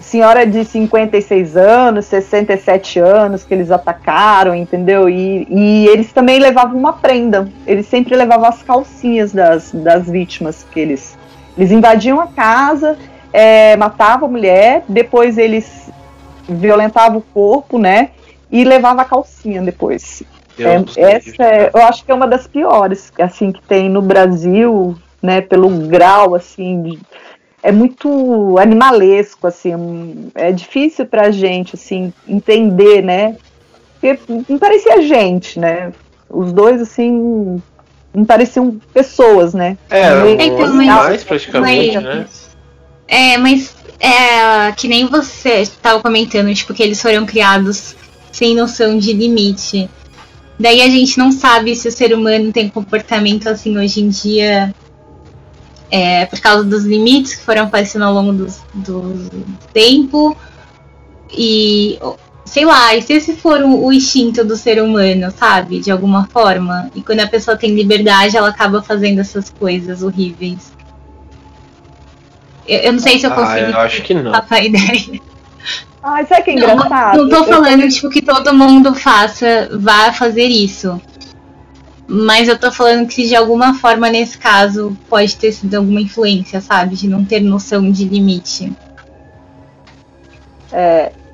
senhora 0.00 0.46
de 0.46 0.64
56 0.64 1.56
anos, 1.56 2.06
67 2.06 2.98
anos 2.98 3.44
que 3.44 3.52
eles 3.54 3.70
atacaram, 3.70 4.54
entendeu? 4.54 5.08
E, 5.08 5.46
e 5.50 5.86
eles 5.88 6.12
também 6.12 6.38
levavam 6.38 6.78
uma 6.78 6.94
prenda. 6.94 7.48
Eles 7.66 7.86
sempre 7.86 8.16
levavam 8.16 8.48
as 8.48 8.62
calcinhas 8.62 9.32
das, 9.32 9.72
das 9.72 10.08
vítimas 10.08 10.66
que 10.70 10.80
eles. 10.80 11.18
Eles 11.56 11.70
invadiam 11.70 12.20
a 12.20 12.26
casa, 12.26 12.96
é, 13.32 13.76
matavam 13.76 14.28
a 14.28 14.32
mulher, 14.32 14.84
depois 14.88 15.36
eles 15.36 15.90
violentavam 16.48 17.18
o 17.18 17.22
corpo, 17.22 17.78
né? 17.78 18.10
E 18.50 18.64
levavam 18.64 19.02
a 19.02 19.04
calcinha 19.04 19.62
depois. 19.62 20.22
É, 20.58 21.16
essa 21.16 21.44
é, 21.44 21.70
eu 21.72 21.82
acho 21.82 22.04
que 22.04 22.10
é 22.10 22.14
uma 22.14 22.26
das 22.26 22.46
piores, 22.46 23.12
assim, 23.20 23.52
que 23.52 23.62
tem 23.62 23.88
no 23.88 24.02
Brasil. 24.02 24.96
né? 25.22 25.40
Pelo 25.40 25.68
grau, 25.86 26.34
assim, 26.34 26.82
de, 26.82 26.98
é 27.62 27.70
muito 27.72 28.56
animalesco, 28.58 29.46
assim, 29.46 30.30
é 30.34 30.50
difícil 30.52 31.06
pra 31.06 31.30
gente, 31.30 31.74
assim, 31.74 32.12
entender, 32.26 33.02
né? 33.02 33.36
Porque 34.00 34.18
não 34.48 34.58
parecia 34.58 35.02
gente, 35.02 35.58
né? 35.58 35.92
Os 36.28 36.52
dois, 36.52 36.80
assim, 36.80 37.60
não 38.14 38.24
pareciam 38.24 38.78
pessoas, 38.94 39.52
né? 39.52 39.76
É, 39.90 40.08
Então, 40.32 40.46
então, 40.46 40.74
mas- 40.74 40.86
mais 40.86 41.24
praticamente, 41.24 41.94
mas- 41.96 42.04
né? 42.04 42.26
É, 43.06 43.36
mas 43.36 43.74
é 43.98 44.72
que 44.72 44.88
nem 44.88 45.06
você 45.06 45.60
estava 45.60 46.00
comentando, 46.00 46.54
tipo, 46.54 46.72
que 46.72 46.82
eles 46.82 47.00
foram 47.02 47.26
criados 47.26 47.94
sem 48.32 48.54
noção 48.54 48.96
de 48.98 49.12
limite. 49.12 49.90
Daí 50.58 50.80
a 50.82 50.88
gente 50.88 51.18
não 51.18 51.32
sabe 51.32 51.74
se 51.74 51.88
o 51.88 51.92
ser 51.92 52.14
humano 52.14 52.52
tem 52.52 52.68
comportamento 52.68 53.48
assim 53.48 53.76
hoje 53.78 54.00
em 54.02 54.08
dia 54.08 54.74
é, 55.90 56.26
por 56.26 56.40
causa 56.40 56.64
dos 56.64 56.84
limites 56.84 57.34
que 57.34 57.44
foram 57.44 57.64
aparecendo 57.64 58.04
ao 58.04 58.14
longo 58.14 58.32
do, 58.32 58.46
do 58.74 59.58
tempo. 59.72 60.36
E 61.32 61.98
sei 62.44 62.64
lá, 62.64 62.94
e 62.96 63.02
se 63.02 63.12
esse 63.14 63.36
for 63.36 63.60
o, 63.62 63.84
o 63.86 63.92
instinto 63.92 64.44
do 64.44 64.56
ser 64.56 64.82
humano, 64.82 65.30
sabe? 65.30 65.80
De 65.80 65.90
alguma 65.90 66.26
forma. 66.28 66.90
E 66.94 67.02
quando 67.02 67.20
a 67.20 67.28
pessoa 67.28 67.56
tem 67.56 67.74
liberdade, 67.74 68.36
ela 68.36 68.48
acaba 68.50 68.82
fazendo 68.82 69.20
essas 69.20 69.50
coisas 69.50 70.02
horríveis. 70.02 70.72
Eu, 72.66 72.78
eu 72.80 72.92
não 72.92 72.98
sei 73.00 73.18
se 73.18 73.26
eu 73.26 73.30
Ah, 73.30 73.34
consigo 73.34 73.72
eu 73.72 73.78
acho 73.78 74.02
que 74.02 74.14
não. 74.14 74.42
a 74.48 74.60
ideia. 74.64 75.20
Ai, 76.02 76.26
sabe 76.26 76.42
que 76.44 76.50
é 76.50 76.54
Não, 76.54 76.74
engraçado? 76.74 77.24
não 77.24 77.28
tô 77.28 77.44
Eu 77.44 77.44
falando, 77.44 77.88
tipo, 77.88 78.10
que 78.10 78.22
todo 78.22 78.54
mundo 78.54 78.94
faça, 78.94 79.68
vá 79.80 80.12
fazer 80.12 80.46
isso. 80.46 81.00
Mas 82.12 82.48
eu 82.48 82.58
tô 82.58 82.72
falando 82.72 83.06
que 83.06 83.28
de 83.28 83.36
alguma 83.36 83.74
forma, 83.74 84.10
nesse 84.10 84.36
caso, 84.36 84.96
pode 85.08 85.36
ter 85.36 85.52
sido 85.52 85.76
alguma 85.76 86.00
influência, 86.00 86.60
sabe? 86.60 86.96
De 86.96 87.08
não 87.08 87.24
ter 87.24 87.40
noção 87.40 87.88
de 87.90 88.04
limite. 88.04 88.72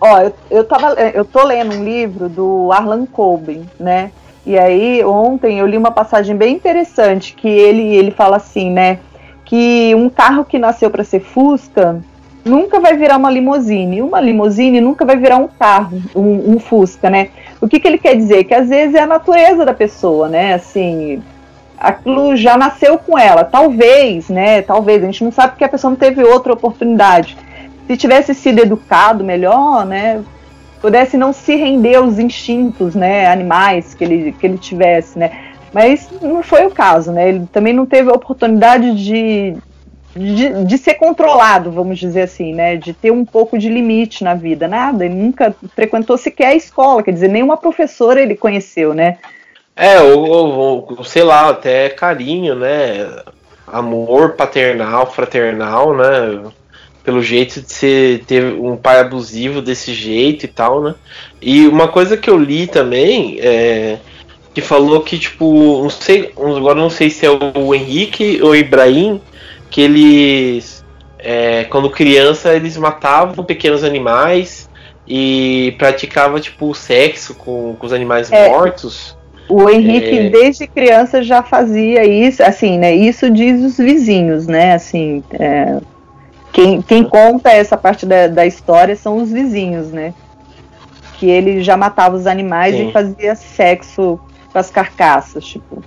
Ó, 0.01 0.19
eu, 0.19 0.33
eu, 0.51 0.65
tava, 0.65 0.93
eu 0.93 1.25
tô 1.25 1.43
lendo 1.45 1.75
um 1.75 1.85
livro 1.85 2.29
do 2.29 2.71
Arlan 2.73 3.07
Coben, 3.07 3.69
né? 3.81 4.11
E 4.45 4.57
aí, 4.59 5.03
ontem 5.05 5.59
eu 5.59 5.67
li 5.67 5.77
uma 5.77 5.91
passagem 5.91 6.37
bem 6.37 6.55
interessante 6.55 7.35
que 7.35 7.49
ele, 7.49 7.97
ele 7.97 8.11
fala 8.11 8.37
assim, 8.37 8.71
né? 8.71 8.99
Que 9.45 9.95
um 9.95 10.09
carro 10.09 10.45
que 10.45 10.59
nasceu 10.59 10.91
para 10.91 11.03
ser 11.03 11.21
Fusca 11.21 12.01
nunca 12.45 12.79
vai 12.79 12.97
virar 12.97 13.17
uma 13.17 13.31
limusine. 13.31 14.03
Uma 14.03 14.21
limusine 14.21 14.81
nunca 14.81 15.05
vai 15.05 15.17
virar 15.17 15.39
um 15.39 15.49
carro, 15.49 16.01
um, 16.15 16.53
um 16.53 16.59
Fusca, 16.61 17.11
né? 17.11 17.31
O 17.61 17.69
que, 17.69 17.81
que 17.81 17.89
ele 17.89 17.99
quer 17.99 18.17
dizer? 18.17 18.45
Que 18.45 18.55
às 18.55 18.69
vezes 18.69 18.95
é 18.95 19.01
a 19.01 19.07
natureza 19.07 19.65
da 19.65 19.75
pessoa, 19.75 20.29
né? 20.29 20.55
Assim, 20.55 21.23
aquilo 21.79 22.37
já 22.37 22.57
nasceu 22.57 22.99
com 22.99 23.19
ela. 23.19 23.45
Talvez, 23.45 24.29
né? 24.29 24.63
Talvez. 24.63 25.03
A 25.03 25.07
gente 25.07 25.25
não 25.25 25.33
sabe 25.33 25.53
porque 25.53 25.65
a 25.65 25.69
pessoa 25.69 25.91
não 25.91 25.97
teve 25.97 26.23
outra 26.23 26.53
oportunidade 26.53 27.37
se 27.87 27.97
tivesse 27.97 28.35
sido 28.35 28.61
educado 28.61 29.23
melhor, 29.23 29.87
né, 29.87 30.23
pudesse 30.81 31.17
não 31.17 31.33
se 31.33 31.55
render 31.57 31.97
aos 31.97 32.19
instintos, 32.19 32.95
né, 32.95 33.27
animais 33.27 33.95
que 33.95 34.05
ele, 34.05 34.33
que 34.33 34.47
ele 34.47 34.59
tivesse, 34.59 35.19
né, 35.19 35.31
mas 35.73 36.09
não 36.21 36.43
foi 36.43 36.67
o 36.67 36.71
caso, 36.71 37.13
né, 37.13 37.29
ele 37.29 37.47
também 37.53 37.73
não 37.73 37.87
teve 37.87 38.11
a 38.11 38.15
oportunidade 38.15 38.95
de, 38.95 39.57
de, 40.17 40.65
de 40.65 40.79
ser 40.79 40.95
controlado, 40.95 41.71
vamos 41.71 41.99
dizer 41.99 42.23
assim, 42.23 42.55
né, 42.55 42.77
de 42.77 42.93
ter 42.93 43.11
um 43.11 43.25
pouco 43.25 43.59
de 43.59 43.69
limite 43.69 44.25
na 44.25 44.35
vida, 44.35 44.67
nada, 44.67 45.05
ele 45.05 45.15
nunca 45.15 45.55
frequentou 45.75 46.17
sequer 46.17 46.47
a 46.47 46.55
escola, 46.55 47.03
quer 47.03 47.13
dizer, 47.13 47.29
nenhuma 47.29 47.57
professora 47.57 48.21
ele 48.21 48.35
conheceu, 48.35 48.95
né. 48.95 49.19
É, 49.77 50.01
ou, 50.01 51.05
sei 51.05 51.23
lá, 51.23 51.51
até 51.51 51.91
carinho, 51.91 52.55
né? 52.55 53.07
Amor 53.67 54.33
paternal, 54.33 55.13
fraternal, 55.13 55.95
né? 55.95 56.51
Pelo 57.05 57.23
jeito 57.23 57.61
de 57.61 57.71
ser 57.71 58.25
ter 58.25 58.43
um 58.55 58.75
pai 58.75 59.01
abusivo 59.01 59.61
desse 59.61 59.93
jeito 59.93 60.45
e 60.45 60.49
tal, 60.49 60.83
né? 60.83 60.95
E 61.43 61.69
uma 61.69 61.89
coisa 61.89 62.17
que 62.17 62.31
eu 62.31 62.39
li 62.39 62.67
também 62.67 63.39
é 63.41 63.99
que 64.55 64.63
falou 64.63 65.03
que, 65.03 65.19
tipo, 65.19 65.83
não 65.83 65.91
sei, 65.91 66.33
agora 66.35 66.81
não 66.81 66.89
sei 66.89 67.11
se 67.11 67.27
é 67.27 67.31
o 67.31 67.75
Henrique 67.75 68.41
ou 68.43 68.53
o 68.53 68.57
Ibrahim, 68.57 69.21
que 69.71 69.81
eles, 69.81 70.85
é, 71.19 71.65
quando 71.65 71.91
criança, 71.91 72.55
eles 72.55 72.77
matavam 72.77 73.45
pequenos 73.45 73.85
animais 73.85 74.69
e 75.07 75.75
praticavam, 75.79 76.41
tipo, 76.41 76.75
sexo 76.75 77.35
com, 77.35 77.75
com 77.79 77.87
os 77.87 77.93
animais 77.93 78.31
É. 78.33 78.49
mortos. 78.49 79.17
O 79.49 79.71
Henrique, 79.71 80.19
É. 80.19 80.29
desde 80.29 80.67
criança, 80.67 81.23
já 81.23 81.43
fazia 81.43 82.05
isso, 82.05 82.43
assim, 82.43 82.79
né? 82.79 82.95
Isso 82.95 83.31
diz 83.31 83.63
os 83.63 83.77
vizinhos, 83.79 84.47
né? 84.49 84.75
Assim, 84.75 85.23
é, 85.39 85.79
quem, 86.53 86.83
quem 86.83 87.05
conta 87.05 87.51
essa 87.51 87.77
parte 87.77 88.05
da, 88.05 88.27
da 88.27 88.45
história 88.45 88.97
são 88.97 89.19
os 89.19 89.31
vizinhos, 89.31 89.93
né? 89.93 90.13
Que 91.19 91.31
ele 91.31 91.63
já 91.63 91.77
matava 91.77 92.17
os 92.17 92.27
animais 92.27 92.75
Sim. 92.75 92.89
e 92.89 92.93
fazia 92.93 93.35
sexo 93.37 94.19
com 94.53 94.59
as 94.59 94.71
carcaças, 94.71 95.45
tipo. 95.45 95.83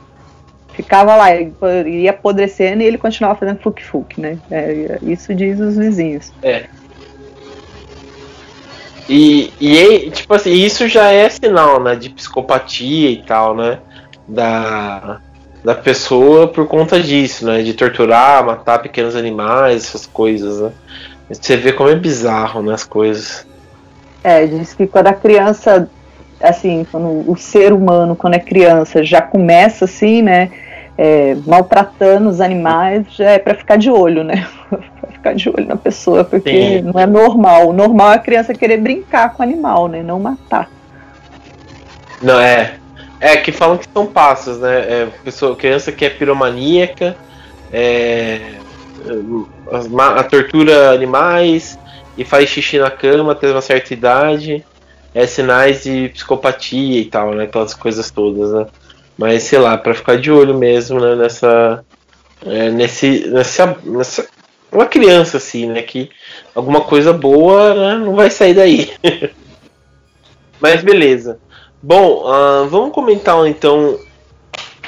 Ficava 0.79 1.13
lá, 1.13 1.27
ia 1.35 2.11
apodrecendo 2.11 2.81
e 2.81 2.85
ele 2.85 2.97
continuava 2.97 3.37
fazendo 3.37 3.59
fuque-fuque, 3.59 4.21
né? 4.21 4.37
É, 4.49 4.97
isso 5.01 5.35
diz 5.35 5.59
os 5.59 5.75
vizinhos. 5.75 6.31
E, 9.09 9.51
e 9.59 9.77
aí, 9.77 10.09
tipo 10.09 10.33
assim, 10.33 10.53
isso 10.53 10.87
já 10.87 11.11
é 11.11 11.27
sinal, 11.27 11.83
né, 11.83 11.97
de 11.97 12.09
psicopatia 12.09 13.09
e 13.09 13.21
tal, 13.23 13.53
né, 13.53 13.79
da, 14.25 15.19
da 15.65 15.75
pessoa 15.75 16.47
por 16.47 16.65
conta 16.65 16.97
disso, 17.01 17.45
né, 17.45 17.61
de 17.61 17.73
torturar, 17.73 18.45
matar 18.45 18.79
pequenos 18.79 19.17
animais, 19.17 19.83
essas 19.83 20.05
coisas, 20.05 20.61
né. 20.61 20.71
Você 21.29 21.57
vê 21.57 21.73
como 21.73 21.89
é 21.89 21.95
bizarro, 21.95 22.61
né, 22.61 22.73
as 22.73 22.85
coisas. 22.85 23.45
É, 24.23 24.45
diz 24.45 24.73
que 24.73 24.87
quando 24.87 25.07
a 25.07 25.13
criança, 25.13 25.89
assim, 26.39 26.87
quando 26.89 27.29
o 27.29 27.35
ser 27.35 27.73
humano, 27.73 28.15
quando 28.15 28.35
é 28.35 28.39
criança, 28.39 29.03
já 29.03 29.21
começa 29.21 29.83
assim, 29.83 30.21
né, 30.21 30.49
é, 31.01 31.33
maltratando 31.47 32.27
os 32.27 32.41
animais, 32.41 33.05
já 33.11 33.29
é 33.31 33.39
para 33.39 33.55
ficar 33.55 33.77
de 33.77 33.89
olho, 33.89 34.21
né? 34.21 34.45
pra 34.99 35.09
ficar 35.09 35.33
de 35.33 35.47
olho 35.47 35.65
na 35.65 35.77
pessoa, 35.77 36.25
porque 36.25 36.51
Sim. 36.51 36.81
não 36.81 36.99
é 36.99 37.05
normal. 37.05 37.69
O 37.69 37.73
normal 37.73 38.11
é 38.11 38.15
a 38.15 38.19
criança 38.19 38.53
querer 38.53 38.81
brincar 38.81 39.33
com 39.33 39.41
o 39.41 39.45
animal, 39.45 39.87
né? 39.87 40.03
Não 40.03 40.19
matar. 40.19 40.69
Não, 42.21 42.37
é. 42.37 42.73
É 43.17 43.37
que 43.37 43.49
falam 43.49 43.77
que 43.77 43.85
são 43.93 44.05
passos, 44.05 44.59
né? 44.59 44.77
É, 44.77 45.07
pessoa, 45.23 45.55
criança 45.55 45.89
que 45.89 46.03
é 46.03 46.09
piromaníaca, 46.09 47.15
é, 47.71 48.55
ma- 49.89 50.15
a 50.15 50.23
tortura 50.23 50.91
animais 50.91 51.79
e 52.17 52.25
faz 52.25 52.49
xixi 52.49 52.77
na 52.77 52.91
cama 52.91 53.31
até 53.31 53.49
uma 53.49 53.61
certa 53.61 53.93
idade. 53.93 54.65
É 55.15 55.25
sinais 55.25 55.83
de 55.83 56.09
psicopatia 56.09 56.99
e 56.99 57.05
tal, 57.05 57.33
né? 57.33 57.45
Aquelas 57.45 57.73
coisas 57.73 58.11
todas, 58.11 58.51
né? 58.51 58.65
Mas 59.19 59.43
sei 59.43 59.59
lá, 59.59 59.77
pra 59.77 59.93
ficar 59.93 60.17
de 60.17 60.31
olho 60.31 60.57
mesmo, 60.57 60.97
né? 60.97 61.13
Nessa. 61.13 61.83
é, 62.45 62.69
nesse, 62.71 63.27
nessa, 63.27 63.77
nessa. 63.83 64.25
Uma 64.71 64.85
criança 64.85 65.35
assim, 65.35 65.65
né? 65.65 65.81
Que 65.81 66.09
alguma 66.55 66.79
coisa 66.79 67.11
boa 67.11 67.73
né, 67.73 68.05
não 68.05 68.15
vai 68.15 68.29
sair 68.29 68.53
daí. 68.53 68.89
Mas 70.61 70.81
beleza. 70.81 71.37
Bom, 71.83 72.25
ah, 72.27 72.65
vamos 72.69 72.93
comentar 72.93 73.45
então 73.45 73.99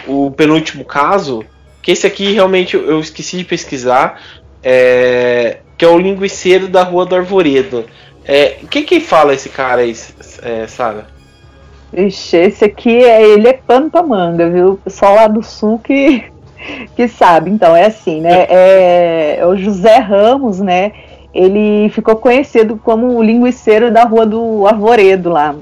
o 0.07 0.31
penúltimo 0.31 0.85
caso, 0.85 1.43
que 1.81 1.91
esse 1.91 2.07
aqui 2.07 2.31
realmente 2.31 2.77
eu 2.77 3.01
esqueci 3.01 3.35
de 3.37 3.43
pesquisar, 3.43 4.21
é, 4.63 5.59
que 5.77 5.83
é 5.83 5.87
o 5.89 5.99
linguiceiro 5.99 6.69
da 6.69 6.83
Rua 6.83 7.05
do 7.05 7.17
Arvoredo. 7.17 7.85
É, 8.23 8.59
quem 8.69 8.85
que 8.85 9.01
fala 9.01 9.33
esse 9.33 9.49
cara 9.49 9.81
aí, 9.81 9.93
é, 10.41 10.67
Sara? 10.67 11.20
Ixi, 11.93 12.37
esse 12.37 12.65
aqui, 12.65 13.03
é, 13.03 13.21
ele 13.21 13.47
é 13.47 13.53
pano 13.53 13.89
pra 13.89 14.01
manga, 14.01 14.49
viu? 14.49 14.71
O 14.73 14.77
pessoal 14.77 15.15
lá 15.15 15.27
do 15.27 15.43
sul 15.43 15.77
que, 15.79 16.23
que 16.95 17.07
sabe. 17.07 17.49
Então, 17.51 17.75
é 17.75 17.85
assim, 17.87 18.21
né? 18.21 18.45
É, 18.49 19.37
é 19.39 19.45
o 19.45 19.55
José 19.57 19.97
Ramos, 19.97 20.59
né? 20.59 20.91
Ele 21.33 21.89
ficou 21.89 22.15
conhecido 22.15 22.77
como 22.77 23.17
o 23.17 23.23
linguiceiro 23.23 23.91
da 23.91 24.03
Rua 24.03 24.25
do 24.25 24.65
Arvoredo 24.67 25.29
lá. 25.29 25.55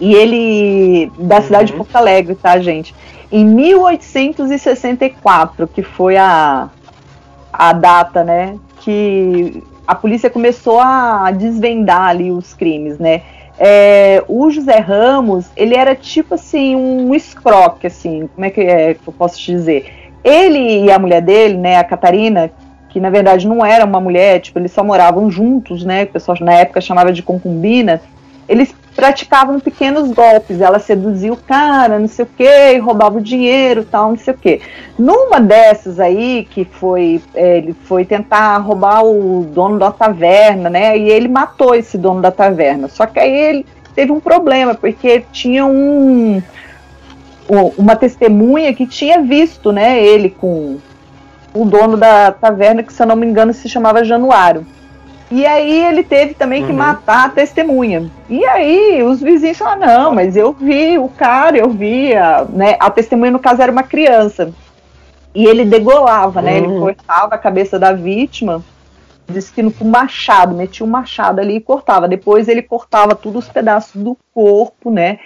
E 0.00 0.14
ele, 0.14 1.10
da 1.18 1.40
cidade 1.40 1.66
de 1.66 1.72
Uhum. 1.72 1.78
Porto 1.78 1.96
Alegre, 1.96 2.34
tá, 2.36 2.58
gente? 2.60 2.94
Em 3.30 3.44
1864, 3.44 5.66
que 5.68 5.82
foi 5.82 6.16
a, 6.16 6.68
a 7.52 7.72
data, 7.72 8.24
né? 8.24 8.56
Que 8.80 9.62
a 9.86 9.94
polícia 9.94 10.30
começou 10.30 10.80
a 10.80 11.30
desvendar 11.30 12.08
ali 12.08 12.30
os 12.30 12.54
crimes, 12.54 12.98
né? 12.98 13.22
É, 13.58 14.22
o 14.28 14.50
José 14.50 14.78
Ramos, 14.78 15.46
ele 15.56 15.74
era 15.74 15.94
tipo 15.94 16.34
assim, 16.34 16.76
um 16.76 17.14
escroque, 17.14 17.86
assim, 17.86 18.28
como 18.34 18.44
é 18.44 18.50
que, 18.50 18.60
é 18.60 18.94
que 18.94 19.00
eu 19.06 19.12
posso 19.12 19.38
te 19.38 19.50
dizer? 19.50 20.12
Ele 20.22 20.84
e 20.84 20.92
a 20.92 20.98
mulher 20.98 21.20
dele, 21.20 21.56
né, 21.56 21.76
a 21.76 21.84
Catarina, 21.84 22.50
que 22.88 23.00
na 23.00 23.10
verdade 23.10 23.48
não 23.48 23.64
era 23.66 23.84
uma 23.84 24.00
mulher, 24.00 24.40
tipo, 24.40 24.58
eles 24.58 24.70
só 24.70 24.84
moravam 24.84 25.28
juntos, 25.30 25.84
né, 25.84 26.04
o 26.04 26.06
pessoal 26.06 26.38
na 26.40 26.54
época 26.54 26.80
chamava 26.80 27.12
de 27.12 27.22
concubina, 27.22 28.00
eles 28.48 28.74
praticavam 28.98 29.60
pequenos 29.60 30.10
golpes. 30.10 30.60
Ela 30.60 30.80
seduzia 30.80 31.32
o 31.32 31.36
cara, 31.36 32.00
não 32.00 32.08
sei 32.08 32.24
o 32.24 32.28
que, 32.36 32.78
roubava 32.78 33.18
o 33.18 33.20
dinheiro, 33.20 33.84
tal, 33.84 34.10
não 34.10 34.18
sei 34.18 34.34
o 34.34 34.36
que. 34.36 34.60
Numa 34.98 35.40
dessas 35.40 36.00
aí, 36.00 36.44
que 36.50 36.64
foi, 36.64 37.22
é, 37.32 37.58
ele 37.58 37.76
foi 37.84 38.04
tentar 38.04 38.58
roubar 38.58 39.04
o 39.04 39.44
dono 39.54 39.78
da 39.78 39.92
taverna, 39.92 40.68
né? 40.68 40.98
E 40.98 41.08
ele 41.08 41.28
matou 41.28 41.76
esse 41.76 41.96
dono 41.96 42.20
da 42.20 42.32
taverna. 42.32 42.88
Só 42.88 43.06
que 43.06 43.20
aí 43.20 43.30
ele 43.32 43.66
teve 43.94 44.10
um 44.10 44.18
problema, 44.18 44.74
porque 44.74 45.22
tinha 45.30 45.64
um 45.64 46.42
uma 47.78 47.96
testemunha 47.96 48.74
que 48.74 48.86
tinha 48.86 49.22
visto, 49.22 49.72
né, 49.72 50.04
ele 50.04 50.28
com 50.28 50.76
o 51.54 51.64
dono 51.64 51.96
da 51.96 52.30
taverna, 52.30 52.82
que 52.82 52.92
se 52.92 53.02
eu 53.02 53.06
não 53.06 53.16
me 53.16 53.26
engano 53.26 53.54
se 53.54 53.68
chamava 53.68 54.04
Januário. 54.04 54.66
E 55.30 55.44
aí 55.44 55.84
ele 55.84 56.02
teve 56.02 56.34
também 56.34 56.64
que 56.64 56.70
uhum. 56.70 56.78
matar 56.78 57.26
a 57.26 57.28
testemunha. 57.28 58.10
E 58.30 58.44
aí 58.46 59.02
os 59.02 59.20
vizinhos 59.20 59.58
falaram, 59.58 59.86
não, 59.86 60.14
mas 60.14 60.36
eu 60.36 60.52
vi 60.52 60.98
o 60.98 61.08
cara, 61.08 61.58
eu 61.58 61.68
vi, 61.68 62.14
a, 62.14 62.46
né, 62.48 62.76
a 62.80 62.90
testemunha 62.90 63.30
no 63.30 63.38
caso 63.38 63.60
era 63.60 63.70
uma 63.70 63.82
criança. 63.82 64.52
E 65.34 65.44
ele 65.44 65.64
degolava, 65.64 66.40
né, 66.40 66.56
ele 66.56 66.66
uhum. 66.66 66.80
cortava 66.80 67.34
a 67.34 67.38
cabeça 67.38 67.78
da 67.78 67.92
vítima, 67.92 68.64
disse 69.28 69.52
que 69.52 69.62
no 69.62 69.72
machado, 69.84 70.54
metia 70.54 70.86
um 70.86 70.88
machado 70.88 71.40
ali 71.40 71.56
e 71.56 71.60
cortava. 71.60 72.08
Depois 72.08 72.48
ele 72.48 72.62
cortava 72.62 73.14
todos 73.14 73.44
os 73.44 73.50
pedaços 73.50 74.02
do 74.02 74.16
corpo, 74.32 74.90
né, 74.90 75.18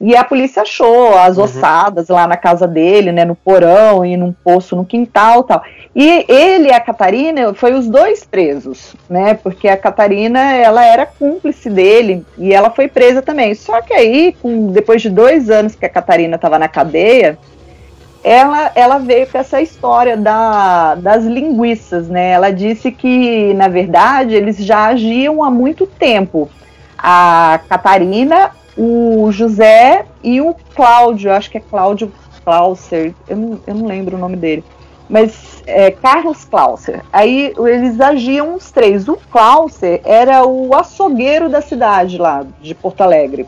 e 0.00 0.14
a 0.14 0.22
polícia 0.22 0.62
achou 0.62 1.18
as 1.18 1.36
uhum. 1.36 1.44
ossadas 1.44 2.08
lá 2.08 2.26
na 2.26 2.36
casa 2.36 2.68
dele, 2.68 3.10
né, 3.10 3.24
no 3.24 3.34
porão 3.34 4.06
e 4.06 4.16
num 4.16 4.32
poço 4.32 4.76
no 4.76 4.84
quintal, 4.84 5.42
tal. 5.42 5.60
E 5.94 6.24
ele 6.28 6.68
e 6.68 6.72
a 6.72 6.80
Catarina 6.80 7.52
foi 7.52 7.74
os 7.74 7.88
dois 7.88 8.24
presos, 8.24 8.94
né? 9.10 9.34
Porque 9.34 9.66
a 9.66 9.76
Catarina 9.76 10.52
ela 10.52 10.84
era 10.84 11.04
cúmplice 11.04 11.68
dele 11.68 12.24
e 12.36 12.54
ela 12.54 12.70
foi 12.70 12.86
presa 12.86 13.20
também. 13.20 13.52
Só 13.56 13.82
que 13.82 13.92
aí, 13.92 14.36
com, 14.40 14.70
depois 14.70 15.02
de 15.02 15.10
dois 15.10 15.50
anos 15.50 15.74
que 15.74 15.84
a 15.84 15.90
Catarina 15.90 16.36
estava 16.36 16.60
na 16.60 16.68
cadeia, 16.68 17.36
ela, 18.22 18.70
ela 18.76 18.98
veio 18.98 19.26
com 19.26 19.38
essa 19.38 19.60
história 19.60 20.16
da, 20.16 20.94
das 20.94 21.24
linguiças, 21.24 22.08
né? 22.08 22.30
Ela 22.30 22.52
disse 22.52 22.92
que, 22.92 23.52
na 23.54 23.66
verdade, 23.66 24.36
eles 24.36 24.58
já 24.58 24.86
agiam 24.86 25.42
há 25.42 25.50
muito 25.50 25.86
tempo. 25.86 26.48
A 26.96 27.58
Catarina 27.68 28.52
o 28.78 29.30
José 29.32 30.06
e 30.22 30.40
o 30.40 30.54
Cláudio, 30.74 31.32
acho 31.32 31.50
que 31.50 31.58
é 31.58 31.60
Cláudio 31.60 32.12
Clauser, 32.44 33.12
eu 33.28 33.36
não, 33.36 33.60
eu 33.66 33.74
não 33.74 33.86
lembro 33.86 34.16
o 34.16 34.20
nome 34.20 34.36
dele, 34.36 34.64
mas 35.08 35.62
é, 35.66 35.90
Carlos 35.90 36.44
Clauser. 36.44 37.02
Aí 37.12 37.52
eles 37.58 38.00
agiam 38.00 38.54
os 38.54 38.70
três. 38.70 39.08
O 39.08 39.18
Clauser 39.30 40.00
era 40.04 40.46
o 40.46 40.74
açougueiro 40.74 41.48
da 41.48 41.60
cidade 41.60 42.18
lá, 42.18 42.44
de 42.60 42.74
Porto 42.74 43.00
Alegre. 43.00 43.46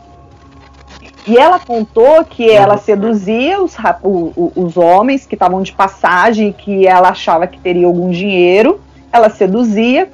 E 1.25 1.37
ela 1.37 1.59
contou 1.59 2.25
que 2.25 2.49
ela 2.49 2.77
seduzia 2.77 3.61
os, 3.61 3.77
o, 4.03 4.51
os 4.55 4.75
homens 4.75 5.25
que 5.25 5.35
estavam 5.35 5.61
de 5.61 5.71
passagem, 5.71 6.51
que 6.51 6.87
ela 6.87 7.09
achava 7.09 7.47
que 7.47 7.59
teria 7.59 7.85
algum 7.85 8.09
dinheiro, 8.09 8.81
ela 9.13 9.29
seduzia. 9.29 10.11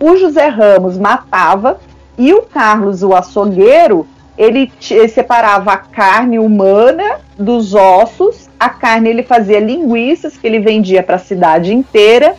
O 0.00 0.16
José 0.16 0.48
Ramos 0.48 0.98
matava 0.98 1.78
e 2.18 2.32
o 2.32 2.42
Carlos, 2.42 3.02
o 3.02 3.14
açougueiro, 3.14 4.06
ele, 4.36 4.72
ele 4.90 5.08
separava 5.08 5.72
a 5.72 5.76
carne 5.78 6.38
humana 6.38 7.20
dos 7.38 7.74
ossos, 7.74 8.48
a 8.58 8.68
carne 8.68 9.08
ele 9.08 9.22
fazia 9.22 9.60
linguiças 9.60 10.36
que 10.36 10.46
ele 10.46 10.58
vendia 10.58 11.02
para 11.02 11.16
a 11.16 11.20
cidade 11.20 11.74
inteira 11.74 12.36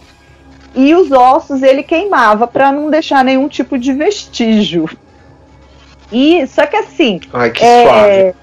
e 0.75 0.93
os 0.93 1.11
ossos 1.11 1.63
ele 1.63 1.81
queimava 1.81 2.47
para 2.47 2.71
não 2.71 2.89
deixar 2.89 3.23
nenhum 3.23 3.47
tipo 3.47 3.77
de 3.77 3.93
vestígio. 3.93 4.87
E 6.11 6.45
só 6.47 6.65
que 6.65 6.75
assim, 6.75 7.19
Ai, 7.33 7.49
que 7.49 7.63
é, 7.63 7.83
suave. 7.83 8.35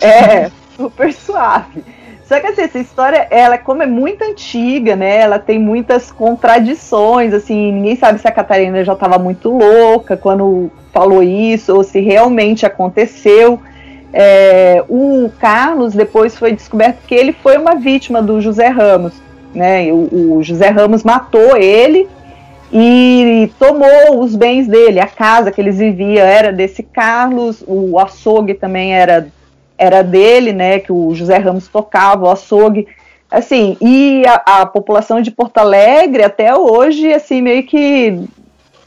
É, 0.00 0.50
super 0.76 1.12
suave. 1.12 1.84
Só 2.28 2.40
que 2.40 2.46
assim, 2.48 2.62
essa 2.62 2.78
história, 2.78 3.26
ela 3.30 3.56
como 3.56 3.84
é 3.84 3.86
muito 3.86 4.24
antiga, 4.24 4.96
né? 4.96 5.18
Ela 5.18 5.38
tem 5.38 5.60
muitas 5.60 6.10
contradições, 6.10 7.32
assim, 7.32 7.70
ninguém 7.72 7.94
sabe 7.94 8.20
se 8.20 8.26
a 8.26 8.32
Catarina 8.32 8.84
já 8.84 8.94
estava 8.94 9.16
muito 9.16 9.48
louca 9.50 10.16
quando 10.16 10.70
falou 10.92 11.22
isso 11.22 11.74
ou 11.74 11.84
se 11.84 12.00
realmente 12.00 12.66
aconteceu. 12.66 13.60
É, 14.12 14.82
o 14.88 15.30
Carlos 15.38 15.94
depois 15.94 16.36
foi 16.36 16.52
descoberto 16.52 16.98
que 17.06 17.14
ele 17.14 17.32
foi 17.32 17.56
uma 17.58 17.76
vítima 17.76 18.20
do 18.20 18.40
José 18.40 18.68
Ramos, 18.68 19.12
né? 19.54 19.92
O, 19.92 20.38
o 20.38 20.42
José 20.42 20.68
Ramos 20.68 21.04
matou 21.04 21.56
ele 21.56 22.08
e 22.72 23.52
tomou 23.56 24.20
os 24.20 24.34
bens 24.34 24.66
dele, 24.66 24.98
a 24.98 25.06
casa 25.06 25.52
que 25.52 25.60
eles 25.60 25.78
viviam 25.78 26.26
era 26.26 26.52
desse 26.52 26.82
Carlos, 26.82 27.62
o 27.68 27.96
açougue 28.00 28.54
também 28.54 28.92
era 28.94 29.28
era 29.78 30.02
dele, 30.02 30.52
né, 30.52 30.78
que 30.78 30.92
o 30.92 31.14
José 31.14 31.36
Ramos 31.38 31.68
tocava, 31.68 32.26
o 32.26 32.30
açougue, 32.30 32.86
assim, 33.30 33.76
e 33.80 34.22
a, 34.26 34.62
a, 34.62 34.66
população 34.66 35.20
de 35.20 35.30
Porto 35.30 35.58
Alegre 35.58 36.22
até 36.22 36.54
hoje, 36.54 37.12
assim, 37.12 37.42
meio 37.42 37.64
que 37.64 38.20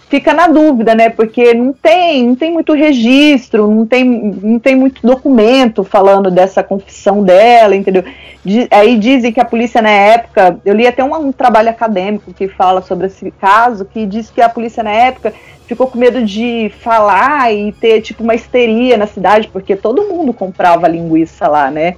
fica 0.10 0.34
na 0.34 0.48
dúvida, 0.48 0.96
né, 0.96 1.10
porque 1.10 1.54
não 1.54 1.72
tem, 1.72 2.28
não 2.28 2.36
tem 2.36 2.52
muito 2.52 2.74
registro, 2.74 3.70
não 3.70 3.86
tem, 3.86 4.06
não 4.42 4.58
tem 4.58 4.76
muito 4.76 5.06
documento 5.06 5.84
falando 5.84 6.32
dessa 6.32 6.64
confissão 6.64 7.24
dela, 7.24 7.76
entendeu? 7.76 8.04
De, 8.44 8.68
aí 8.72 8.98
dizem 8.98 9.32
que 9.32 9.40
a 9.40 9.46
polícia 9.46 9.82
na 9.82 9.92
época, 9.92 10.60
eu 10.66 10.74
li 10.74 10.88
até 10.88 11.04
um, 11.04 11.14
um 11.16 11.32
trabalho 11.32 11.70
acadêmico 11.70 12.34
que 12.34 12.48
fala 12.48 12.82
sobre 12.82 13.06
esse 13.06 13.30
caso, 13.30 13.86
que 13.86 14.08
diz 14.08 14.32
que 14.32 14.42
a 14.42 14.50
polícia 14.50 14.82
na 14.82 14.92
época 14.92 15.32
ficou 15.68 15.86
com 15.86 16.00
medo 16.00 16.26
de 16.26 16.72
falar 16.82 17.54
e 17.54 17.72
ter 17.74 18.02
tipo 18.02 18.24
uma 18.24 18.34
histeria 18.34 18.98
na 18.98 19.06
cidade, 19.06 19.48
porque 19.48 19.76
todo 19.76 20.08
mundo 20.08 20.34
comprava 20.34 20.88
linguiça 20.88 21.48
lá, 21.48 21.70
né? 21.70 21.96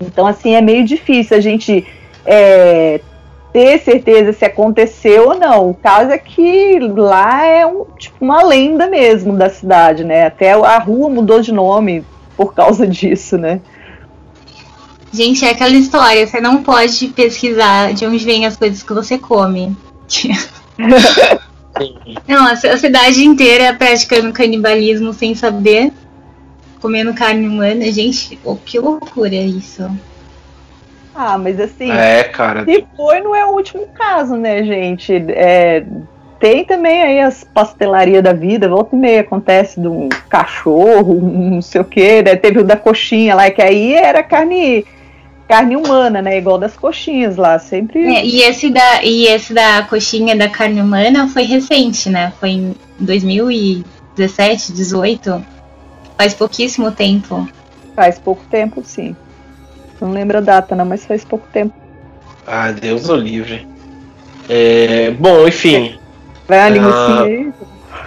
Então, 0.00 0.26
assim, 0.26 0.54
é 0.54 0.62
meio 0.62 0.82
difícil 0.82 1.36
a 1.36 1.40
gente 1.40 1.86
é, 2.24 3.00
ter 3.52 3.78
certeza 3.80 4.32
se 4.32 4.44
aconteceu 4.44 5.28
ou 5.28 5.38
não. 5.38 5.70
O 5.70 5.74
caso 5.74 6.10
é 6.10 6.18
que 6.18 6.78
lá 6.80 7.44
é 7.44 7.66
um, 7.66 7.84
tipo, 7.98 8.16
uma 8.20 8.42
lenda 8.42 8.86
mesmo 8.88 9.36
da 9.36 9.50
cidade, 9.50 10.04
né? 10.04 10.26
Até 10.26 10.52
a 10.52 10.78
rua 10.78 11.10
mudou 11.10 11.40
de 11.40 11.52
nome 11.52 12.04
por 12.36 12.54
causa 12.54 12.86
disso, 12.88 13.36
né? 13.36 13.60
Gente, 15.12 15.44
é 15.44 15.50
aquela 15.50 15.74
história, 15.74 16.26
você 16.26 16.40
não 16.40 16.62
pode 16.62 17.08
pesquisar 17.08 17.92
de 17.92 18.06
onde 18.06 18.24
vêm 18.24 18.46
as 18.46 18.56
coisas 18.56 18.82
que 18.82 18.94
você 18.94 19.18
come. 19.18 19.76
Não, 22.28 22.46
a 22.46 22.56
cidade 22.56 23.24
inteira 23.24 23.74
praticando 23.74 24.32
canibalismo 24.32 25.12
sem 25.12 25.34
saber, 25.34 25.90
comendo 26.80 27.14
carne 27.14 27.46
humana. 27.46 27.90
Gente, 27.90 28.38
oh, 28.44 28.56
que 28.56 28.78
loucura 28.78 29.34
isso. 29.34 29.90
Ah, 31.14 31.36
mas 31.36 31.60
assim. 31.60 31.90
É, 31.90 32.24
cara. 32.24 32.64
Se 32.64 32.86
foi, 32.96 33.20
não 33.20 33.34
é 33.34 33.44
o 33.44 33.50
último 33.50 33.86
caso, 33.88 34.36
né, 34.36 34.64
gente? 34.64 35.12
É, 35.28 35.84
tem 36.40 36.64
também 36.64 37.02
aí 37.02 37.20
as 37.20 37.44
pastelarias 37.44 38.22
da 38.22 38.32
vida, 38.32 38.68
volta 38.68 38.96
e 38.96 38.98
meia 38.98 39.20
acontece 39.20 39.80
de 39.80 39.86
um 39.86 40.08
cachorro, 40.28 41.14
um 41.14 41.50
não 41.50 41.62
sei 41.62 41.80
o 41.80 41.84
quê, 41.84 42.22
né? 42.22 42.34
Teve 42.34 42.58
o 42.58 42.64
da 42.64 42.76
coxinha 42.76 43.34
lá, 43.34 43.50
que 43.50 43.62
aí 43.62 43.94
era 43.94 44.22
carne 44.22 44.84
carne 45.46 45.76
humana, 45.76 46.22
né? 46.22 46.38
Igual 46.38 46.58
das 46.58 46.76
coxinhas 46.76 47.36
lá, 47.36 47.58
sempre. 47.58 48.04
É, 48.06 48.24
e, 48.24 48.42
esse 48.42 48.70
da, 48.70 49.04
e 49.04 49.26
esse 49.26 49.52
da 49.52 49.82
coxinha 49.82 50.34
da 50.34 50.48
carne 50.48 50.80
humana 50.80 51.28
foi 51.28 51.42
recente, 51.42 52.08
né? 52.08 52.32
Foi 52.40 52.50
em 52.50 52.74
2017, 52.98 54.72
18. 54.72 55.44
Faz 56.16 56.34
pouquíssimo 56.34 56.90
tempo. 56.90 57.46
Faz 57.94 58.18
pouco 58.18 58.42
tempo, 58.50 58.82
sim. 58.82 59.14
Não 60.02 60.10
lembro 60.10 60.38
a 60.38 60.40
data, 60.40 60.74
não, 60.74 60.84
mas 60.84 61.06
faz 61.06 61.24
pouco 61.24 61.46
tempo. 61.52 61.72
Ah, 62.44 62.72
Deus 62.72 63.08
o 63.08 63.14
livre. 63.14 63.64
É, 64.48 65.12
bom, 65.12 65.46
enfim. 65.46 65.96
Vai 66.48 66.58
a 66.58 66.68
linguiça 66.68 66.96
ah... 66.96 67.22
aí. 67.22 67.52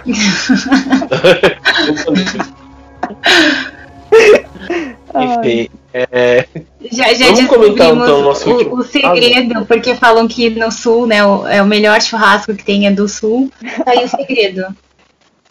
enfim. 5.24 5.70
É... 5.94 6.46
Já, 6.92 7.14
já 7.14 7.28
Vamos 7.28 7.46
comentar 7.46 7.94
então 7.94 8.20
o 8.20 8.24
nosso 8.24 8.50
o, 8.50 8.80
o 8.80 8.82
segredo, 8.82 9.60
ah, 9.60 9.64
porque 9.64 9.94
falam 9.94 10.28
que 10.28 10.50
no 10.50 10.70
sul, 10.70 11.06
né, 11.06 11.24
o, 11.24 11.48
é 11.48 11.62
o 11.62 11.66
melhor 11.66 12.02
churrasco 12.02 12.54
que 12.54 12.62
tem 12.62 12.86
é 12.86 12.90
do 12.90 13.08
sul. 13.08 13.50
Tá 13.82 13.92
aí 13.92 14.04
o 14.04 14.08
segredo. 14.08 14.66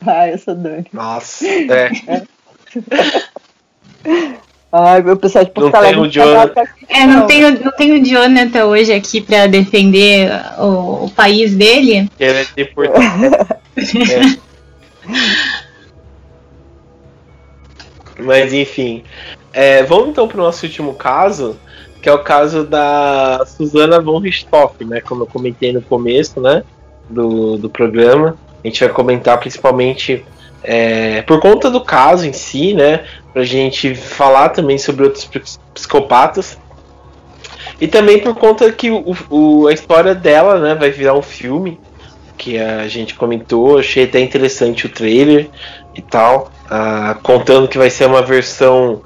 Ah, 0.05 0.27
eu 0.27 0.37
sou 0.37 0.53
doido. 0.53 0.87
Nossa, 0.93 1.47
é. 1.47 1.89
Ai, 4.77 5.01
meu 5.01 5.15
pessoal 5.15 5.45
de 5.45 5.51
Porto 5.51 5.71
não. 5.71 5.81
Tem 5.81 5.97
o 5.97 6.09
Jonathan. 6.09 6.63
É, 6.89 7.05
não 7.05 7.25
tem, 7.25 7.41
não 7.49 7.71
tem 7.71 7.93
o 7.93 8.05
Jonathan 8.05 8.65
hoje 8.65 8.91
aqui 8.91 9.21
pra 9.21 9.47
defender 9.47 10.29
o, 10.59 11.05
o 11.05 11.11
país 11.11 11.55
dele. 11.55 12.09
Ele 12.19 12.39
é 12.39 12.45
de 12.57 12.65
Porto 12.65 12.91
é. 12.99 14.37
Mas 18.21 18.51
enfim. 18.51 19.01
É, 19.53 19.81
vamos 19.83 20.09
então 20.09 20.27
para 20.27 20.41
o 20.41 20.43
nosso 20.43 20.65
último 20.65 20.93
caso, 20.93 21.57
que 22.01 22.09
é 22.09 22.13
o 22.13 22.19
caso 22.19 22.65
da 22.65 23.45
Susana 23.45 24.01
von 24.01 24.19
Richthofen, 24.19 24.87
né? 24.87 24.99
Como 24.99 25.23
eu 25.23 25.27
comentei 25.27 25.71
no 25.71 25.81
começo, 25.81 26.41
né? 26.41 26.63
Do, 27.09 27.55
do 27.57 27.69
programa. 27.69 28.35
A 28.61 28.67
gente 28.67 28.83
vai 28.83 28.93
comentar 28.93 29.39
principalmente 29.39 30.25
É, 30.63 31.21
por 31.23 31.39
conta 31.39 31.69
do 31.69 31.81
caso 31.81 32.25
em 32.25 32.33
si, 32.33 32.73
né? 32.73 33.05
Pra 33.33 33.43
gente 33.43 33.93
falar 33.95 34.49
também 34.49 34.77
sobre 34.77 35.05
outros 35.05 35.29
psicopatas. 35.73 36.57
E 37.79 37.87
também 37.87 38.19
por 38.19 38.35
conta 38.35 38.71
que 38.71 38.89
o, 38.89 39.15
o, 39.29 39.67
a 39.67 39.73
história 39.73 40.15
dela, 40.15 40.59
né, 40.59 40.75
vai 40.75 40.89
virar 40.89 41.13
um 41.13 41.21
filme 41.21 41.79
que 42.37 42.57
a 42.57 42.87
gente 42.87 43.15
comentou. 43.15 43.79
Achei 43.79 44.05
até 44.05 44.19
interessante 44.19 44.85
o 44.85 44.89
trailer 44.89 45.49
e 45.93 46.01
tal, 46.01 46.51
ah, 46.69 47.17
contando 47.23 47.67
que 47.67 47.77
vai 47.77 47.89
ser 47.89 48.05
uma 48.05 48.21
versão 48.21 49.01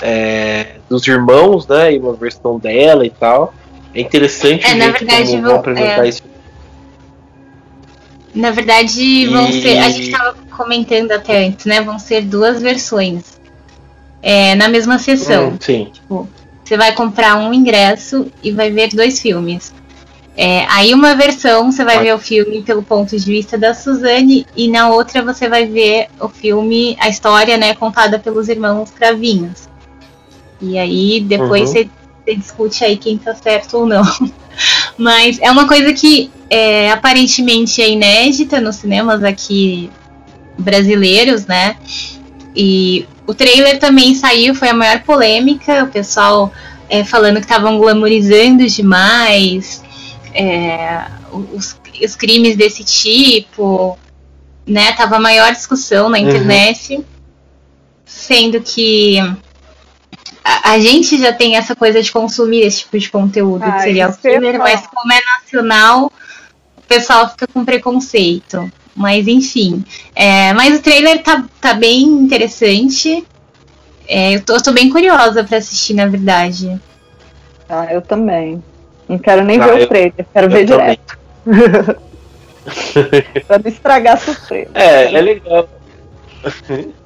é, 0.00 0.76
dos 0.88 1.06
irmãos, 1.06 1.66
né, 1.66 1.94
e 1.94 1.98
uma 1.98 2.14
versão 2.14 2.58
dela 2.58 3.06
e 3.06 3.10
tal. 3.10 3.54
É 3.94 4.00
interessante 4.00 4.66
é, 4.66 4.74
na 4.74 4.90
verdade, 4.90 5.30
como 5.30 5.42
vão 5.42 5.56
apresentar 5.56 6.04
é... 6.04 6.08
isso. 6.08 6.22
Na 8.34 8.50
verdade, 8.50 9.26
vão 9.26 9.48
e... 9.48 9.62
ser. 9.62 9.78
A 9.78 9.88
gente 9.88 10.10
estava 10.10 10.34
comentando 10.50 11.12
até 11.12 11.46
antes, 11.46 11.66
né? 11.66 11.80
Vão 11.80 11.98
ser 11.98 12.22
duas 12.22 12.60
versões. 12.60 13.40
É, 14.22 14.54
na 14.54 14.68
mesma 14.68 14.98
sessão. 14.98 15.50
Hum, 15.50 15.58
sim. 15.60 15.90
Tipo, 15.92 16.28
você 16.64 16.76
vai 16.76 16.94
comprar 16.94 17.36
um 17.36 17.52
ingresso 17.52 18.26
e 18.42 18.50
vai 18.50 18.70
ver 18.70 18.88
dois 18.88 19.20
filmes. 19.20 19.72
É, 20.36 20.66
aí 20.68 20.92
uma 20.92 21.14
versão 21.14 21.70
você 21.70 21.84
vai 21.84 22.02
ver 22.02 22.12
o 22.12 22.18
filme 22.18 22.60
pelo 22.62 22.82
ponto 22.82 23.16
de 23.16 23.24
vista 23.24 23.56
da 23.56 23.72
Suzane 23.72 24.44
e 24.56 24.66
na 24.66 24.88
outra 24.88 25.22
você 25.22 25.48
vai 25.48 25.64
ver 25.64 26.08
o 26.18 26.28
filme, 26.28 26.96
a 26.98 27.08
história, 27.08 27.56
né, 27.56 27.72
contada 27.74 28.18
pelos 28.18 28.48
irmãos 28.48 28.90
Cravinhos. 28.90 29.68
E 30.60 30.76
aí 30.76 31.20
depois 31.20 31.68
uhum. 31.68 31.74
você, 31.74 31.90
você, 32.24 32.34
discute 32.34 32.84
aí 32.84 32.96
quem 32.96 33.16
tá 33.16 33.34
certo 33.34 33.78
ou 33.78 33.86
não. 33.86 34.02
Mas 34.96 35.38
é 35.40 35.50
uma 35.50 35.66
coisa 35.66 35.92
que 35.92 36.30
é, 36.48 36.90
aparentemente 36.90 37.82
é 37.82 37.90
inédita 37.90 38.60
nos 38.60 38.76
cinemas 38.76 39.22
aqui 39.24 39.90
brasileiros, 40.58 41.46
né? 41.46 41.76
E 42.54 43.06
o 43.26 43.34
trailer 43.34 43.78
também 43.78 44.14
saiu, 44.14 44.54
foi 44.54 44.68
a 44.68 44.74
maior 44.74 45.02
polêmica, 45.02 45.84
o 45.84 45.88
pessoal 45.88 46.52
é, 46.88 47.02
falando 47.02 47.36
que 47.36 47.42
estavam 47.42 47.78
glamorizando 47.78 48.66
demais 48.66 49.82
é, 50.32 51.06
os, 51.52 51.76
os, 52.02 52.16
crimes 52.16 52.56
desse 52.56 52.84
tipo, 52.84 53.98
né? 54.66 54.92
Tava 54.92 55.16
a 55.16 55.20
maior 55.20 55.52
discussão 55.52 56.08
na 56.08 56.18
uhum. 56.18 56.28
internet, 56.28 56.96
uhum. 56.96 57.04
sendo 58.04 58.60
que 58.60 59.18
a, 60.44 60.72
a, 60.72 60.78
gente 60.78 61.18
já 61.18 61.32
tem 61.32 61.56
essa 61.56 61.74
coisa 61.74 62.02
de 62.02 62.12
consumir 62.12 62.60
esse 62.60 62.80
tipo 62.80 62.98
de 62.98 63.10
conteúdo 63.10 63.64
ah, 63.64 63.70
de 63.70 63.82
serial 63.82 64.12
killer, 64.12 64.58
mas 64.58 64.86
como 64.86 65.12
é 65.12 65.20
nacional, 65.24 66.12
o 66.76 66.82
pessoal 66.82 67.30
fica 67.30 67.46
com 67.46 67.64
preconceito. 67.64 68.70
Mas 68.94 69.26
enfim. 69.26 69.84
É, 70.14 70.52
mas 70.52 70.78
o 70.78 70.82
trailer 70.82 71.22
tá, 71.22 71.44
tá 71.60 71.74
bem 71.74 72.04
interessante. 72.04 73.26
É, 74.06 74.36
eu, 74.36 74.44
tô, 74.44 74.54
eu 74.54 74.62
tô 74.62 74.72
bem 74.72 74.90
curiosa 74.90 75.42
para 75.42 75.58
assistir, 75.58 75.94
na 75.94 76.06
verdade. 76.06 76.80
Ah, 77.68 77.86
eu 77.90 78.00
também. 78.02 78.62
Não 79.08 79.18
quero 79.18 79.42
nem 79.42 79.60
ah, 79.60 79.66
ver 79.66 79.80
eu, 79.80 79.84
o 79.84 79.88
trailer, 79.88 80.26
quero 80.32 80.50
ver 80.50 80.66
também. 80.66 80.98
direto. 81.46 81.98
pra 83.46 83.58
não 83.58 83.68
estragar 83.70 84.14
a 84.14 84.16
surpresa. 84.18 84.70
É, 84.74 85.12
é 85.12 85.20
legal. 85.20 85.68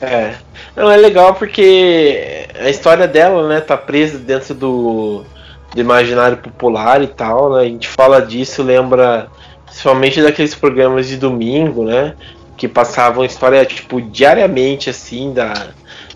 é. 0.00 0.34
Não, 0.76 0.90
é 0.90 0.96
legal 0.96 1.34
porque 1.34 2.46
a 2.58 2.68
história 2.68 3.08
dela, 3.08 3.48
né, 3.48 3.60
tá 3.60 3.76
presa 3.76 4.18
dentro 4.18 4.54
do, 4.54 5.24
do 5.74 5.80
imaginário 5.80 6.36
popular 6.38 7.02
e 7.02 7.08
tal, 7.08 7.54
né? 7.54 7.62
A 7.62 7.64
gente 7.64 7.88
fala 7.88 8.22
disso, 8.22 8.62
lembra 8.62 9.28
principalmente 9.66 10.22
daqueles 10.22 10.54
programas 10.54 11.08
de 11.08 11.16
domingo, 11.16 11.84
né? 11.84 12.14
Que 12.56 12.68
passavam 12.68 13.24
história, 13.24 13.64
tipo, 13.64 14.00
diariamente, 14.00 14.88
assim, 14.88 15.32
da, 15.32 15.68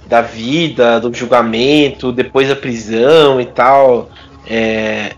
da 0.06 0.20
vida, 0.20 1.00
do 1.00 1.12
julgamento, 1.12 2.12
depois 2.12 2.48
da 2.48 2.56
prisão 2.56 3.40
e 3.40 3.46
tal. 3.46 4.10
É, 4.48 5.12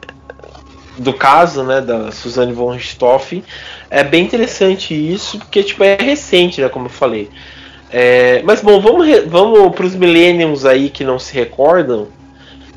do 0.98 1.12
caso, 1.12 1.64
né, 1.64 1.80
da 1.80 2.12
Suzanne 2.12 2.52
von 2.52 2.70
Richthofen. 2.70 3.42
É 3.90 4.02
bem 4.02 4.24
interessante 4.24 4.94
isso, 4.94 5.38
porque, 5.38 5.62
tipo, 5.62 5.82
é 5.84 5.96
recente, 6.00 6.60
né, 6.60 6.68
como 6.68 6.86
eu 6.86 6.90
falei. 6.90 7.28
É, 7.90 8.42
mas, 8.44 8.60
bom, 8.60 8.80
vamos, 8.80 9.06
vamos 9.26 9.74
para 9.74 9.86
os 9.86 9.94
millennials 9.94 10.64
aí 10.64 10.90
que 10.90 11.04
não 11.04 11.18
se 11.18 11.34
recordam. 11.34 12.08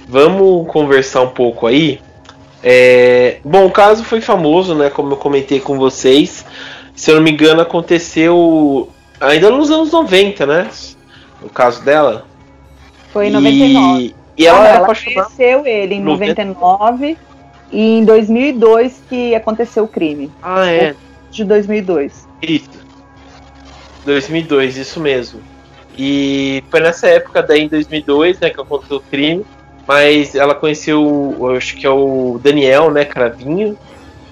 Vamos 0.07 0.67
conversar 0.71 1.21
um 1.21 1.29
pouco 1.29 1.67
aí 1.67 1.99
é, 2.63 3.37
bom, 3.43 3.65
o 3.65 3.71
caso 3.71 4.03
foi 4.03 4.21
famoso, 4.21 4.75
né? 4.75 4.89
Como 4.89 5.13
eu 5.13 5.17
comentei 5.17 5.59
com 5.59 5.77
vocês. 5.77 6.45
Se 6.95 7.11
eu 7.11 7.15
não 7.15 7.21
me 7.21 7.31
engano, 7.31 7.61
aconteceu 7.61 8.89
ainda 9.21 9.49
nos 9.49 9.69
anos 9.69 9.91
90, 9.91 10.45
né? 10.45 10.69
O 11.41 11.49
caso 11.49 11.83
dela. 11.83 12.25
Foi 13.13 13.27
em 13.27 13.31
99. 13.31 14.01
E, 14.01 14.15
e 14.37 14.47
ela, 14.47 14.63
ah, 14.63 14.67
ela 14.67 14.85
conheceu 14.87 15.65
ele 15.65 15.95
em 15.95 16.01
99 16.01 17.17
e 17.71 17.99
em 17.99 18.05
2002 18.05 19.01
que 19.07 19.35
aconteceu 19.35 19.83
o 19.83 19.87
crime. 19.87 20.31
Ah, 20.41 20.65
é. 20.65 20.95
De 21.31 21.43
2002. 21.43 22.27
Isso. 22.41 22.76
2002, 24.07 24.77
isso 24.77 24.99
mesmo. 24.99 25.39
E 25.97 26.63
foi 26.69 26.79
nessa 26.79 27.07
época 27.07 27.41
daí 27.43 27.61
em 27.61 27.67
2002, 27.67 28.39
né, 28.39 28.49
que 28.49 28.59
aconteceu 28.59 28.97
o 28.97 29.01
crime 29.01 29.45
mas 29.87 30.35
ela 30.35 30.53
conheceu, 30.53 31.37
acho 31.55 31.77
que 31.77 31.87
é 31.87 31.89
o 31.89 32.39
Daniel, 32.43 32.91
né, 32.91 33.05
Cravinho, 33.05 33.77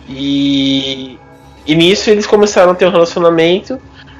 e, 0.08 1.18
e 1.66 1.74
nisso 1.74 2.10
eles 2.10 2.28
começaram 2.28 2.74
a 2.74 2.76
ter 2.76 2.86
um 2.86 2.92
relacionamento, 2.92 3.80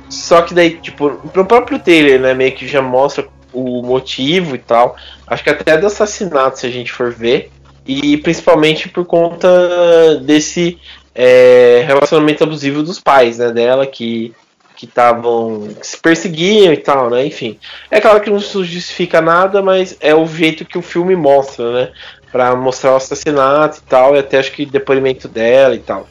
só 0.10 0.42
que 0.42 0.54
daí, 0.54 0.78
tipo, 0.78 1.12
pro 1.34 1.46
próprio 1.46 1.78
trailer, 1.78 2.22
né, 2.22 2.34
meio 2.34 2.54
que 2.54 2.66
já 2.66 2.82
mostra 2.82 3.28
o 3.52 3.84
motivo 3.84 4.56
e 4.56 4.60
tal, 4.60 4.96
acho 5.28 5.44
que 5.44 5.50
até 5.50 5.78
do 5.78 5.88
assassinato, 5.88 6.58
se 6.58 6.68
a 6.68 6.72
gente 6.72 6.92
for 6.92 7.12
ver, 7.12 7.52
e 7.86 8.16
principalmente 8.18 8.88
por 8.88 9.06
conta 9.06 10.16
desse 10.24 10.80
é, 11.14 11.84
relacionamento 11.86 12.46
abusivo 12.46 12.82
dos 12.82 13.00
pais, 13.00 13.40
né, 13.40 13.52
dela, 13.52 13.86
que 13.86 14.34
que 14.76 14.86
estavam 14.86 15.70
que 15.80 15.88
se 15.88 15.98
perseguiam 15.98 16.74
e 16.74 16.78
tal, 16.78 17.10
né? 17.10 17.26
Enfim, 17.26 17.58
é 17.90 18.00
claro 18.02 18.22
que 18.22 18.30
não 18.30 18.40
justifica 18.40 19.22
nada, 19.22 19.62
mas 19.62 19.98
é 20.00 20.14
o 20.14 20.26
jeito 20.28 20.66
que 20.66 20.78
o 20.78 20.82
filme 20.82 21.16
mostra, 21.16 21.72
né? 21.72 21.92
Para 22.32 22.56
mostrar 22.56 22.94
o 22.94 22.96
assassinato 22.98 23.80
e 23.80 23.90
tal, 23.90 24.16
e 24.16 24.20
até 24.20 24.38
acho 24.38 24.52
que 24.52 24.66
depoimento 24.66 25.28
dela 25.28 25.76
e 25.76 25.80
tal. 25.80 26.08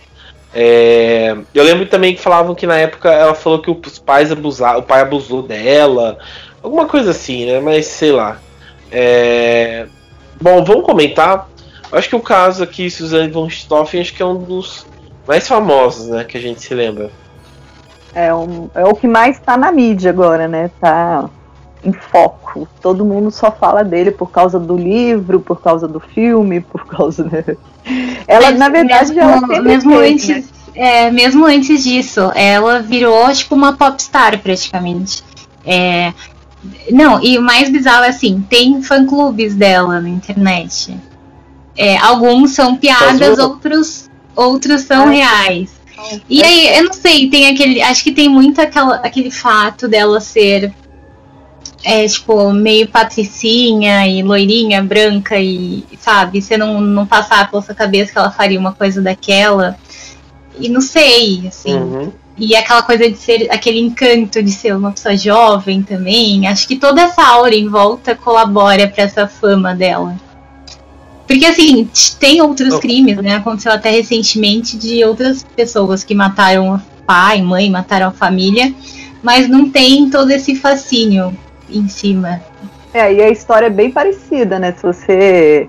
É, 0.54 1.36
eu 1.52 1.64
lembro 1.64 1.86
também 1.86 2.14
que 2.14 2.20
falavam 2.20 2.54
que 2.54 2.66
na 2.66 2.78
época 2.78 3.10
ela 3.10 3.34
falou 3.34 3.60
que 3.60 3.70
os 3.70 3.98
pais 3.98 4.30
abusaram, 4.30 4.78
o 4.78 4.82
pai 4.82 5.00
abusou 5.00 5.42
dela, 5.42 6.16
alguma 6.62 6.86
coisa 6.86 7.10
assim, 7.10 7.46
né? 7.46 7.60
Mas 7.60 7.86
sei 7.86 8.12
lá. 8.12 8.38
É, 8.90 9.86
bom, 10.40 10.64
vamos 10.64 10.86
comentar. 10.86 11.48
Acho 11.92 12.08
que 12.08 12.16
o 12.16 12.20
caso 12.20 12.62
aqui, 12.62 12.90
Suzanne 12.90 13.30
von 13.30 13.48
Stoffen, 13.48 14.00
acho 14.00 14.14
que 14.14 14.22
é 14.22 14.26
um 14.26 14.42
dos 14.42 14.86
mais 15.26 15.46
famosos, 15.46 16.08
né? 16.08 16.24
Que 16.24 16.38
a 16.38 16.40
gente 16.40 16.62
se 16.62 16.74
lembra. 16.74 17.10
É, 18.14 18.32
um, 18.34 18.70
é 18.74 18.84
o 18.84 18.94
que 18.94 19.08
mais 19.08 19.36
está 19.36 19.56
na 19.56 19.72
mídia 19.72 20.10
agora, 20.10 20.46
né? 20.46 20.70
Tá 20.80 21.28
em 21.84 21.92
foco. 21.92 22.66
Todo 22.80 23.04
mundo 23.04 23.30
só 23.30 23.50
fala 23.50 23.84
dele 23.84 24.10
por 24.10 24.30
causa 24.30 24.58
do 24.58 24.76
livro, 24.76 25.40
por 25.40 25.60
causa 25.60 25.86
do 25.86 26.00
filme, 26.00 26.60
por 26.60 26.86
causa. 26.86 27.28
Ela, 28.26 28.50
Mas, 28.50 28.58
na 28.58 28.68
verdade, 28.68 29.12
mesmo, 29.12 29.30
ela 29.30 29.62
mesmo 29.62 29.98
antes, 29.98 30.28
né? 30.28 30.44
é, 30.74 31.10
mesmo 31.10 31.44
antes 31.44 31.84
disso, 31.84 32.32
ela 32.34 32.80
virou 32.80 33.30
tipo 33.32 33.54
uma 33.54 33.74
popstar 33.74 34.38
praticamente. 34.40 35.22
É, 35.66 36.12
não, 36.90 37.22
e 37.22 37.36
o 37.38 37.42
mais 37.42 37.68
bizarro 37.68 38.04
é 38.04 38.08
assim, 38.08 38.44
tem 38.48 38.82
fã-clubes 38.82 39.54
dela 39.54 40.00
na 40.00 40.08
internet. 40.08 40.96
É, 41.76 41.98
alguns 41.98 42.52
são 42.52 42.76
piadas, 42.76 43.38
outros, 43.38 44.10
outros 44.34 44.82
são 44.82 45.08
reais. 45.08 45.70
E 46.28 46.42
aí, 46.42 46.76
eu 46.76 46.84
não 46.84 46.92
sei, 46.92 47.28
tem 47.28 47.48
aquele. 47.48 47.80
Acho 47.82 48.02
que 48.02 48.12
tem 48.12 48.28
muito 48.28 48.60
aquela, 48.60 48.96
aquele 48.96 49.30
fato 49.30 49.88
dela 49.88 50.20
ser. 50.20 50.72
É, 51.86 52.06
tipo, 52.06 52.50
meio 52.50 52.88
patricinha 52.88 54.08
e 54.08 54.22
loirinha, 54.22 54.82
branca 54.82 55.38
e, 55.38 55.84
sabe, 55.98 56.40
você 56.40 56.56
não, 56.56 56.80
não 56.80 57.06
passar 57.06 57.50
pela 57.50 57.60
sua 57.60 57.74
cabeça 57.74 58.10
que 58.10 58.18
ela 58.18 58.30
faria 58.30 58.58
uma 58.58 58.72
coisa 58.72 59.02
daquela. 59.02 59.76
E 60.58 60.70
não 60.70 60.80
sei, 60.80 61.46
assim. 61.46 61.74
Uhum. 61.74 62.12
E 62.36 62.56
aquela 62.56 62.82
coisa 62.82 63.08
de 63.08 63.16
ser, 63.16 63.48
aquele 63.50 63.78
encanto 63.78 64.42
de 64.42 64.50
ser 64.50 64.74
uma 64.74 64.92
pessoa 64.92 65.16
jovem 65.16 65.82
também. 65.82 66.48
Acho 66.48 66.66
que 66.66 66.76
toda 66.76 67.02
essa 67.02 67.22
aura 67.22 67.54
em 67.54 67.68
volta 67.68 68.16
colabora 68.16 68.88
para 68.88 69.04
essa 69.04 69.28
fama 69.28 69.74
dela. 69.74 70.16
Porque, 71.26 71.46
assim, 71.46 71.88
tem 72.18 72.40
outros 72.42 72.74
oh. 72.74 72.80
crimes, 72.80 73.16
né? 73.16 73.36
Aconteceu 73.36 73.72
até 73.72 73.90
recentemente 73.90 74.76
de 74.76 75.04
outras 75.04 75.42
pessoas 75.42 76.04
que 76.04 76.14
mataram 76.14 76.80
pai, 77.06 77.40
mãe, 77.42 77.70
mataram 77.70 78.08
a 78.08 78.12
família, 78.12 78.72
mas 79.22 79.48
não 79.48 79.70
tem 79.70 80.08
todo 80.10 80.30
esse 80.30 80.54
fascínio 80.54 81.36
em 81.68 81.88
cima. 81.88 82.40
É, 82.92 83.12
e 83.12 83.22
a 83.22 83.30
história 83.30 83.66
é 83.66 83.70
bem 83.70 83.90
parecida, 83.90 84.58
né? 84.58 84.72
Se 84.72 84.82
você, 84.82 85.68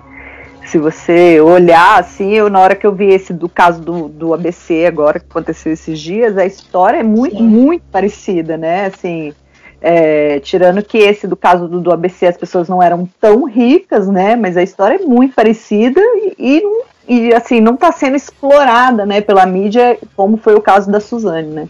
se 0.66 0.78
você 0.78 1.42
olhar 1.42 2.00
assim, 2.00 2.34
eu 2.34 2.50
na 2.50 2.60
hora 2.60 2.76
que 2.76 2.86
eu 2.86 2.94
vi 2.94 3.08
esse 3.08 3.34
do 3.34 3.50
caso 3.50 3.82
do, 3.82 4.08
do 4.08 4.34
ABC 4.34 4.86
agora 4.86 5.20
que 5.20 5.26
aconteceu 5.28 5.72
esses 5.72 6.00
dias, 6.00 6.38
a 6.38 6.46
história 6.46 7.00
é 7.00 7.04
muito, 7.04 7.38
Sim. 7.38 7.44
muito 7.44 7.84
parecida, 7.92 8.58
né? 8.58 8.86
Assim, 8.86 9.34
é, 9.82 10.40
tirando 10.40 10.84
que 10.84 10.98
esse 10.98 11.28
do 11.28 11.36
caso 11.36 11.68
do, 11.68 11.80
do, 11.80 11.92
ABC 11.92 12.26
as 12.26 12.38
pessoas 12.38 12.68
não 12.68 12.82
eram 12.82 13.08
tão 13.20 13.46
ricas, 13.46 14.08
né? 14.08 14.36
Mas 14.36 14.58
a 14.58 14.64
história 14.64 14.96
é 14.96 15.00
muito 15.00 15.36
parecida 15.36 16.00
e, 16.00 16.64
e, 17.08 17.18
e 17.30 17.34
assim, 17.34 17.60
não 17.60 17.76
está 17.76 17.92
sendo 17.92 18.16
explorada 18.16 19.06
né, 19.06 19.22
pela 19.22 19.46
mídia, 19.46 19.98
como 20.16 20.38
foi 20.38 20.56
o 20.56 20.62
caso 20.62 20.92
da 20.92 21.00
Suzane, 21.00 21.50
né? 21.50 21.70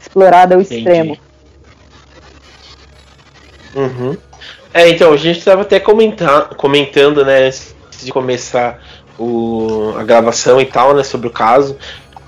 Explorada 0.00 0.54
ao 0.54 0.60
Entendi. 0.60 0.78
extremo. 0.78 1.18
Uhum. 3.74 4.16
É, 4.74 4.88
então, 4.88 5.12
a 5.12 5.16
gente 5.16 5.38
estava 5.38 5.62
até 5.62 5.78
comentar, 5.78 6.50
comentando, 6.54 7.24
né, 7.24 7.46
antes 7.46 7.74
de 8.02 8.10
começar 8.10 8.82
o, 9.18 9.94
a 9.98 10.02
gravação 10.02 10.60
e 10.60 10.66
tal, 10.66 10.94
né, 10.94 11.02
sobre 11.02 11.28
o 11.28 11.30
caso. 11.30 11.76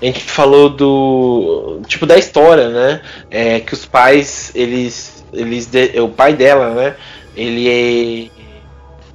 A 0.01 0.05
gente 0.05 0.21
falou 0.21 0.69
do. 0.69 1.81
Tipo, 1.87 2.05
da 2.05 2.17
história, 2.17 2.69
né? 2.69 3.01
É, 3.29 3.59
que 3.59 3.73
os 3.73 3.85
pais, 3.85 4.51
eles. 4.53 5.25
eles 5.33 5.69
o 6.01 6.09
pai 6.09 6.33
dela, 6.33 6.71
né? 6.71 6.95
Ele 7.35 8.29
é, 8.29 8.35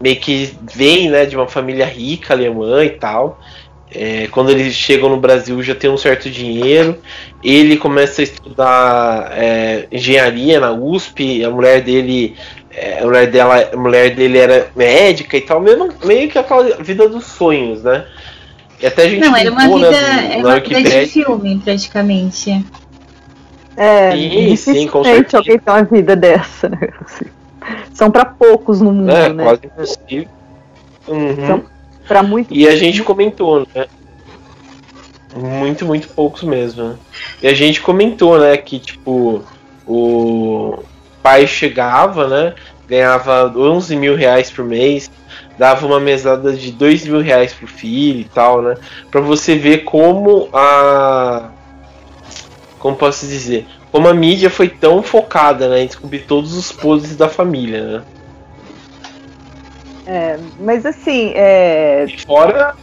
meio 0.01 0.17
que 0.17 0.55
vem, 0.75 1.11
né, 1.11 1.27
de 1.27 1.37
uma 1.37 1.47
família 1.47 1.85
rica 1.85 2.33
alemã 2.33 2.85
e 2.85 2.91
tal. 2.91 3.39
É, 3.93 4.29
quando 4.31 4.51
eles 4.51 4.73
chegam 4.73 5.09
no 5.09 5.17
Brasil 5.17 5.61
já 5.63 5.75
tem 5.75 5.91
um 5.91 5.97
certo 5.97 6.31
dinheiro. 6.31 6.97
Ele 7.43 7.77
começa 7.77 8.23
a 8.23 8.25
estudar 8.25 9.33
é, 9.33 9.87
engenharia 9.91 10.61
na 10.61 10.73
USP. 10.73 11.45
A 11.45 11.51
mulher 11.51 11.83
dele, 11.83 12.37
é, 12.71 13.01
a 13.01 13.05
mulher 13.05 13.27
dela, 13.27 13.71
a 13.73 13.77
mulher 13.77 14.15
dele 14.15 14.39
era 14.39 14.71
médica 14.77 15.37
e 15.37 15.41
tal, 15.41 15.61
mesmo, 15.61 15.89
meio 16.05 16.29
que 16.29 16.39
aquela 16.39 16.77
vida 16.77 17.09
dos 17.09 17.25
sonhos, 17.25 17.83
né? 17.83 18.07
E 18.81 18.87
até 18.87 19.05
a 19.05 19.09
gente 19.09 19.21
Não, 19.21 19.37
era 19.37 19.51
uma 19.51 19.69
vida, 19.69 19.91
né, 19.91 20.39
era 20.39 20.47
uma 20.47 20.61
vida 20.61 20.83
de 20.83 21.07
filme, 21.07 21.59
praticamente. 21.59 22.65
É, 23.77 24.13
sim, 24.13 24.57
sim, 24.57 24.89
com 24.89 25.05
certeza. 25.05 25.39
alguém 25.39 25.59
tem 25.59 25.75
uma 25.75 25.85
vida 25.85 26.17
dessa, 26.17 26.69
né? 26.69 26.89
São 27.93 28.11
para 28.11 28.25
poucos 28.25 28.81
no 28.81 28.93
mundo, 28.93 29.11
é, 29.11 29.29
né? 29.33 29.45
Quase 29.45 29.67
impossível. 29.67 30.29
Uhum. 31.09 31.47
São 31.47 31.65
Pra 32.11 32.25
muito 32.25 32.53
E 32.53 32.67
a 32.67 32.75
gente 32.75 33.05
comentou, 33.05 33.65
né? 33.73 33.87
Muito, 35.33 35.87
muito 35.87 36.09
poucos 36.09 36.43
mesmo. 36.43 36.83
Né? 36.83 36.97
E 37.41 37.47
a 37.47 37.55
gente 37.55 37.81
comentou, 37.81 38.37
né, 38.37 38.57
que 38.57 38.81
tipo, 38.81 39.45
o 39.87 40.83
pai 41.23 41.47
chegava, 41.47 42.27
né? 42.27 42.55
Ganhava 42.89 43.47
11 43.57 43.95
mil 43.95 44.17
reais 44.17 44.51
por 44.51 44.65
mês, 44.65 45.09
dava 45.61 45.87
uma 45.87 46.01
mesada 46.01 46.55
de 46.55 46.73
2 46.73 47.07
mil 47.07 47.21
reais 47.21 47.53
pro 47.53 47.67
filho 47.67 48.21
e 48.21 48.25
tal, 48.25 48.63
né? 48.63 48.77
Pra 49.11 49.21
você 49.21 49.55
ver 49.55 49.85
como 49.85 50.49
a. 50.55 51.51
Como 52.79 52.97
posso 52.97 53.27
dizer? 53.27 53.67
Como 53.93 54.09
a 54.09 54.15
mídia 54.15 54.49
foi 54.49 54.71
tão 54.71 55.03
focada 55.03 55.69
né, 55.69 55.83
em 55.83 55.87
descobrir 55.87 56.21
todos 56.21 56.55
os 56.55 56.73
podres 56.73 57.15
da 57.15 57.29
família, 57.29 57.83
né? 57.83 58.03
É, 60.07 60.39
mas 60.59 60.87
assim, 60.87 61.33
é... 61.37 62.07
fora 62.27 62.75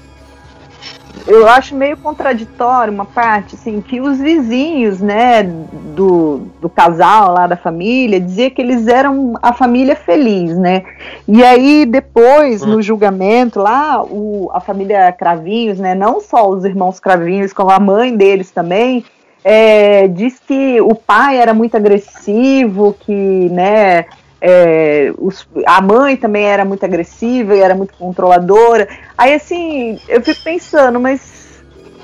eu 1.26 1.48
acho 1.48 1.76
meio 1.76 1.98
contraditório 1.98 2.94
uma 2.94 3.06
parte, 3.06 3.56
assim, 3.56 3.82
que 3.82 4.00
os 4.00 4.20
vizinhos, 4.20 5.00
né, 5.00 5.44
do, 5.44 6.42
do 6.62 6.70
casal 6.70 7.34
lá 7.34 7.48
da 7.48 7.56
família, 7.56 8.20
dizia 8.20 8.50
que 8.50 8.62
eles 8.62 8.88
eram 8.88 9.34
a 9.42 9.54
família 9.54 9.96
feliz, 9.96 10.58
né? 10.58 10.84
E 11.28 11.44
aí 11.44 11.86
depois, 11.86 12.62
no 12.64 12.82
julgamento 12.82 13.60
lá, 13.60 14.04
o, 14.04 14.50
a 14.54 14.60
família 14.60 15.12
Cravinhos, 15.12 15.80
né, 15.80 15.96
não 15.96 16.20
só 16.20 16.50
os 16.50 16.64
irmãos 16.66 17.00
Cravinhos, 17.00 17.54
como 17.54 17.72
a 17.72 17.80
mãe 17.80 18.16
deles 18.16 18.52
também, 18.52 19.04
é, 19.44 20.08
diz 20.08 20.40
que 20.40 20.82
o 20.82 20.94
pai 20.94 21.38
era 21.38 21.54
muito 21.54 21.78
agressivo, 21.78 22.96
que, 23.00 23.50
né, 23.50 24.06
é, 24.42 25.12
os, 25.18 25.48
a 25.66 25.82
mãe 25.82 26.16
também 26.16 26.46
era 26.46 26.64
muito 26.64 26.84
agressiva 26.84 27.56
e 27.56 27.60
era 27.60 27.76
muito 27.76 27.94
controladora. 27.96 28.88
Aí, 29.18 29.34
assim, 29.34 30.00
eu 30.08 30.22
fico 30.22 30.44
pensando, 30.44 31.00
mas 31.00 31.48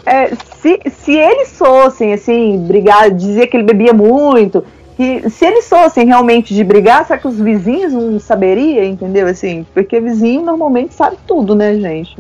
é, 0.06 0.36
se, 0.62 0.80
se 0.90 1.14
eles 1.14 1.58
fossem, 1.58 2.14
assim, 2.14 2.58
brigar, 2.68 3.12
dizia 3.12 3.48
que 3.48 3.56
ele 3.56 3.64
bebia 3.64 3.94
muito, 3.94 4.64
que 4.98 5.30
se 5.30 5.46
eles 5.46 5.68
fossem 5.68 6.06
realmente 6.06 6.54
de 6.54 6.64
brigar, 6.64 7.06
será 7.06 7.20
que 7.20 7.28
os 7.28 7.40
vizinhos 7.40 7.94
não 7.94 8.20
saberiam, 8.20 8.84
entendeu? 8.84 9.28
Assim, 9.28 9.66
porque 9.74 10.00
vizinho 10.00 10.42
normalmente 10.42 10.94
sabe 10.94 11.18
tudo, 11.26 11.56
né, 11.56 11.76
gente? 11.76 12.16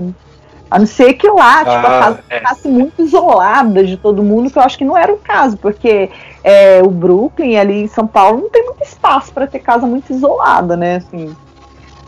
A 0.74 0.80
não 0.80 0.88
ser 0.88 1.13
que 1.13 1.30
lá, 1.30 1.59
tipo, 1.59 1.69
ah, 1.69 1.78
a 1.78 1.99
casa 1.99 2.24
é. 2.28 2.39
ficasse 2.39 2.67
muito 2.67 3.03
isolada 3.03 3.84
de 3.84 3.95
todo 3.95 4.24
mundo, 4.24 4.49
que 4.49 4.57
eu 4.57 4.63
acho 4.63 4.76
que 4.76 4.84
não 4.84 4.97
era 4.97 5.13
o 5.13 5.17
caso, 5.17 5.55
porque 5.55 6.09
é, 6.43 6.82
o 6.84 6.89
Brooklyn 6.89 7.57
ali 7.57 7.84
em 7.84 7.88
São 7.88 8.07
Paulo 8.07 8.41
não 8.41 8.49
tem 8.49 8.65
muito 8.65 8.82
espaço 8.82 9.32
para 9.32 9.45
ter 9.45 9.59
casa 9.59 9.86
muito 9.86 10.11
isolada, 10.11 10.76
né? 10.76 10.95
Assim, 10.95 11.36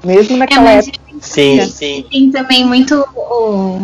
mesmo 0.04 0.36
naquela 0.38 0.72
é, 0.72 0.80
época. 0.80 0.98
Sim, 1.22 1.64
sim. 1.68 2.06
Tem 2.10 2.32
também 2.32 2.66
muito 2.66 3.08
o, 3.16 3.80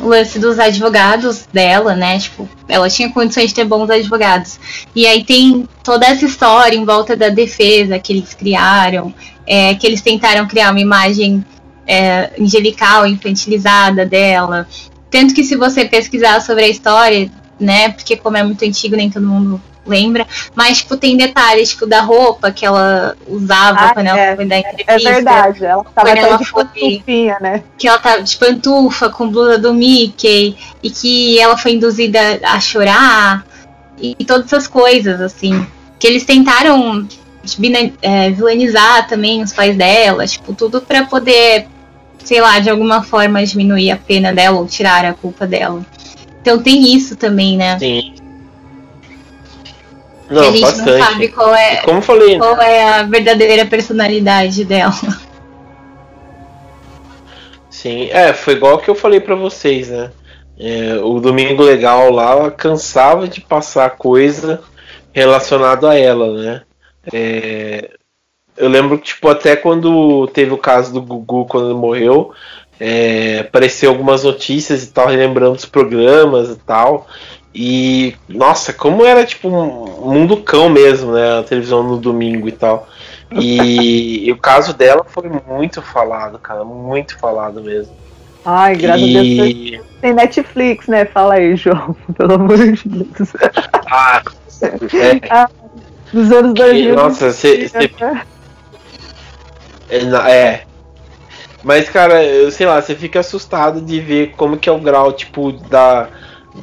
o 0.00 0.08
lance 0.08 0.40
dos 0.40 0.58
advogados 0.58 1.46
dela, 1.52 1.94
né? 1.94 2.18
Tipo, 2.18 2.48
ela 2.68 2.90
tinha 2.90 3.12
condições 3.12 3.50
de 3.50 3.54
ter 3.54 3.64
bons 3.64 3.88
advogados. 3.88 4.58
E 4.96 5.06
aí 5.06 5.22
tem 5.22 5.68
toda 5.84 6.06
essa 6.06 6.24
história 6.24 6.76
em 6.76 6.84
volta 6.84 7.14
da 7.14 7.28
defesa 7.28 8.00
que 8.00 8.12
eles 8.12 8.34
criaram, 8.34 9.14
é, 9.46 9.76
que 9.76 9.86
eles 9.86 10.02
tentaram 10.02 10.48
criar 10.48 10.72
uma 10.72 10.80
imagem 10.80 11.44
é, 11.86 12.30
angelical, 12.40 13.06
infantilizada 13.06 14.04
dela. 14.04 14.66
Tanto 15.10 15.34
que 15.34 15.44
se 15.44 15.56
você 15.56 15.84
pesquisar 15.84 16.40
sobre 16.40 16.64
a 16.64 16.68
história, 16.68 17.30
né, 17.58 17.90
porque 17.90 18.16
como 18.16 18.36
é 18.36 18.42
muito 18.42 18.64
antigo, 18.64 18.96
nem 18.96 19.10
todo 19.10 19.26
mundo 19.26 19.60
lembra, 19.86 20.26
mas 20.54 20.78
tipo, 20.78 20.96
tem 20.96 21.16
detalhes, 21.16 21.70
tipo, 21.70 21.86
da 21.86 22.00
roupa 22.00 22.50
que 22.50 22.64
ela 22.64 23.16
usava 23.28 23.78
ah, 23.80 23.94
quando 23.94 24.06
é. 24.06 24.26
ela 24.26 24.36
foi 24.36 24.46
dar 24.46 24.58
entrevista. 24.58 24.92
É 24.92 24.98
verdade, 24.98 25.64
ela 25.64 25.84
tava 25.84 26.10
até 26.10 26.20
ela 26.20 26.36
de 26.36 26.44
foi, 26.44 26.64
pantufinha, 26.64 27.36
né? 27.40 27.62
Que 27.76 27.86
ela 27.86 27.98
tava 27.98 28.22
de 28.22 28.36
pantufa, 28.36 29.10
com 29.10 29.28
blusa 29.28 29.58
do 29.58 29.74
Mickey, 29.74 30.56
e 30.82 30.90
que 30.90 31.38
ela 31.38 31.56
foi 31.56 31.72
induzida 31.72 32.40
a 32.42 32.58
chorar, 32.60 33.44
e, 33.98 34.16
e 34.18 34.24
todas 34.24 34.46
essas 34.46 34.66
coisas, 34.66 35.20
assim. 35.20 35.66
Que 35.98 36.06
eles 36.06 36.24
tentaram 36.24 37.06
é, 38.02 38.30
vilanizar 38.30 39.06
também 39.06 39.42
os 39.42 39.52
pais 39.52 39.76
dela, 39.76 40.26
tipo, 40.26 40.54
tudo 40.54 40.80
para 40.80 41.04
poder 41.04 41.68
sei 42.24 42.40
lá, 42.40 42.58
de 42.58 42.70
alguma 42.70 43.02
forma 43.02 43.44
diminuir 43.44 43.90
a 43.90 43.96
pena 43.96 44.32
dela 44.32 44.58
ou 44.58 44.66
tirar 44.66 45.04
a 45.04 45.12
culpa 45.12 45.46
dela. 45.46 45.84
Então 46.40 46.62
tem 46.62 46.94
isso 46.94 47.16
também, 47.16 47.56
né? 47.56 47.78
Sim. 47.78 48.14
Não, 50.28 50.42
que 50.42 50.48
a 50.48 50.50
gente 50.52 50.62
bastante. 50.62 50.90
não 50.90 50.98
sabe 50.98 51.28
qual 51.28 51.54
é, 51.54 51.76
Como 51.82 52.00
falei, 52.00 52.38
qual 52.38 52.56
né? 52.56 52.76
é 52.76 52.88
a 52.88 53.02
verdadeira 53.02 53.66
personalidade 53.66 54.64
dela. 54.64 54.94
Sim, 57.68 58.08
é, 58.10 58.32
foi 58.32 58.54
igual 58.54 58.78
que 58.78 58.88
eu 58.88 58.94
falei 58.94 59.20
para 59.20 59.34
vocês, 59.34 59.90
né? 59.90 60.10
É, 60.58 60.98
o 61.02 61.20
Domingo 61.20 61.62
Legal 61.62 62.10
lá 62.10 62.50
cansava 62.50 63.28
de 63.28 63.40
passar 63.40 63.90
coisa 63.90 64.62
relacionada 65.12 65.90
a 65.90 65.98
ela, 65.98 66.32
né? 66.32 66.62
É, 67.12 67.90
eu 68.56 68.68
lembro 68.68 68.98
que, 68.98 69.06
tipo, 69.06 69.28
até 69.28 69.56
quando 69.56 70.26
teve 70.28 70.52
o 70.52 70.58
caso 70.58 70.92
do 70.92 71.00
Gugu, 71.00 71.46
quando 71.46 71.70
ele 71.70 71.78
morreu, 71.78 72.32
é, 72.78 73.40
apareceu 73.40 73.90
algumas 73.90 74.24
notícias 74.24 74.84
e 74.84 74.88
tal, 74.88 75.08
relembrando 75.08 75.56
os 75.56 75.64
programas 75.64 76.50
e 76.50 76.56
tal. 76.56 77.06
E, 77.54 78.16
nossa, 78.28 78.72
como 78.72 79.04
era, 79.04 79.24
tipo, 79.24 79.48
um 79.48 80.12
mundo 80.12 80.38
cão 80.38 80.68
mesmo, 80.68 81.12
né? 81.12 81.38
A 81.38 81.42
televisão 81.42 81.82
no 81.82 81.96
domingo 81.98 82.48
e 82.48 82.52
tal. 82.52 82.88
E, 83.30 84.26
e 84.26 84.32
o 84.32 84.36
caso 84.36 84.74
dela 84.74 85.04
foi 85.04 85.28
muito 85.28 85.82
falado, 85.82 86.38
cara, 86.38 86.64
muito 86.64 87.18
falado 87.18 87.60
mesmo. 87.62 87.92
Ai, 88.44 88.76
graças 88.76 89.06
e... 89.06 89.16
a 89.16 89.22
Deus. 89.22 89.86
Tem 90.00 90.12
Netflix, 90.12 90.86
né? 90.86 91.04
Fala 91.06 91.34
aí, 91.34 91.56
João, 91.56 91.96
pelo 92.16 92.34
amor 92.34 92.58
de 92.58 92.88
Deus. 92.88 93.32
Ah, 93.90 94.22
é. 94.62 95.20
ah 95.30 95.48
dos 96.12 96.30
anos 96.30 96.54
2000. 96.54 96.94
Nossa, 96.94 97.32
você. 97.32 97.70
É. 99.90 100.62
Mas, 101.64 101.88
cara, 101.88 102.22
eu 102.22 102.50
sei 102.50 102.66
lá, 102.66 102.80
você 102.80 102.94
fica 102.94 103.20
assustado 103.20 103.80
de 103.80 103.98
ver 103.98 104.34
como 104.36 104.58
que 104.58 104.68
é 104.68 104.72
o 104.72 104.78
grau, 104.78 105.12
tipo, 105.12 105.50
da, 105.52 106.08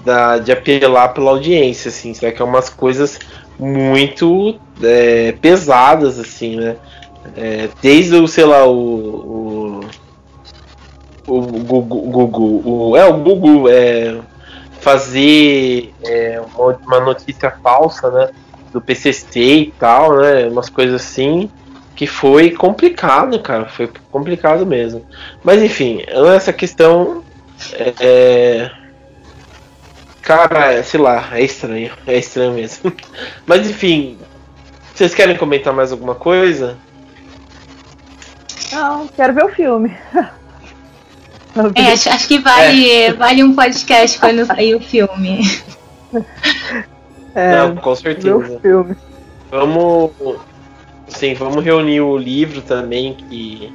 da, 0.05 0.38
de 0.38 0.51
apelar 0.51 1.09
pela 1.09 1.32
audiência, 1.32 1.89
assim. 1.89 2.13
Será 2.13 2.32
que 2.32 2.39
é 2.39 2.45
umas 2.45 2.69
coisas 2.69 3.19
muito 3.57 4.59
é, 4.82 5.32
pesadas, 5.34 6.19
assim, 6.19 6.55
né? 6.55 6.76
É, 7.36 7.69
desde 7.82 8.15
o, 8.15 8.28
sei 8.28 8.45
lá, 8.45 8.65
o. 8.67 9.82
O, 11.28 11.38
o 11.38 12.97
é, 12.97 13.05
o 13.05 13.13
Google 13.13 13.69
é, 13.69 14.19
fazer 14.82 15.93
é, 16.03 16.41
uma 16.57 16.99
notícia 16.99 17.51
falsa, 17.63 18.11
né? 18.11 18.30
Do 18.72 18.82
PCC 18.82 19.39
e 19.39 19.74
tal, 19.80 20.17
né? 20.17 20.47
Umas 20.47 20.69
coisas 20.69 21.01
assim 21.01 21.49
que 21.96 22.08
foi 22.08 22.52
complicado, 22.52 23.39
cara. 23.42 23.66
Foi 23.66 23.89
complicado 24.10 24.66
mesmo. 24.66 25.06
Mas 25.44 25.62
enfim, 25.62 26.04
essa 26.36 26.52
questão. 26.52 27.24
É, 27.74 27.94
é, 28.00 28.72
cara, 30.22 30.84
sei 30.84 31.00
lá, 31.00 31.30
é 31.34 31.44
estranho. 31.44 31.92
É 32.08 32.18
estranho 32.18 32.54
mesmo. 32.54 32.92
Mas 33.46 33.70
enfim, 33.70 34.18
vocês 34.94 35.14
querem 35.14 35.38
comentar 35.38 35.74
mais 35.74 35.92
alguma 35.92 36.16
coisa? 36.16 36.78
Não, 38.72 39.08
quero 39.08 39.34
ver 39.34 39.46
o 39.46 39.50
filme. 39.50 39.96
É, 41.76 41.92
acho, 41.92 42.08
acho, 42.08 42.30
que 42.30 42.39
vale, 42.39 42.89
é. 42.89 43.12
vale 43.12 43.44
um 43.44 43.54
podcast 43.54 44.18
quando 44.18 44.46
sair 44.46 44.74
o 44.74 44.80
filme. 44.80 45.42
É, 47.34 47.56
Não, 47.56 47.78
com 47.78 47.96
certeza. 47.96 48.60
Filme. 48.62 48.96
Vamos 49.50 50.12
Sim, 51.22 51.36
vamos 51.36 51.63
reunir 51.63 52.01
o 52.01 52.17
livro 52.17 52.63
também 52.63 53.13
que, 53.13 53.72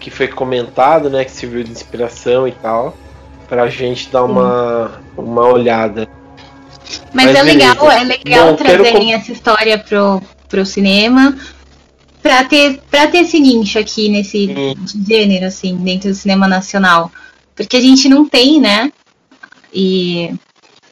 que 0.00 0.10
foi 0.10 0.26
comentado, 0.26 1.08
né? 1.08 1.24
Que 1.24 1.30
serviu 1.30 1.62
de 1.62 1.70
inspiração 1.70 2.48
e 2.48 2.50
tal. 2.50 2.98
Pra 3.48 3.68
gente 3.68 4.08
dar 4.08 4.24
uma, 4.24 5.00
uma 5.16 5.46
olhada. 5.46 6.08
Mas, 7.14 7.26
Mas 7.26 7.36
é 7.36 7.42
legal, 7.44 7.88
é 7.88 8.02
legal 8.02 8.50
Bom, 8.50 8.56
trazerem 8.56 9.14
essa 9.14 9.30
história 9.30 9.78
pro, 9.78 10.20
pro 10.48 10.66
cinema 10.66 11.38
pra 12.20 12.42
ter, 12.42 12.80
pra 12.90 13.06
ter 13.06 13.18
esse 13.18 13.38
nicho 13.38 13.78
aqui 13.78 14.08
nesse 14.08 14.74
gênero, 15.06 15.46
assim, 15.46 15.76
dentro 15.76 16.08
do 16.08 16.16
cinema 16.16 16.48
nacional. 16.48 17.12
Porque 17.54 17.76
a 17.76 17.80
gente 17.80 18.08
não 18.08 18.28
tem, 18.28 18.60
né? 18.60 18.92
E 19.72 20.34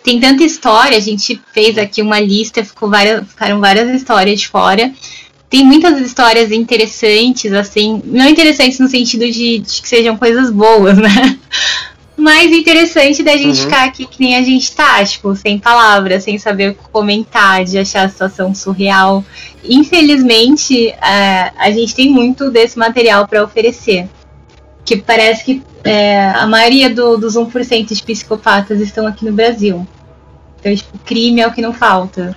tem 0.04 0.20
tanta 0.20 0.44
história, 0.44 0.96
a 0.96 1.00
gente 1.00 1.42
fez 1.52 1.76
aqui 1.76 2.00
uma 2.00 2.20
lista, 2.20 2.64
ficou 2.64 2.88
várias, 2.88 3.26
ficaram 3.26 3.59
várias 3.59 3.90
histórias 3.90 4.38
de 4.38 4.46
fora 4.46 4.92
tem 5.49 5.64
muitas 5.64 6.01
histórias 6.01 6.51
interessantes, 6.51 7.53
assim, 7.53 8.03
não 8.05 8.28
interessantes 8.28 8.78
no 8.78 8.88
sentido 8.88 9.30
de, 9.30 9.59
de 9.59 9.82
que 9.82 9.88
sejam 9.88 10.16
coisas 10.16 10.51
boas, 10.51 10.99
né? 10.99 11.38
Mas 12.16 12.51
interessante 12.51 13.22
da 13.22 13.36
gente 13.36 13.59
uhum. 13.59 13.64
ficar 13.64 13.84
aqui 13.84 14.07
que 14.07 14.20
nem 14.20 14.36
a 14.36 14.42
gente 14.42 14.74
tá, 14.74 15.05
tipo, 15.05 15.36
sem 15.36 15.59
palavras, 15.59 16.24
sem 16.24 16.38
saber 16.38 16.70
o 16.70 16.74
que 16.74 16.88
comentar, 16.90 17.62
de 17.62 17.78
achar 17.78 18.07
a 18.07 18.09
situação 18.09 18.55
surreal. 18.55 19.22
Infelizmente, 19.62 20.88
é, 20.88 21.53
a 21.59 21.70
gente 21.70 21.94
tem 21.94 22.09
muito 22.09 22.51
desse 22.51 22.78
material 22.78 23.28
para 23.28 23.44
oferecer. 23.44 24.09
Que 24.82 24.97
parece 24.97 25.44
que 25.44 25.62
é, 25.84 26.30
a 26.30 26.47
maioria 26.47 26.88
do, 26.88 27.18
dos 27.18 27.34
1% 27.34 27.94
de 27.94 28.03
psicopatas 28.03 28.80
estão 28.80 29.07
aqui 29.07 29.24
no 29.24 29.32
Brasil. 29.32 29.86
Então, 30.59 30.74
tipo, 30.74 30.99
crime 31.01 31.42
é 31.42 31.47
o 31.47 31.53
que 31.53 31.61
não 31.61 31.72
falta. 31.72 32.34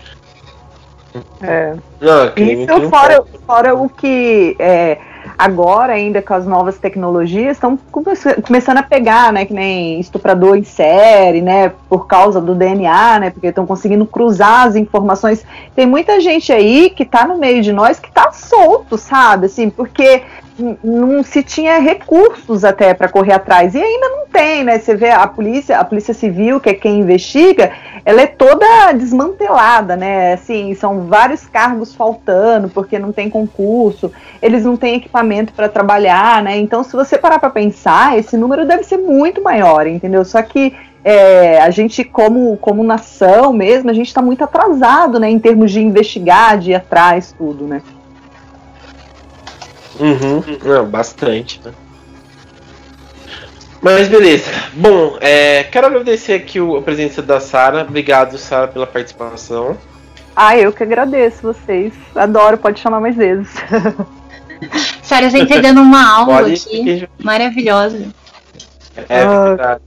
É. 1.41 1.75
Não, 1.99 2.25
Isso 2.35 2.89
fora, 2.89 3.23
fora 3.45 3.75
o 3.75 3.89
que 3.89 4.55
é, 4.59 4.99
agora, 5.37 5.93
ainda 5.93 6.21
com 6.21 6.33
as 6.33 6.45
novas 6.45 6.77
tecnologias, 6.77 7.57
estão 7.57 7.77
come 7.91 8.07
começando 8.45 8.77
a 8.77 8.83
pegar, 8.83 9.33
né? 9.33 9.45
Que 9.45 9.53
nem 9.53 9.99
estuprador 9.99 10.57
em 10.57 10.63
série, 10.63 11.41
né? 11.41 11.71
Por 11.89 12.07
causa 12.07 12.39
do 12.39 12.53
DNA, 12.53 13.19
né? 13.19 13.29
Porque 13.29 13.47
estão 13.47 13.65
conseguindo 13.65 14.05
cruzar 14.05 14.67
as 14.67 14.75
informações. 14.75 15.45
Tem 15.75 15.85
muita 15.85 16.19
gente 16.19 16.51
aí 16.51 16.89
que 16.89 17.03
está 17.03 17.25
no 17.25 17.37
meio 17.37 17.61
de 17.61 17.71
nós 17.71 17.99
que 17.99 18.09
está 18.09 18.31
solto, 18.31 18.97
sabe? 18.97 19.47
Assim, 19.47 19.69
porque 19.69 20.23
não 20.83 21.23
se 21.23 21.41
tinha 21.41 21.79
recursos 21.79 22.63
até 22.63 22.93
para 22.93 23.09
correr 23.09 23.33
atrás 23.33 23.75
e 23.75 23.81
ainda 23.81 24.09
não 24.09 24.27
tem, 24.27 24.63
né? 24.63 24.79
Você 24.79 24.95
vê 24.95 25.09
a 25.09 25.25
polícia, 25.27 25.79
a 25.79 25.83
polícia 25.83 26.13
civil, 26.13 26.59
que 26.59 26.69
é 26.69 26.73
quem 26.73 26.99
investiga, 26.99 27.71
ela 28.05 28.21
é 28.21 28.27
toda 28.27 28.91
desmantelada, 28.93 29.95
né? 29.95 30.33
Assim, 30.33 30.73
são 30.75 31.07
vários 31.07 31.45
cargos 31.45 31.93
faltando 31.93 32.69
porque 32.69 32.99
não 32.99 33.11
tem 33.11 33.29
concurso, 33.29 34.11
eles 34.41 34.63
não 34.63 34.77
têm 34.77 34.95
equipamento 34.95 35.53
para 35.53 35.69
trabalhar, 35.69 36.43
né? 36.43 36.57
Então, 36.57 36.83
se 36.83 36.95
você 36.95 37.17
parar 37.17 37.39
para 37.39 37.49
pensar, 37.49 38.17
esse 38.17 38.37
número 38.37 38.65
deve 38.65 38.83
ser 38.83 38.97
muito 38.97 39.41
maior, 39.41 39.87
entendeu? 39.87 40.23
Só 40.25 40.41
que 40.41 40.75
é, 41.03 41.61
a 41.61 41.69
gente, 41.69 42.03
como, 42.03 42.57
como 42.57 42.83
nação 42.83 43.53
mesmo, 43.53 43.89
a 43.89 43.93
gente 43.93 44.07
está 44.07 44.21
muito 44.21 44.43
atrasado, 44.43 45.19
né? 45.19 45.29
Em 45.29 45.39
termos 45.39 45.71
de 45.71 45.81
investigar, 45.81 46.57
de 46.57 46.71
ir 46.71 46.75
atrás, 46.75 47.33
tudo, 47.37 47.65
né? 47.65 47.81
Uhum, 49.99 50.43
não, 50.63 50.85
bastante, 50.85 51.61
né? 51.63 51.71
Mas 53.81 54.07
beleza. 54.09 54.51
Bom, 54.73 55.17
é, 55.21 55.63
quero 55.63 55.87
agradecer 55.87 56.33
aqui 56.33 56.59
a 56.59 56.81
presença 56.81 57.21
da 57.21 57.39
Sara. 57.39 57.81
Obrigado, 57.81 58.37
Sara, 58.37 58.67
pela 58.67 58.85
participação. 58.85 59.77
Ah, 60.35 60.57
eu 60.57 60.71
que 60.71 60.83
agradeço 60.83 61.41
vocês. 61.41 61.93
Adoro, 62.15 62.57
pode 62.57 62.79
chamar 62.79 62.99
mais 62.99 63.15
vezes. 63.15 63.49
Sara, 65.01 65.29
você 65.29 65.39
está 65.39 65.59
dando 65.59 65.81
uma 65.81 66.17
aula 66.17 66.41
pode 66.41 66.53
aqui. 66.53 67.09
Maravilhosa. 67.23 68.07
É, 69.07 69.21
ah. 69.21 69.43
verdade. 69.45 69.81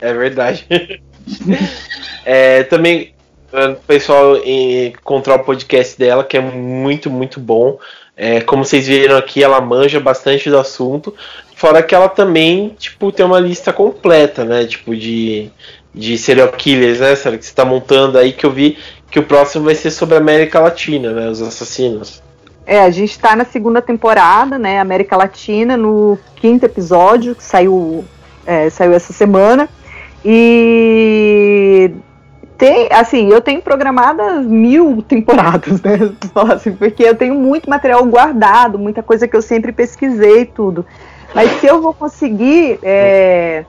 É 0.00 0.12
verdade. 0.12 1.02
é, 2.24 2.62
também 2.64 3.14
o 3.52 3.74
pessoal 3.86 4.36
encontrar 4.44 5.36
o 5.36 5.44
podcast 5.44 5.98
dela, 5.98 6.24
que 6.24 6.36
é 6.36 6.40
muito, 6.40 7.10
muito 7.10 7.40
bom. 7.40 7.78
É, 8.16 8.40
como 8.40 8.64
vocês 8.64 8.86
viram 8.86 9.18
aqui, 9.18 9.44
ela 9.44 9.60
manja 9.60 10.00
bastante 10.00 10.48
do 10.48 10.58
assunto. 10.58 11.14
Fora 11.54 11.82
que 11.82 11.94
ela 11.94 12.08
também, 12.08 12.74
tipo, 12.78 13.12
tem 13.12 13.26
uma 13.26 13.38
lista 13.38 13.72
completa, 13.72 14.44
né? 14.44 14.64
Tipo, 14.64 14.96
de, 14.96 15.50
de 15.94 16.16
serial 16.16 16.48
killers, 16.48 17.00
né? 17.00 17.14
Será 17.14 17.36
que 17.36 17.44
você 17.44 17.50
está 17.50 17.64
montando 17.64 18.16
aí 18.16 18.32
que 18.32 18.46
eu 18.46 18.50
vi 18.50 18.78
que 19.10 19.18
o 19.18 19.22
próximo 19.22 19.66
vai 19.66 19.74
ser 19.74 19.90
sobre 19.90 20.14
a 20.14 20.18
América 20.18 20.58
Latina, 20.60 21.12
né? 21.12 21.28
Os 21.28 21.42
assassinos. 21.42 22.22
É, 22.66 22.80
a 22.80 22.90
gente 22.90 23.10
está 23.10 23.36
na 23.36 23.44
segunda 23.44 23.82
temporada, 23.82 24.58
né? 24.58 24.80
América 24.80 25.16
Latina, 25.16 25.76
no 25.76 26.18
quinto 26.36 26.64
episódio, 26.64 27.34
que 27.34 27.44
saiu, 27.44 28.04
é, 28.46 28.70
saiu 28.70 28.94
essa 28.94 29.12
semana. 29.12 29.68
E 30.24 31.92
tem, 32.56 32.88
assim, 32.90 33.28
eu 33.28 33.40
tenho 33.40 33.60
programadas 33.60 34.46
mil 34.46 35.02
temporadas, 35.02 35.80
né? 35.82 35.98
Assim, 36.54 36.72
porque 36.72 37.02
eu 37.02 37.14
tenho 37.14 37.34
muito 37.34 37.68
material 37.68 38.04
guardado, 38.04 38.78
muita 38.78 39.02
coisa 39.02 39.28
que 39.28 39.36
eu 39.36 39.42
sempre 39.42 39.72
pesquisei 39.72 40.46
tudo. 40.46 40.84
Mas 41.34 41.50
se 41.60 41.66
eu 41.66 41.82
vou 41.82 41.92
conseguir 41.92 42.78
é, 42.82 43.64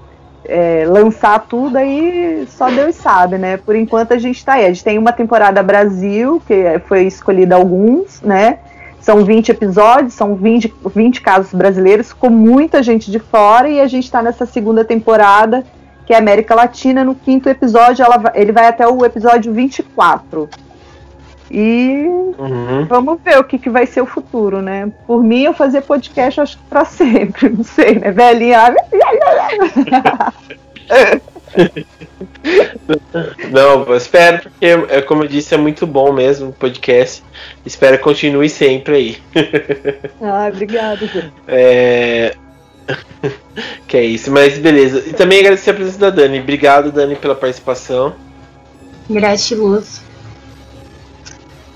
é, 0.46 0.86
lançar 0.88 1.40
tudo 1.48 1.78
aí, 1.78 2.48
só 2.50 2.70
Deus 2.70 2.96
sabe, 2.96 3.38
né? 3.38 3.58
Por 3.58 3.76
enquanto 3.76 4.14
a 4.14 4.18
gente 4.18 4.44
tá 4.44 4.54
aí. 4.54 4.66
A 4.66 4.70
gente 4.70 4.84
tem 4.84 4.98
uma 4.98 5.12
temporada 5.12 5.62
Brasil, 5.62 6.42
que 6.48 6.80
foi 6.88 7.04
escolhida 7.04 7.56
alguns, 7.56 8.22
né? 8.22 8.60
São 9.02 9.24
20 9.24 9.50
episódios, 9.50 10.14
são 10.14 10.36
20, 10.36 10.74
20 10.96 11.22
casos 11.22 11.54
brasileiros, 11.54 12.14
com 12.14 12.30
muita 12.30 12.82
gente 12.82 13.12
de 13.12 13.20
fora, 13.20 13.70
e 13.70 13.80
a 13.80 13.88
gente 13.88 14.06
está 14.06 14.22
nessa 14.22 14.46
segunda 14.46 14.84
temporada 14.84 15.66
que 16.08 16.14
é 16.14 16.18
América 16.18 16.56
Latina. 16.56 17.04
No 17.04 17.14
quinto 17.14 17.50
episódio, 17.50 18.04
ela, 18.04 18.32
ele 18.34 18.54
vai 18.54 18.66
até 18.66 18.88
o 18.88 19.06
episódio 19.06 19.54
24. 19.54 20.50
E 21.52 22.06
uhum. 22.38 22.86
vamos 22.86 23.20
ver 23.24 23.38
o 23.38 23.44
que, 23.44 23.60
que 23.60 23.70
vai 23.70 23.86
ser 23.86 24.02
o 24.02 24.06
futuro, 24.06 24.62
né? 24.62 24.92
Por 25.06 25.22
mim, 25.24 25.44
eu 25.44 25.54
fazer 25.54 25.82
podcast, 25.82 26.42
acho 26.42 26.58
que 26.58 26.64
pra 26.64 26.86
sempre, 26.86 27.50
não 27.52 27.64
sei, 27.64 28.00
né? 28.00 28.12
Velhinha. 28.12 28.74
Não, 33.52 33.96
espero, 33.96 34.44
porque, 34.44 34.66
é, 34.66 35.02
como 35.02 35.24
eu 35.24 35.28
disse, 35.28 35.54
é 35.54 35.58
muito 35.58 35.86
bom 35.88 36.14
mesmo 36.14 36.50
o 36.50 36.54
podcast. 36.54 37.24
Espero 37.66 37.98
que 37.98 38.04
continue 38.04 38.50
sempre 38.50 38.96
aí. 38.96 39.18
Ah, 40.22 40.50
obrigado. 40.52 41.10
É, 41.48 42.36
que 43.88 43.98
é 43.98 44.04
isso, 44.04 44.32
mas 44.32 44.58
beleza. 44.58 45.04
E 45.08 45.14
também 45.14 45.40
agradecer 45.40 45.72
a 45.72 45.74
presença 45.74 46.00
da 46.00 46.10
Dani. 46.10 46.40
Obrigado, 46.40 46.92
Dani, 46.92 47.16
pela 47.16 47.36
participação. 47.36 48.16
Gratiluz. 49.10 50.02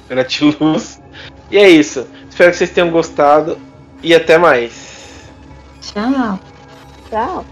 Gratiluz. 0.09 1.01
E 1.49 1.57
é 1.57 1.69
isso. 1.69 2.07
Espero 2.29 2.51
que 2.51 2.57
vocês 2.57 2.69
tenham 2.69 2.89
gostado 2.89 3.57
e 4.01 4.13
até 4.13 4.37
mais. 4.37 5.29
Tchau. 5.81 6.39
Tchau. 7.09 7.45